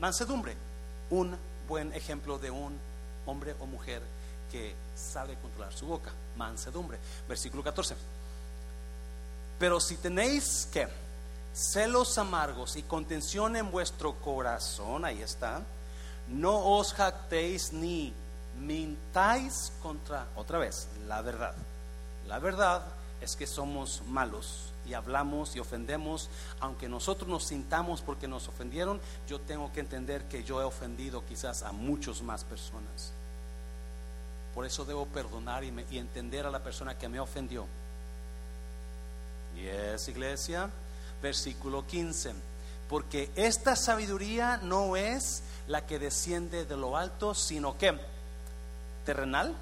mansedumbre. 0.00 0.56
Un 1.10 1.36
buen 1.68 1.92
ejemplo 1.92 2.38
de 2.38 2.50
un 2.50 2.78
hombre 3.26 3.54
o 3.60 3.66
mujer 3.66 4.02
sabe 4.94 5.36
controlar 5.36 5.72
su 5.72 5.86
boca. 5.86 6.10
Mansedumbre. 6.36 6.98
Versículo 7.28 7.62
14. 7.62 7.96
Pero 9.58 9.80
si 9.80 9.96
tenéis 9.96 10.68
que 10.72 10.86
celos 11.54 12.18
amargos 12.18 12.76
y 12.76 12.82
contención 12.82 13.56
en 13.56 13.70
vuestro 13.70 14.14
corazón, 14.14 15.04
ahí 15.04 15.22
está, 15.22 15.62
no 16.28 16.58
os 16.76 16.92
jactéis 16.92 17.72
ni 17.72 18.12
mintáis 18.60 19.72
contra, 19.82 20.26
otra 20.36 20.58
vez, 20.58 20.88
la 21.06 21.22
verdad. 21.22 21.54
La 22.26 22.38
verdad 22.38 22.82
es 23.20 23.36
que 23.36 23.46
somos 23.46 24.02
malos 24.06 24.72
y 24.86 24.94
hablamos 24.94 25.56
y 25.56 25.60
ofendemos, 25.60 26.28
aunque 26.60 26.88
nosotros 26.88 27.28
nos 27.28 27.46
sintamos 27.46 28.02
porque 28.02 28.28
nos 28.28 28.48
ofendieron, 28.48 29.00
yo 29.28 29.40
tengo 29.40 29.72
que 29.72 29.80
entender 29.80 30.24
que 30.24 30.44
yo 30.44 30.60
he 30.60 30.64
ofendido 30.64 31.24
quizás 31.26 31.62
a 31.62 31.72
muchas 31.72 32.22
más 32.22 32.44
personas. 32.44 33.12
Por 34.56 34.64
eso 34.64 34.86
debo 34.86 35.04
perdonar 35.04 35.64
y, 35.64 35.98
entender 35.98 36.46
a 36.46 36.50
la 36.50 36.62
persona 36.64 36.96
que 36.96 37.10
me 37.10 37.20
ofendió 37.20 37.66
y 39.54 39.66
es 39.66 40.08
iglesia, 40.08 40.70
versículo 41.20 41.86
15. 41.86 42.32
Porque 42.88 43.30
esta 43.36 43.76
sabiduría 43.76 44.56
no 44.56 44.96
es 44.96 45.42
la 45.68 45.84
que 45.84 45.98
desciende 45.98 46.64
de 46.64 46.74
lo 46.74 46.96
alto, 46.96 47.34
sino 47.34 47.76
que 47.76 48.00
terrenal. 49.04 49.54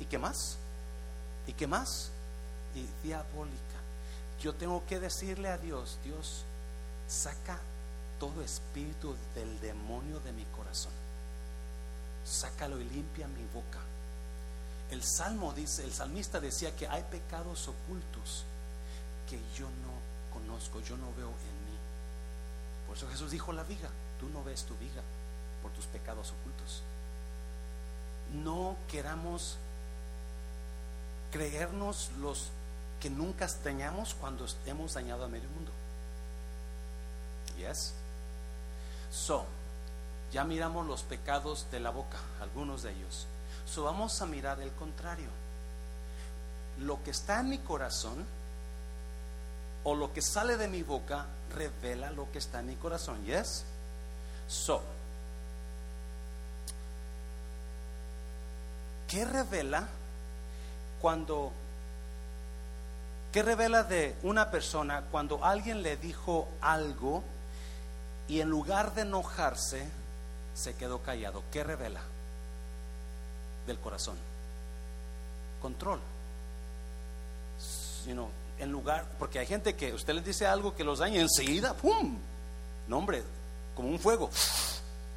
¿Y 0.00 0.06
qué 0.06 0.18
más? 0.18 0.56
¿Y 1.46 1.52
qué 1.52 1.68
más? 1.68 2.10
Y 2.74 3.06
diabólica. 3.06 3.78
Yo 4.42 4.54
tengo 4.54 4.84
que 4.88 4.98
decirle 4.98 5.50
a 5.50 5.58
Dios, 5.58 6.00
Dios, 6.02 6.42
saca 7.06 7.60
todo 8.18 8.42
espíritu 8.42 9.14
del 9.36 9.60
demonio 9.60 10.18
de 10.18 10.32
mi 10.32 10.44
corazón. 10.56 11.03
Sácalo 12.24 12.80
y 12.80 12.84
limpia 12.84 13.28
mi 13.28 13.44
boca 13.52 13.80
el 14.90 15.02
salmo 15.02 15.52
dice, 15.52 15.84
el 15.84 15.92
salmista 15.92 16.40
decía 16.40 16.74
que 16.76 16.86
hay 16.86 17.02
pecados 17.04 17.68
ocultos 17.68 18.44
que 19.28 19.38
yo 19.56 19.66
no 19.66 20.32
conozco, 20.32 20.80
yo 20.80 20.96
no 20.96 21.12
veo 21.16 21.28
en 21.28 21.32
mí. 21.32 21.78
Por 22.86 22.96
eso 22.96 23.08
Jesús 23.08 23.30
dijo 23.30 23.52
la 23.52 23.64
viga, 23.64 23.88
tú 24.20 24.28
no 24.28 24.44
ves 24.44 24.64
tu 24.64 24.76
viga 24.76 25.02
por 25.62 25.72
tus 25.72 25.86
pecados 25.86 26.32
ocultos. 26.40 26.82
No 28.42 28.76
queramos 28.90 29.56
creernos 31.32 32.10
los 32.20 32.50
que 33.00 33.10
nunca 33.10 33.48
dañamos 33.64 34.14
cuando 34.14 34.46
hemos 34.66 34.94
dañado 34.94 35.24
a 35.24 35.28
medio 35.28 35.48
mundo. 35.48 35.72
Yes. 37.58 37.94
So, 39.10 39.46
ya 40.34 40.42
miramos 40.42 40.84
los 40.84 41.04
pecados 41.04 41.68
de 41.70 41.78
la 41.78 41.90
boca, 41.90 42.18
algunos 42.42 42.82
de 42.82 42.90
ellos. 42.90 43.28
So 43.66 43.84
vamos 43.84 44.20
a 44.20 44.26
mirar 44.26 44.60
el 44.60 44.72
contrario. 44.72 45.28
Lo 46.80 47.00
que 47.04 47.12
está 47.12 47.38
en 47.38 47.50
mi 47.50 47.58
corazón 47.58 48.26
o 49.84 49.94
lo 49.94 50.12
que 50.12 50.20
sale 50.20 50.56
de 50.56 50.66
mi 50.66 50.82
boca 50.82 51.26
revela 51.54 52.10
lo 52.10 52.32
que 52.32 52.38
está 52.38 52.58
en 52.58 52.66
mi 52.66 52.74
corazón. 52.74 53.24
Yes? 53.24 53.64
So, 54.48 54.82
¿qué 59.06 59.24
revela 59.24 59.86
cuando 61.00 61.52
¿Qué 63.30 63.42
revela 63.42 63.84
de 63.84 64.16
una 64.24 64.50
persona 64.50 65.04
cuando 65.12 65.44
alguien 65.44 65.82
le 65.82 65.96
dijo 65.96 66.48
algo 66.60 67.22
y 68.28 68.40
en 68.40 68.48
lugar 68.48 68.94
de 68.94 69.02
enojarse 69.02 69.88
se 70.54 70.74
quedó 70.74 71.02
callado? 71.02 71.42
¿Qué 71.52 71.64
revela? 71.64 72.00
del 73.66 73.78
corazón. 73.78 74.16
Control. 75.60 76.00
You 78.06 78.28
en 78.58 78.70
lugar, 78.70 79.04
porque 79.18 79.40
hay 79.40 79.46
gente 79.46 79.74
que 79.74 79.92
usted 79.92 80.14
les 80.14 80.24
dice 80.24 80.46
algo 80.46 80.76
que 80.76 80.84
los 80.84 81.00
daña 81.00 81.20
enseguida, 81.20 81.74
¡pum! 81.74 82.16
No, 82.86 82.98
hombre, 82.98 83.24
como 83.74 83.88
un 83.88 83.98
fuego, 83.98 84.30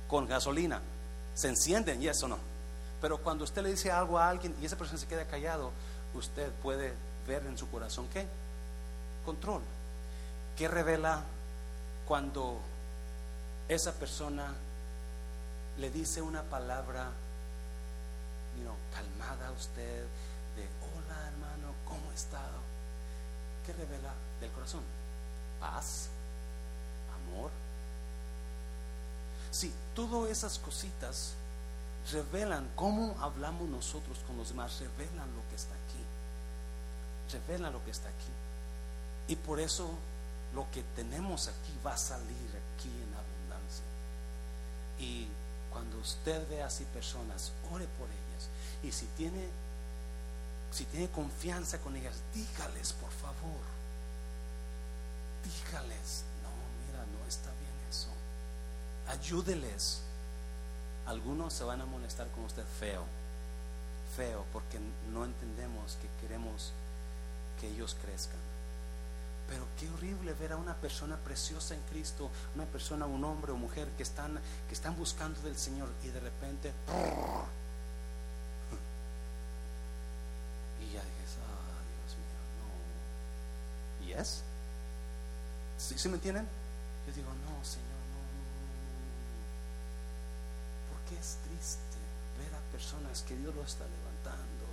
con 0.07 0.25
gasolina. 0.25 0.81
Se 1.35 1.49
encienden, 1.49 2.01
y 2.01 2.07
eso 2.07 2.27
no. 2.27 2.39
Pero 2.99 3.19
cuando 3.19 3.43
usted 3.43 3.61
le 3.61 3.69
dice 3.69 3.91
algo 3.91 4.17
a 4.17 4.27
alguien 4.27 4.55
y 4.59 4.65
esa 4.65 4.75
persona 4.75 4.97
se 4.97 5.05
queda 5.05 5.25
callado, 5.25 5.71
usted 6.15 6.51
puede 6.63 6.93
ver 7.27 7.45
en 7.45 7.59
su 7.59 7.69
corazón 7.69 8.07
qué? 8.11 8.25
Control. 9.23 9.61
¿Qué 10.57 10.67
revela 10.67 11.21
cuando 12.07 12.57
esa 13.69 13.93
persona 13.93 14.51
le 15.77 15.89
dice 15.91 16.21
una 16.21 16.43
palabra 16.43 17.11
calmada 18.91 19.51
usted, 19.51 20.03
de 20.55 20.67
hola 20.81 21.27
hermano, 21.27 21.73
¿cómo 21.85 22.09
ha 22.09 22.15
estado? 22.15 22.59
¿Qué 23.65 23.73
revela 23.73 24.13
del 24.41 24.51
corazón? 24.51 24.81
Paz, 25.59 26.09
amor. 27.15 27.51
Sí, 29.51 29.71
todas 29.95 30.31
esas 30.31 30.57
cositas 30.57 31.33
revelan 32.11 32.69
cómo 32.75 33.15
hablamos 33.21 33.69
nosotros 33.69 34.17
con 34.25 34.37
los 34.37 34.49
demás, 34.49 34.79
revelan 34.79 35.29
lo 35.35 35.47
que 35.49 35.55
está 35.55 35.73
aquí, 35.75 37.37
revelan 37.37 37.73
lo 37.73 37.83
que 37.83 37.91
está 37.91 38.09
aquí. 38.09 38.31
Y 39.27 39.35
por 39.35 39.59
eso 39.59 39.91
lo 40.55 40.65
que 40.71 40.81
tenemos 40.95 41.47
aquí 41.47 41.77
va 41.85 41.93
a 41.93 41.97
salir 41.97 42.49
aquí 42.75 42.89
en 42.89 43.13
abundancia. 43.13 43.85
Y 44.99 45.27
cuando 45.71 45.97
usted 45.97 46.47
ve 46.49 46.63
así 46.63 46.85
personas, 46.85 47.51
ore 47.71 47.85
por 47.97 48.07
ellas. 48.07 48.49
Y 48.83 48.91
si 48.91 49.05
tiene, 49.17 49.47
si 50.71 50.85
tiene 50.85 51.09
confianza 51.09 51.79
con 51.79 51.95
ellas, 51.95 52.15
dígales, 52.33 52.93
por 52.93 53.11
favor. 53.11 53.61
Dígales, 55.43 56.23
no, 56.43 56.49
mira, 56.85 57.05
no 57.05 57.27
está 57.27 57.49
bien 57.51 57.89
eso. 57.89 58.09
Ayúdeles. 59.07 60.01
Algunos 61.05 61.53
se 61.53 61.63
van 61.63 61.79
a 61.79 61.85
molestar 61.85 62.27
con 62.31 62.43
usted 62.43 62.65
feo, 62.79 63.05
feo, 64.17 64.43
porque 64.51 64.77
no 65.13 65.23
entendemos 65.23 65.97
que 66.01 66.27
queremos 66.27 66.73
que 67.61 67.69
ellos 67.69 67.95
crezcan. 68.01 68.46
Pero 69.47 69.65
qué 69.79 69.89
horrible 69.89 70.33
ver 70.33 70.51
a 70.53 70.57
una 70.57 70.75
persona 70.75 71.15
preciosa 71.17 71.73
en 71.73 71.81
Cristo, 71.89 72.29
una 72.55 72.65
persona, 72.65 73.05
un 73.05 73.23
hombre 73.23 73.51
o 73.51 73.55
mujer 73.55 73.87
que 73.95 74.03
están, 74.03 74.39
que 74.67 74.73
están 74.73 74.95
buscando 74.97 75.39
del 75.41 75.57
Señor 75.57 75.89
y 76.03 76.07
de 76.07 76.19
repente 76.19 76.73
y 80.81 80.93
ya 80.93 81.01
dices, 81.01 81.37
ah, 81.41 81.79
Dios 81.87 82.17
mío, 82.17 82.39
no. 82.59 84.05
¿Y 84.05 84.13
es? 84.13 84.43
¿Sí, 85.77 86.09
me 86.09 86.15
entienden? 86.15 86.47
Yo 87.07 87.13
digo, 87.13 87.29
no, 87.29 87.63
Señor, 87.63 87.87
no, 87.87 88.19
Porque 90.91 91.19
es 91.19 91.37
triste 91.47 91.97
ver 92.37 92.53
a 92.53 92.59
personas 92.71 93.21
que 93.23 93.35
Dios 93.37 93.55
lo 93.55 93.63
está 93.63 93.85
levantando 93.85 94.65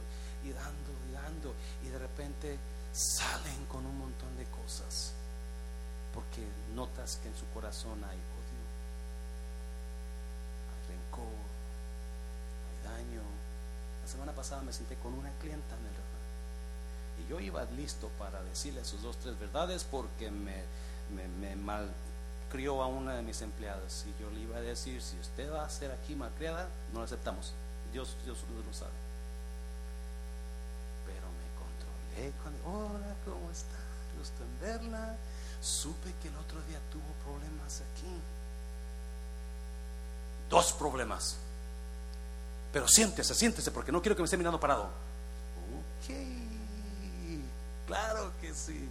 y 0.45 0.51
dando 0.51 0.91
y 1.09 1.13
dando 1.13 1.55
y 1.85 1.89
de 1.89 1.99
repente 1.99 2.59
salen 2.95 3.67
con 3.67 3.85
un 3.85 3.99
montón 3.99 4.37
de 4.37 4.45
cosas 4.47 5.13
porque 6.15 6.47
notas 6.75 7.19
que 7.21 7.29
en 7.29 7.37
su 7.37 7.45
corazón 7.49 8.03
hay 8.05 8.17
odio, 8.17 8.65
hay 10.71 10.95
rencor, 10.95 11.35
hay 12.71 13.05
daño. 13.05 13.23
La 14.03 14.09
semana 14.09 14.33
pasada 14.33 14.63
me 14.63 14.73
senté 14.73 14.95
con 14.97 15.13
una 15.13 15.31
clienta 15.41 15.75
en 15.77 15.87
el 15.87 15.95
y 17.17 17.31
yo 17.31 17.41
iba 17.41 17.65
listo 17.77 18.09
para 18.19 18.43
decirle 18.43 18.85
sus 18.85 19.03
dos, 19.03 19.17
tres 19.19 19.39
verdades 19.39 19.85
porque 19.85 20.31
me, 20.31 20.63
me, 21.41 21.57
mal 21.57 21.89
crió 22.51 22.83
a 22.83 22.87
una 22.87 23.15
de 23.15 23.23
mis 23.23 23.41
empleadas 23.43 24.05
y 24.07 24.23
yo 24.23 24.31
le 24.31 24.41
iba 24.41 24.57
a 24.57 24.61
decir, 24.61 25.01
si 25.01 25.19
usted 25.19 25.53
va 25.53 25.65
a 25.65 25.71
ser 25.71 25.93
aquí 25.93 26.15
malcriada, 26.15 26.69
no 26.93 27.01
lo 27.01 27.05
aceptamos. 27.05 27.53
Dios, 27.93 28.17
Dios 28.25 28.39
lo 28.67 28.73
sabe. 28.73 28.93
Hola, 32.65 33.15
¿cómo 33.25 33.51
está? 33.51 33.77
Gusto 34.19 34.43
en 34.43 34.61
verla. 34.61 35.17
Supe 35.61 36.13
que 36.23 36.29
el 36.29 36.37
otro 36.37 36.61
día 36.63 36.79
tuvo 36.91 37.11
problemas 37.25 37.81
aquí. 37.81 38.21
dos 40.51 40.73
problemas. 40.73 41.37
Pero 42.73 42.87
siéntese, 42.87 43.35
siéntese, 43.35 43.71
porque 43.71 43.91
no 43.91 44.01
quiero 44.01 44.15
que 44.15 44.23
me 44.23 44.27
esté 44.27 44.37
mirando 44.37 44.61
parado. 44.61 44.85
Ok, 44.85 46.15
claro 47.87 48.31
que 48.41 48.55
sí. 48.55 48.89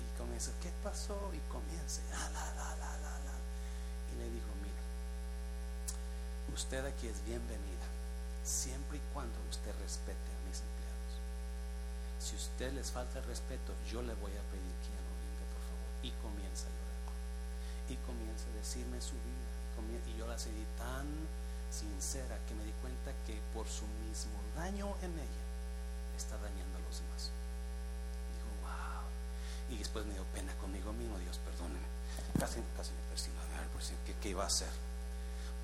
Y 0.00 0.18
comienza, 0.18 0.50
¿qué 0.62 0.70
pasó? 0.82 1.30
Y 1.34 1.38
comienza, 1.50 2.00
la, 2.10 2.30
la, 2.30 2.46
la, 2.54 2.76
la, 2.76 2.98
la. 2.98 3.34
Y 4.12 4.18
le 4.18 4.24
digo, 4.30 4.46
mira, 4.62 4.82
usted 6.54 6.84
aquí 6.86 7.06
es 7.08 7.22
bienvenida, 7.24 7.86
siempre 8.42 8.98
y 8.98 9.02
cuando 9.12 9.36
usted 9.50 9.72
respete. 9.82 10.39
Si 12.20 12.36
usted 12.36 12.72
les 12.74 12.90
falta 12.92 13.18
el 13.18 13.24
respeto, 13.24 13.72
yo 13.90 14.02
le 14.02 14.12
voy 14.20 14.32
a 14.36 14.44
pedir 14.52 14.74
que 14.84 14.92
ya 14.92 15.00
no 15.00 15.12
venga, 15.24 15.44
por 15.48 15.62
favor. 15.64 15.90
Y 16.04 16.10
comienza 16.20 16.68
a 16.68 16.72
llorar. 16.76 17.00
Y 17.88 17.96
comienza 18.04 18.44
a 18.44 18.56
decirme 18.60 19.00
su 19.00 19.16
vida. 19.24 19.48
Y 20.06 20.18
yo 20.18 20.26
la 20.26 20.38
seguí 20.38 20.66
tan 20.76 21.08
sincera 21.72 22.36
que 22.46 22.54
me 22.54 22.64
di 22.64 22.72
cuenta 22.82 23.12
que 23.26 23.40
por 23.54 23.66
su 23.66 23.86
mismo 24.04 24.36
daño 24.54 24.92
en 25.00 25.16
ella 25.16 25.44
está 26.18 26.36
dañando 26.36 26.76
a 26.76 26.84
los 26.84 27.00
demás. 27.00 27.32
Dijo, 28.36 28.50
wow. 28.60 29.08
Y 29.72 29.78
después 29.78 30.04
me 30.04 30.12
dio 30.12 30.24
pena 30.36 30.52
conmigo 30.60 30.92
mismo, 30.92 31.18
Dios, 31.18 31.38
perdóneme. 31.38 31.88
Casi, 32.38 32.60
casi 32.76 32.92
me 32.92 33.02
persino, 33.08 33.40
¿qué, 34.04 34.14
¿qué 34.20 34.28
iba 34.28 34.44
a 34.44 34.48
hacer? 34.48 34.68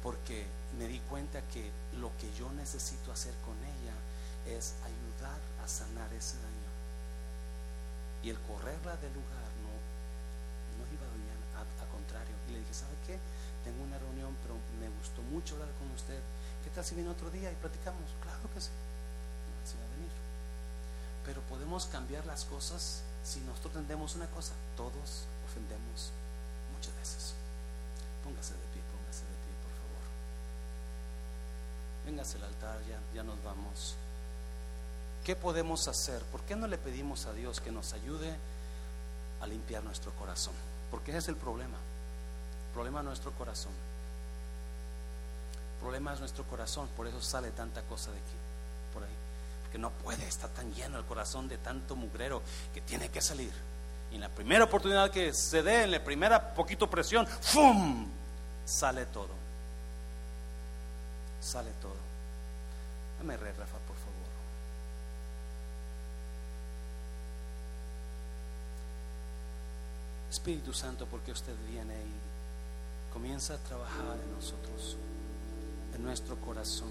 Porque 0.03 0.47
me 0.79 0.89
di 0.89 1.01
cuenta 1.01 1.43
que 1.53 1.71
lo 2.01 2.11
que 2.17 2.33
yo 2.33 2.51
necesito 2.53 3.13
hacer 3.13 3.35
con 3.45 3.57
ella 3.63 4.57
es 4.57 4.75
ayudar 4.83 5.06
sanar 5.69 6.13
ese 6.13 6.37
daño. 6.37 6.71
Y 8.23 8.31
el 8.31 8.39
correrla 8.41 8.97
del 8.97 9.15
lugar 9.15 9.49
no, 9.63 9.73
no 10.79 10.83
iba 10.93 11.07
a 11.07 11.11
dañar, 11.11 11.39
a 11.63 11.87
contrario. 11.93 12.35
Y 12.49 12.53
le 12.53 12.59
dije, 12.61 12.75
¿sabe 12.75 12.95
qué? 13.07 13.19
tengo 13.67 13.83
una 13.83 13.99
reunión, 13.99 14.31
pero 14.47 14.55
me 14.79 14.87
gustó 15.03 15.21
mucho 15.23 15.59
hablar 15.59 15.75
con 15.83 15.91
usted. 15.91 16.23
¿Qué 16.63 16.71
tal 16.71 16.85
si 16.85 16.95
viene 16.95 17.11
otro 17.11 17.31
día 17.31 17.51
y 17.51 17.55
platicamos? 17.57 18.07
Claro 18.23 18.47
que 18.55 18.61
sí. 18.63 18.71
No 18.71 19.59
va 19.67 19.87
a 19.91 19.97
venir. 19.99 20.15
Pero 21.27 21.43
podemos 21.51 21.87
cambiar 21.87 22.25
las 22.27 22.45
cosas 22.45 23.03
si 23.25 23.41
nosotros 23.41 23.75
entendemos 23.75 24.15
una 24.15 24.31
cosa. 24.31 24.55
Todos 24.77 25.27
ofendemos 25.51 26.15
muchas 26.71 26.95
veces. 26.95 27.35
Póngase 28.23 28.55
de 28.55 28.67
pie, 28.71 28.83
póngase 28.95 29.27
de 29.27 29.35
pie, 29.43 29.55
por 29.67 29.75
favor. 29.75 30.05
Véngase 32.07 32.39
al 32.39 32.45
altar, 32.45 32.79
ya, 32.87 33.03
ya 33.13 33.25
nos 33.25 33.43
vamos. 33.43 33.97
¿Qué 35.27 35.37
podemos 35.37 35.89
hacer? 35.89 36.23
¿Por 36.23 36.41
qué 36.43 36.57
no 36.57 36.67
le 36.67 36.79
pedimos 36.79 37.27
a 37.27 37.35
Dios 37.35 37.61
que 37.61 37.71
nos 37.71 37.93
ayude 37.93 38.35
a 39.43 39.47
limpiar 39.47 39.85
nuestro 39.85 40.13
corazón? 40.13 40.55
Porque 40.91 41.11
ese 41.11 41.19
es 41.19 41.29
el 41.29 41.37
problema 41.37 41.77
problema 42.77 43.01
es 43.01 43.07
nuestro 43.07 43.33
corazón. 43.33 43.73
El 45.73 45.81
problema 45.81 46.13
es 46.13 46.21
nuestro 46.21 46.45
corazón, 46.45 46.91
por 46.95 47.07
eso 47.07 47.23
sale 47.23 47.51
tanta 47.53 47.81
cosa 47.83 48.11
de 48.11 48.19
aquí, 48.19 48.37
por 48.93 49.03
ahí. 49.03 49.17
Porque 49.63 49.79
no 49.79 49.91
puede, 49.91 50.29
estar 50.29 50.51
tan 50.51 50.75
lleno 50.75 50.99
el 50.99 51.07
corazón 51.07 51.49
de 51.49 51.57
tanto 51.57 51.97
mugrero 51.97 52.43
que 52.75 52.83
tiene 52.83 53.09
que 53.09 53.23
salir. 53.23 53.53
Y 54.13 54.17
en 54.17 54.21
la 54.21 54.29
primera 54.29 54.65
oportunidad 54.65 55.11
que 55.11 55.33
se 55.33 55.63
dé, 55.63 55.85
en 55.85 55.93
la 55.93 56.05
primera 56.05 56.53
poquito 56.53 56.91
presión, 56.91 57.27
¡fum! 57.27 58.07
Sale 58.67 59.07
todo. 59.07 59.31
Sale 61.41 61.71
todo. 61.81 61.97
Dame 63.19 63.39
re, 63.39 63.53
Rafa, 63.55 63.79
por 63.87 63.97
favor. 63.97 64.06
Espíritu 70.37 70.75
Santo, 70.75 71.07
porque 71.11 71.33
usted 71.33 71.55
viene 71.67 71.95
y 71.95 73.13
comienza 73.13 73.55
a 73.55 73.57
trabajar 73.57 74.19
en 74.23 74.35
nosotros, 74.35 74.99
en 75.95 76.05
nuestro 76.05 76.37
corazón. 76.37 76.91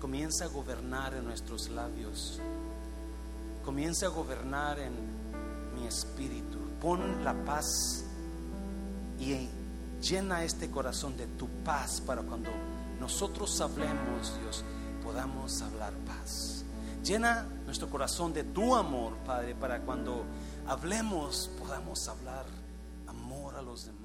Comienza 0.00 0.46
a 0.46 0.48
gobernar 0.48 1.12
en 1.12 1.26
nuestros 1.26 1.68
labios. 1.68 2.40
Comienza 3.62 4.06
a 4.06 4.08
gobernar 4.08 4.78
en 4.78 4.94
mi 5.74 5.86
espíritu. 5.86 6.58
Pon 6.80 7.22
la 7.22 7.34
paz 7.44 8.04
y 9.20 9.46
llena 10.00 10.42
este 10.42 10.70
corazón 10.70 11.18
de 11.18 11.26
tu 11.26 11.46
paz 11.62 12.00
para 12.00 12.22
cuando 12.22 12.50
nosotros 12.98 13.60
hablemos, 13.60 14.40
Dios, 14.40 14.64
podamos 15.04 15.60
hablar 15.60 15.92
paz. 16.06 16.64
Llena 17.04 17.46
nuestro 17.66 17.90
corazón 17.90 18.32
de 18.32 18.44
tu 18.44 18.74
amor, 18.74 19.12
Padre, 19.26 19.54
para 19.54 19.80
cuando 19.80 20.24
hablemos 20.66 21.50
podamos 21.58 22.08
hablar 22.08 22.46
amor 23.06 23.56
a 23.56 23.62
los 23.62 23.86
demás. 23.86 23.99